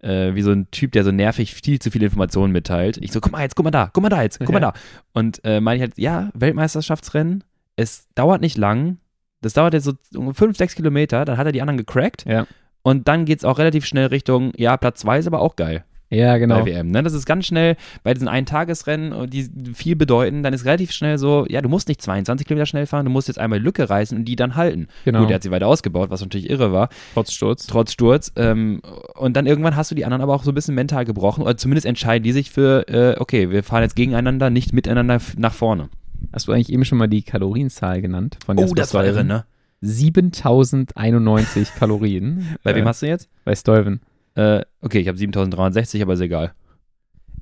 [0.00, 2.96] äh, wie so ein Typ, der so nervig viel zu viele Informationen mitteilt.
[2.96, 4.72] Ich so, guck mal jetzt, guck mal da, guck mal da jetzt, guck mal Ja.
[4.72, 4.78] da.
[5.12, 7.44] Und äh, meine ich halt, ja, Weltmeisterschaftsrennen,
[7.76, 8.96] es dauert nicht lang,
[9.42, 9.92] das dauert jetzt so
[10.32, 12.46] fünf, sechs Kilometer, dann hat er die anderen gecrackt Ja.
[12.82, 15.84] und dann geht es auch relativ schnell Richtung, ja, Platz zwei ist aber auch geil
[16.10, 16.60] Ja, genau.
[16.60, 16.88] bei WM.
[16.90, 17.02] Ne?
[17.02, 21.46] Das ist ganz schnell bei diesen Eintagesrennen, die viel bedeuten, dann ist relativ schnell so,
[21.48, 24.24] ja, du musst nicht 22 Kilometer schnell fahren, du musst jetzt einmal Lücke reißen und
[24.26, 24.88] die dann halten.
[25.06, 25.20] Genau.
[25.20, 27.66] Gut, er hat sie weiter ausgebaut, was natürlich irre war Trotz Sturz.
[27.66, 28.30] trotz Sturz.
[28.36, 28.82] Ähm,
[29.16, 31.42] und dann irgendwann hast du die anderen aber auch so ein bisschen mental gebrochen.
[31.42, 35.54] Oder zumindest entscheiden die sich für, äh, okay, wir fahren jetzt gegeneinander, nicht miteinander nach
[35.54, 35.88] vorne.
[36.32, 38.38] Hast du eigentlich eben schon mal die Kalorienzahl genannt?
[38.44, 39.26] Von Jasper Stuyven?
[39.26, 39.44] ne?
[39.80, 42.56] 7091 Kalorien.
[42.62, 43.28] Bei wem Äh, hast du jetzt?
[43.44, 44.00] Bei Stuyven.
[44.34, 46.52] Äh, okay, ich habe 7360, aber ist egal.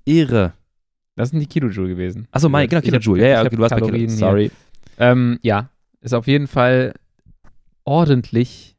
[0.05, 0.53] Irre.
[1.17, 2.27] Das sind die Kilojoule gewesen.
[2.31, 3.23] Achso, mein, genau, Ich hab- Kilojoule.
[3.23, 4.19] Ja, ja, okay, du hast Kalorien Kilo.
[4.19, 4.51] Sorry.
[4.99, 5.69] Ähm, ja,
[6.01, 6.95] ist auf jeden Fall
[7.85, 8.77] ordentlich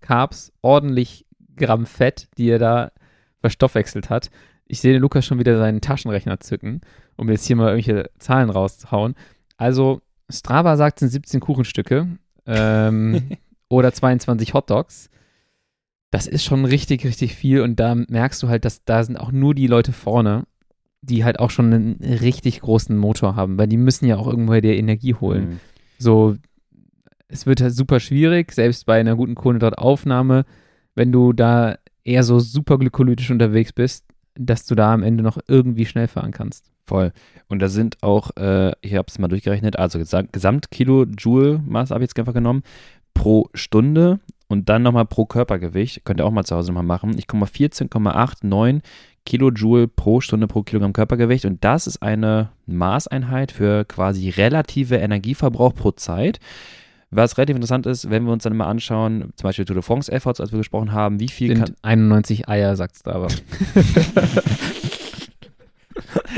[0.00, 2.92] Carbs, ordentlich Gramm Fett, die er da
[3.40, 4.30] verstoffwechselt hat.
[4.70, 6.80] Ich sehe den Lukas schon wieder seinen Taschenrechner zücken,
[7.16, 9.16] um jetzt hier mal irgendwelche Zahlen rauszuhauen.
[9.56, 12.06] Also, Strava sagt, es sind 17 Kuchenstücke
[12.46, 13.30] ähm,
[13.68, 15.10] oder 22 Hotdogs.
[16.12, 19.32] Das ist schon richtig, richtig viel und da merkst du halt, dass da sind auch
[19.32, 20.44] nur die Leute vorne,
[21.02, 24.60] die halt auch schon einen richtig großen Motor haben, weil die müssen ja auch irgendwoher
[24.60, 25.48] die Energie holen.
[25.48, 25.60] Mhm.
[25.98, 26.36] So,
[27.28, 30.44] es wird halt super schwierig, selbst bei einer guten Kohlenhydrataufnahme,
[30.94, 34.04] wenn du da eher so super glykolytisch unterwegs bist,
[34.34, 36.70] dass du da am Ende noch irgendwie schnell fahren kannst.
[36.86, 37.12] Voll.
[37.48, 42.10] Und da sind auch, äh, ich habe es mal durchgerechnet, also Gesam Gesamtkilojoule-Maß habe ich
[42.10, 42.62] jetzt einfach genommen,
[43.14, 46.04] pro Stunde und dann nochmal pro Körpergewicht.
[46.04, 47.16] Könnt ihr auch mal zu Hause nochmal machen.
[47.18, 48.80] Ich komme auf 14,89
[49.26, 55.74] Kilojoule pro Stunde pro Kilogramm Körpergewicht und das ist eine Maßeinheit für quasi relative Energieverbrauch
[55.74, 56.40] pro Zeit.
[57.12, 60.12] Was relativ interessant ist, wenn wir uns dann mal anschauen, zum Beispiel Tour de France
[60.12, 63.28] Efforts, als wir gesprochen haben, wie viel kann, Sind 91 Eier, sagt's da aber.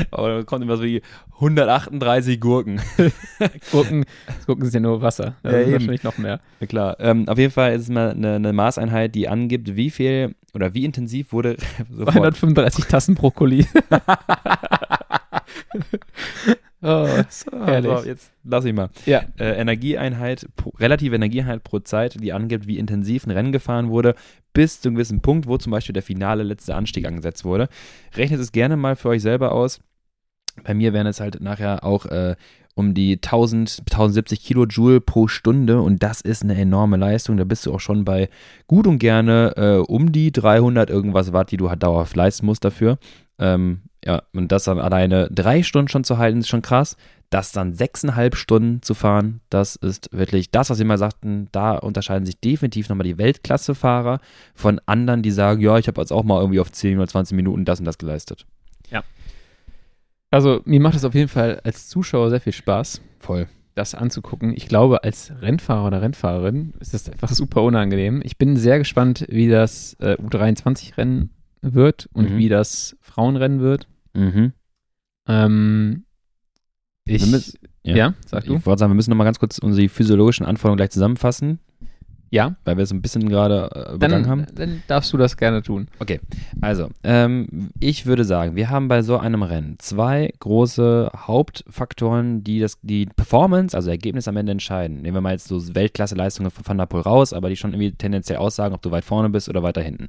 [0.09, 1.03] aber da kommt immer so wie
[1.35, 2.81] 138 Gurken.
[3.71, 4.05] Gurken,
[4.47, 5.35] Gurken sind ja nur Wasser.
[5.43, 5.73] Ja, eben.
[5.73, 6.39] wahrscheinlich noch mehr.
[6.59, 6.97] Ja klar.
[6.99, 10.73] Ähm, auf jeden Fall ist es mal eine, eine Maßeinheit, die angibt, wie viel oder
[10.73, 11.57] wie intensiv wurde
[11.91, 12.15] sofort.
[12.15, 13.67] 135 Tassen Brokkoli.
[16.83, 17.07] Oh,
[17.65, 17.99] herrlich.
[17.99, 18.89] So, jetzt lass ich mal.
[19.05, 19.23] Ja.
[19.39, 20.47] Äh, Energieeinheit,
[20.79, 24.15] relative Energieeinheit pro Zeit, die angibt, wie intensiv ein Rennen gefahren wurde,
[24.53, 27.69] bis zu einem gewissen Punkt, wo zum Beispiel der finale letzte Anstieg angesetzt wurde.
[28.15, 29.79] Rechnet es gerne mal für euch selber aus.
[30.63, 32.35] Bei mir wären es halt nachher auch äh,
[32.75, 37.37] um die 1000, 1070 Kilojoule pro Stunde und das ist eine enorme Leistung.
[37.37, 38.29] Da bist du auch schon bei
[38.67, 42.65] gut und gerne äh, um die 300 irgendwas Watt, die du halt dauerhaft leisten musst
[42.65, 42.97] dafür.
[43.39, 46.97] Ähm, ja, und das dann alleine drei Stunden schon zu halten, ist schon krass.
[47.29, 51.47] Das dann sechseinhalb Stunden zu fahren, das ist wirklich das, was wir mal sagten.
[51.51, 54.19] Da unterscheiden sich definitiv nochmal die Weltklassefahrer
[54.53, 57.35] von anderen, die sagen, ja, ich habe jetzt auch mal irgendwie auf 10 oder 20
[57.35, 58.45] Minuten das und das geleistet.
[60.31, 63.01] Also, mir macht es auf jeden Fall als Zuschauer sehr viel Spaß.
[63.19, 63.47] Voll.
[63.75, 64.53] das anzugucken.
[64.55, 68.21] Ich glaube, als Rennfahrer oder Rennfahrerin ist das einfach super unangenehm.
[68.23, 71.31] Ich bin sehr gespannt, wie das äh, U23-Rennen
[71.61, 72.37] wird und Mhm.
[72.37, 73.87] wie das Frauenrennen wird.
[74.13, 74.53] Mhm.
[75.27, 76.05] Ähm,
[77.05, 77.95] ich, müssen- ja.
[77.95, 78.13] ja.
[78.25, 78.55] sag du.
[78.55, 81.59] Ich wollte sagen, wir müssen nochmal ganz kurz unsere physiologischen Anforderungen gleich zusammenfassen,
[82.29, 84.45] Ja, weil wir es ein bisschen gerade äh, übergangen haben.
[84.47, 85.87] dann, dann darfst du das gerne tun.
[86.61, 92.59] Also, ähm, ich würde sagen, wir haben bei so einem Rennen zwei große Hauptfaktoren, die
[92.59, 95.01] das, die Performance, also Ergebnis am Ende entscheiden.
[95.01, 97.91] Nehmen wir mal jetzt so Weltklasse-Leistungen von Van der Poel raus, aber die schon irgendwie
[97.93, 100.07] tendenziell aussagen, ob du weit vorne bist oder weiter hinten.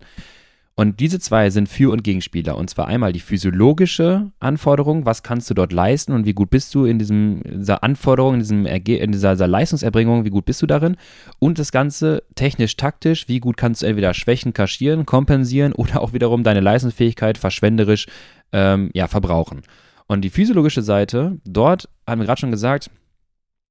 [0.76, 2.56] Und diese zwei sind Für- und Gegenspieler.
[2.56, 6.74] Und zwar einmal die physiologische Anforderung, was kannst du dort leisten und wie gut bist
[6.74, 10.66] du in diesem, dieser Anforderung, in, diesem in dieser, dieser Leistungserbringung, wie gut bist du
[10.66, 10.96] darin.
[11.38, 16.42] Und das Ganze technisch-taktisch, wie gut kannst du entweder Schwächen kaschieren, kompensieren oder auch wiederum
[16.42, 18.06] deine Leistungsfähigkeit verschwenderisch
[18.52, 19.62] ähm, ja, verbrauchen.
[20.06, 22.90] Und die physiologische Seite, dort haben wir gerade schon gesagt,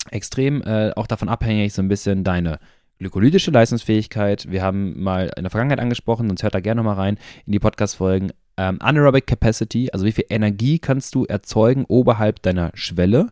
[0.09, 2.59] extrem äh, auch davon abhängig so ein bisschen deine
[3.03, 4.49] glykolytische Leistungsfähigkeit.
[4.49, 7.59] Wir haben mal in der Vergangenheit angesprochen, sonst hört da gerne mal rein in die
[7.59, 8.31] Podcast-Folgen.
[8.55, 13.29] Ähm, Anaerobic Capacity, also wie viel Energie kannst du erzeugen oberhalb deiner Schwelle?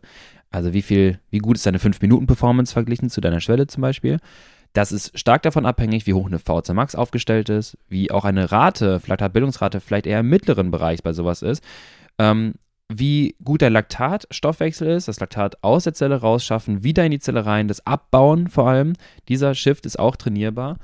[0.50, 4.18] Also wie viel, wie gut ist deine 5-Minuten-Performance verglichen zu deiner Schwelle zum Beispiel?
[4.74, 8.52] Das ist stark davon abhängig, wie hoch eine VC Max aufgestellt ist, wie auch eine
[8.52, 11.62] Rate, vielleicht eine Bildungsrate vielleicht eher im mittleren Bereich bei sowas ist.
[12.18, 12.54] Ähm,
[12.98, 17.46] wie gut der Laktatstoffwechsel ist, das Laktat aus der Zelle rausschaffen, wieder in die Zelle
[17.46, 18.94] rein, das Abbauen vor allem.
[19.28, 20.78] Dieser Shift ist auch trainierbar.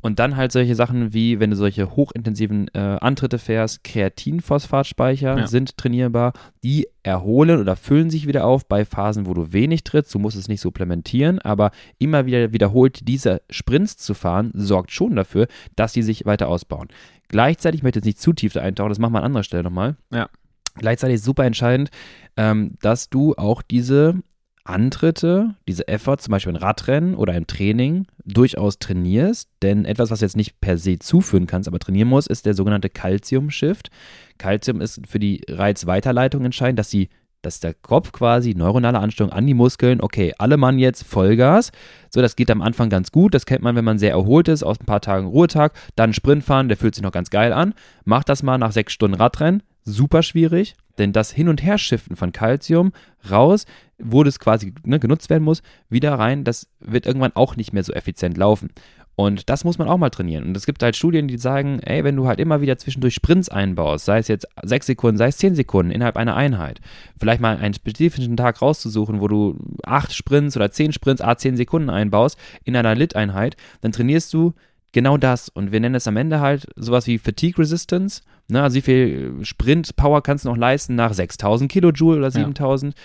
[0.00, 5.46] Und dann halt solche Sachen wie, wenn du solche hochintensiven äh, Antritte fährst, Kreatinphosphatspeicher Ja.
[5.46, 6.32] sind trainierbar.
[6.62, 10.14] Die erholen oder füllen sich wieder auf bei Phasen, wo du wenig trittst.
[10.14, 15.16] Du musst es nicht supplementieren, aber immer wieder wiederholt diese Sprints zu fahren, sorgt schon
[15.16, 15.46] dafür,
[15.76, 16.88] dass die sich weiter ausbauen.
[17.28, 19.62] Gleichzeitig, ich möchte jetzt nicht zu tief da eintauchen, das machen wir an anderer Stelle
[19.62, 19.96] nochmal.
[20.12, 20.28] Ja.
[20.76, 21.90] Gleichzeitig super entscheidend,
[22.36, 24.16] ähm, dass du auch diese
[24.64, 29.50] Antritte, diese Effort, zum Beispiel im Radrennen oder im Training, durchaus trainierst.
[29.62, 32.54] Denn etwas, was du jetzt nicht per se zuführen kannst, aber trainieren musst, ist der
[32.54, 33.90] sogenannte Calcium-Shift.
[34.38, 37.10] Calcium ist für die Reizweiterleitung entscheidend, dass sie
[37.44, 41.72] dass der Kopf quasi neuronale Ansteuerung an die Muskeln, okay, alle Mann jetzt Vollgas.
[42.08, 43.34] So, das geht am Anfang ganz gut.
[43.34, 46.42] Das kennt man, wenn man sehr erholt ist, aus ein paar Tagen Ruhetag, dann Sprint
[46.42, 47.74] fahren, der fühlt sich noch ganz geil an.
[48.04, 49.62] Macht das mal nach sechs Stunden Radrennen.
[49.84, 52.92] Super schwierig, denn das Hin- und Herschiften von Calcium
[53.30, 53.66] raus,
[53.98, 57.84] wo das quasi ne, genutzt werden muss, wieder rein, das wird irgendwann auch nicht mehr
[57.84, 58.70] so effizient laufen.
[59.16, 60.44] Und das muss man auch mal trainieren.
[60.44, 63.48] Und es gibt halt Studien, die sagen, ey, wenn du halt immer wieder zwischendurch Sprints
[63.48, 66.80] einbaust, sei es jetzt sechs Sekunden, sei es zehn Sekunden innerhalb einer Einheit,
[67.16, 71.56] vielleicht mal einen spezifischen Tag rauszusuchen, wo du acht Sprints oder zehn Sprints, a zehn
[71.56, 74.54] Sekunden einbaust in einer Lit-Einheit, dann trainierst du
[74.94, 75.50] genau das.
[75.50, 78.22] Und wir nennen es am Ende halt sowas wie Fatigue Resistance.
[78.48, 78.62] Ne?
[78.62, 82.94] Also wie viel Sprint-Power kannst du noch leisten nach 6000 Kilojoule oder 7000?
[82.94, 83.00] Ja.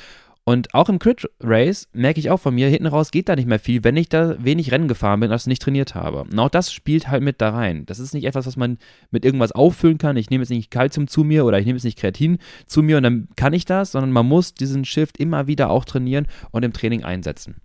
[0.46, 3.48] Und auch im Crit Race merke ich auch von mir, hinten raus geht da nicht
[3.48, 6.22] mehr viel, wenn ich da wenig Rennen gefahren bin, als nicht trainiert habe.
[6.22, 7.86] Und auch das spielt halt mit da rein.
[7.86, 8.80] Das ist nicht etwas, was man
[9.12, 10.18] mit irgendwas auffüllen kann.
[10.18, 12.98] Ich nehme jetzt nicht Kalzium zu mir oder ich nehme jetzt nicht Kreatin zu mir
[12.98, 16.64] und dann kann ich das, sondern man muss diesen Shift immer wieder auch trainieren und
[16.64, 17.58] im Training einsetzen.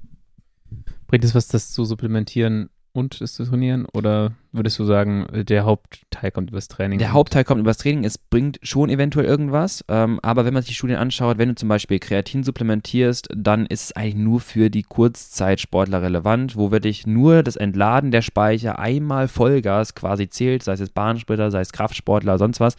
[1.06, 3.86] Bringt es was, das zu supplementieren und zu trainieren?
[3.92, 6.98] Oder würdest du sagen, der Hauptteil kommt übers Training?
[6.98, 8.04] Der Hauptteil kommt übers Training.
[8.04, 9.84] Es bringt schon eventuell irgendwas.
[9.88, 13.66] Ähm, aber wenn man sich die Studien anschaut, wenn du zum Beispiel Kreatin supplementierst, dann
[13.66, 18.78] ist es eigentlich nur für die Kurzzeitsportler relevant, wo wirklich nur das Entladen der Speicher
[18.78, 22.76] einmal Vollgas quasi zählt, sei es Bahnsplitter, sei es Kraftsportler, sonst was.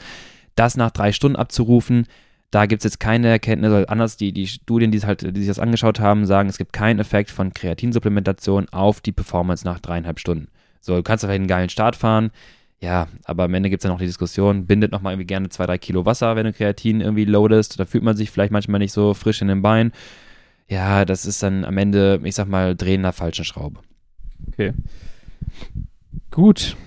[0.55, 2.07] Das nach drei Stunden abzurufen,
[2.55, 5.59] da gibt es jetzt keine Erkenntnisse, anders die, die Studien, die, halt, die sich das
[5.59, 10.47] angeschaut haben, sagen, es gibt keinen Effekt von Kreatinsupplementation auf die Performance nach dreieinhalb Stunden.
[10.79, 12.31] So, du kannst vielleicht einen geilen Start fahren,
[12.79, 15.65] ja, aber am Ende gibt es ja noch die Diskussion, bindet nochmal irgendwie gerne zwei,
[15.65, 18.93] drei Kilo Wasser, wenn du Kreatin irgendwie loadest, da fühlt man sich vielleicht manchmal nicht
[18.93, 19.91] so frisch in den Beinen.
[20.69, 23.81] Ja, das ist dann am Ende, ich sag mal, Drehen der falschen Schraube.
[24.47, 24.71] Okay.
[26.31, 26.77] Gut,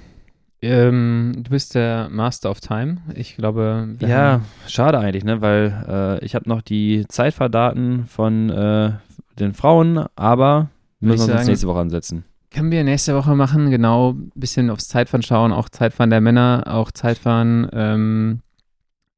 [0.62, 2.98] ähm, du bist der Master of Time.
[3.14, 3.96] Ich glaube.
[4.00, 5.40] Ja, schade eigentlich, ne?
[5.40, 8.92] Weil äh, ich habe noch die Zeitfahrdaten von äh,
[9.38, 10.68] den Frauen, aber
[11.00, 12.24] müssen wir uns nächste Woche ansetzen.
[12.50, 16.64] Können wir nächste Woche machen, genau, ein bisschen aufs Zeitfahren schauen, auch Zeitfahren der Männer,
[16.66, 18.40] auch Zeitfahren ähm,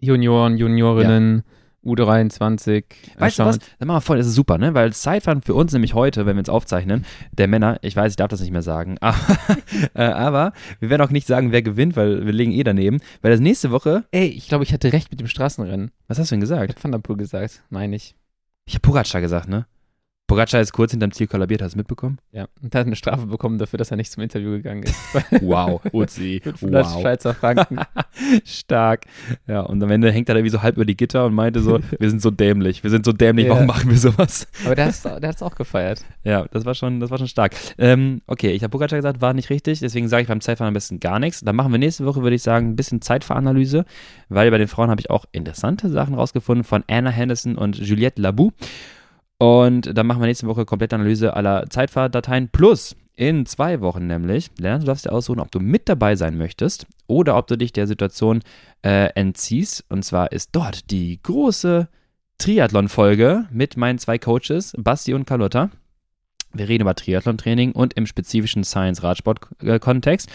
[0.01, 1.37] Junioren, Juniorinnen.
[1.37, 1.43] Ja
[1.85, 2.85] U23.
[3.19, 3.59] Weißt du was?
[3.79, 4.75] Dann machen wir voll, das ist super, ne?
[4.75, 8.17] Weil Zeitfahren für uns nämlich heute, wenn wir uns aufzeichnen, der Männer, ich weiß, ich
[8.17, 9.17] darf das nicht mehr sagen, aber,
[9.95, 13.01] äh, aber wir werden auch nicht sagen, wer gewinnt, weil wir legen eh daneben.
[13.23, 14.05] Weil das nächste Woche.
[14.11, 15.91] Ey, ich glaube, ich hatte recht mit dem Straßenrennen.
[16.09, 16.71] Was hast du denn gesagt?
[16.71, 18.15] Ich hab Van der Poel gesagt, meine ich.
[18.67, 19.67] Ich habe Pogacar gesagt, ne?
[20.31, 22.19] Pogacar ist kurz hinterm Ziel kollabiert, hast du mitbekommen?
[22.31, 24.95] Ja, und hat eine Strafe bekommen dafür, dass er nicht zum Interview gegangen ist.
[25.41, 26.41] wow, Uzi.
[26.61, 27.01] wow.
[27.01, 27.81] Schweizer Franken.
[28.45, 29.07] Stark.
[29.49, 31.59] Ja, und am Ende hängt er da wie so halb über die Gitter und meinte
[31.59, 33.55] so, wir sind so dämlich, wir sind so dämlich, ja.
[33.55, 34.47] warum machen wir sowas?
[34.65, 36.05] Aber der hat es auch gefeiert.
[36.23, 37.57] Ja, das war schon, das war schon stark.
[37.77, 40.75] Ähm, okay, ich habe Pogacar gesagt, war nicht richtig, deswegen sage ich beim Zeitfahren am
[40.75, 41.41] besten gar nichts.
[41.41, 43.85] Dann machen wir nächste Woche, würde ich sagen, ein bisschen Zeitfahranalyse,
[44.29, 48.23] weil bei den Frauen habe ich auch interessante Sachen rausgefunden von Anna Henderson und Juliette
[48.23, 48.53] Labou.
[49.41, 54.51] Und dann machen wir nächste Woche komplette Analyse aller Zeitfahrdateien plus in zwei Wochen nämlich.
[54.59, 57.73] Lernst du darfst dir aussuchen, ob du mit dabei sein möchtest oder ob du dich
[57.73, 58.43] der Situation
[58.83, 59.87] äh, entziehst.
[59.89, 61.89] Und zwar ist dort die große
[62.37, 65.71] Triathlon-Folge mit meinen zwei Coaches, Basti und Carlotta.
[66.53, 70.29] Wir reden über Triathlon-Training und im spezifischen Science-Radsport-Kontext.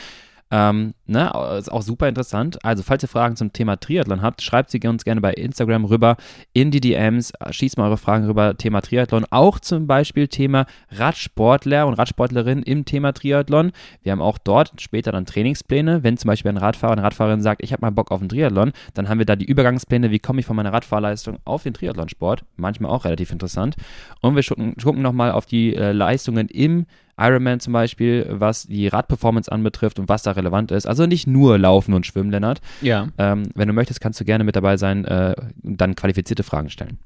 [0.52, 2.64] Ähm, ne, ist auch super interessant.
[2.64, 6.18] Also, falls ihr Fragen zum Thema Triathlon habt, schreibt sie uns gerne bei Instagram rüber
[6.54, 7.34] in die DMs.
[7.50, 9.26] Schießt mal eure Fragen rüber, Thema Triathlon.
[9.32, 13.72] Auch zum Beispiel Thema Radsportler und Radsportlerin im Thema Triathlon.
[14.04, 16.04] Wir haben auch dort später dann Trainingspläne.
[16.04, 18.72] Wenn zum Beispiel ein Radfahrer, eine Radfahrerin sagt, ich habe mal Bock auf einen Triathlon,
[18.94, 22.46] dann haben wir da die Übergangspläne, wie komme ich von meiner Radfahrleistung auf den Triathlonsport.
[22.56, 23.76] Manchmal auch relativ interessant.
[24.22, 26.86] Und wir gucken, gucken nochmal auf die äh, Leistungen im
[27.18, 30.86] Ironman zum Beispiel, was die Radperformance anbetrifft und was da relevant ist.
[30.86, 32.60] Also nicht nur Laufen und Schwimmen, Lennart.
[32.82, 33.08] Ja.
[33.18, 36.70] Ähm, wenn du möchtest, kannst du gerne mit dabei sein äh, und dann qualifizierte Fragen
[36.70, 37.00] stellen.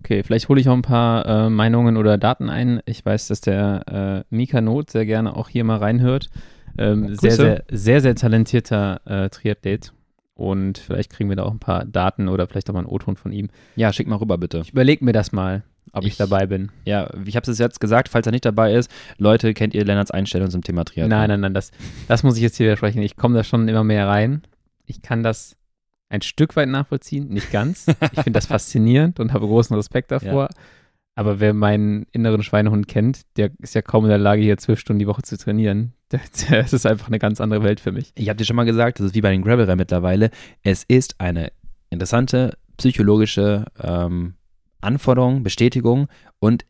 [0.00, 2.80] Okay, vielleicht hole ich auch ein paar äh, Meinungen oder Daten ein.
[2.86, 6.28] Ich weiß, dass der äh, Mika Not sehr gerne auch hier mal reinhört.
[6.78, 9.92] Ähm, sehr, sehr, sehr, sehr talentierter äh, Triathlet.
[10.34, 13.16] Und vielleicht kriegen wir da auch ein paar Daten oder vielleicht auch mal einen O-Ton
[13.16, 13.48] von ihm.
[13.74, 14.60] Ja, schick mal rüber, bitte.
[14.60, 16.70] Ich überlege mir das mal ob ich, ich, dabei bin.
[16.84, 20.10] Ja, ich habe es jetzt gesagt, falls er nicht dabei ist, Leute, kennt ihr Lennarts
[20.10, 21.10] Einstellung zum Thema Triathlon?
[21.10, 21.70] Nein, nein, nein, das,
[22.06, 23.02] das muss ich jetzt hier widersprechen.
[23.02, 24.42] Ich komme da schon immer mehr rein.
[24.86, 25.56] Ich kann das
[26.08, 27.86] ein Stück weit nachvollziehen, nicht ganz.
[28.12, 30.48] Ich finde das faszinierend und habe großen Respekt davor.
[30.50, 30.62] Ja.
[31.14, 34.78] Aber wer meinen inneren Schweinehund kennt, der ist ja kaum in der Lage, hier zwölf
[34.78, 35.92] Stunden die Woche zu trainieren.
[36.48, 38.12] Das ist einfach eine ganz andere Welt für mich.
[38.14, 40.30] Ich habe dir schon mal gesagt, das ist wie bei den Gravel mittlerweile.
[40.62, 41.52] Es ist eine
[41.90, 44.34] interessante psychologische ähm,
[44.80, 46.64] Anforderung, Bestätigung und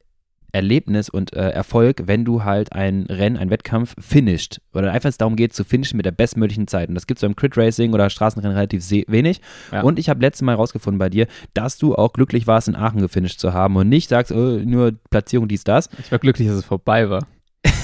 [0.53, 4.61] Erlebnis und äh, Erfolg, wenn du halt ein Rennen, ein Wettkampf finisht.
[4.73, 6.89] Oder einfach es darum geht, zu finishen mit der bestmöglichen Zeit.
[6.89, 9.41] Und das gibt es beim Crit Racing oder Straßenrennen relativ wenig.
[9.73, 9.83] Ja.
[9.83, 13.01] Und ich habe letztes Mal herausgefunden bei dir, dass du auch glücklich warst, in Aachen
[13.01, 15.91] gefinisht zu haben und nicht sagst, oh, nur Platzierung dies, das.
[15.99, 17.27] Ich war glücklich, dass es vorbei war.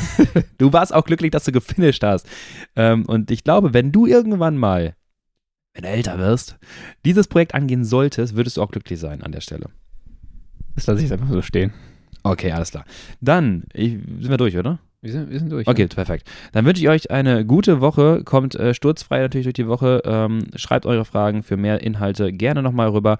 [0.59, 2.27] du warst auch glücklich, dass du gefinisht hast.
[2.77, 4.95] Ähm, und ich glaube, wenn du irgendwann mal,
[5.75, 6.57] wenn du älter wirst,
[7.05, 9.67] dieses Projekt angehen solltest, würdest du auch glücklich sein an der Stelle.
[10.75, 11.73] Das lasse ich jetzt einfach so stehen.
[12.23, 12.85] Okay, alles klar.
[13.21, 14.79] Dann ich, sind wir durch, oder?
[15.05, 15.69] Wir sind, wir sind durch.
[15.69, 15.89] Okay, ja.
[15.89, 16.27] perfekt.
[16.53, 18.23] Dann wünsche ich euch eine gute Woche.
[18.25, 20.01] Kommt äh, sturzfrei natürlich durch die Woche.
[20.07, 23.19] Ähm, schreibt eure Fragen für mehr Inhalte gerne nochmal rüber.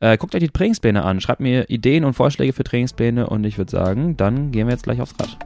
[0.00, 1.20] Äh, guckt euch die Trainingspläne an.
[1.20, 3.26] Schreibt mir Ideen und Vorschläge für Trainingspläne.
[3.26, 5.36] Und ich würde sagen, dann gehen wir jetzt gleich aufs Rad.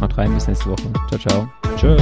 [0.00, 0.92] Haut rein, bis nächste Woche.
[1.10, 1.48] Ciao, ciao.
[1.76, 1.96] Tschö.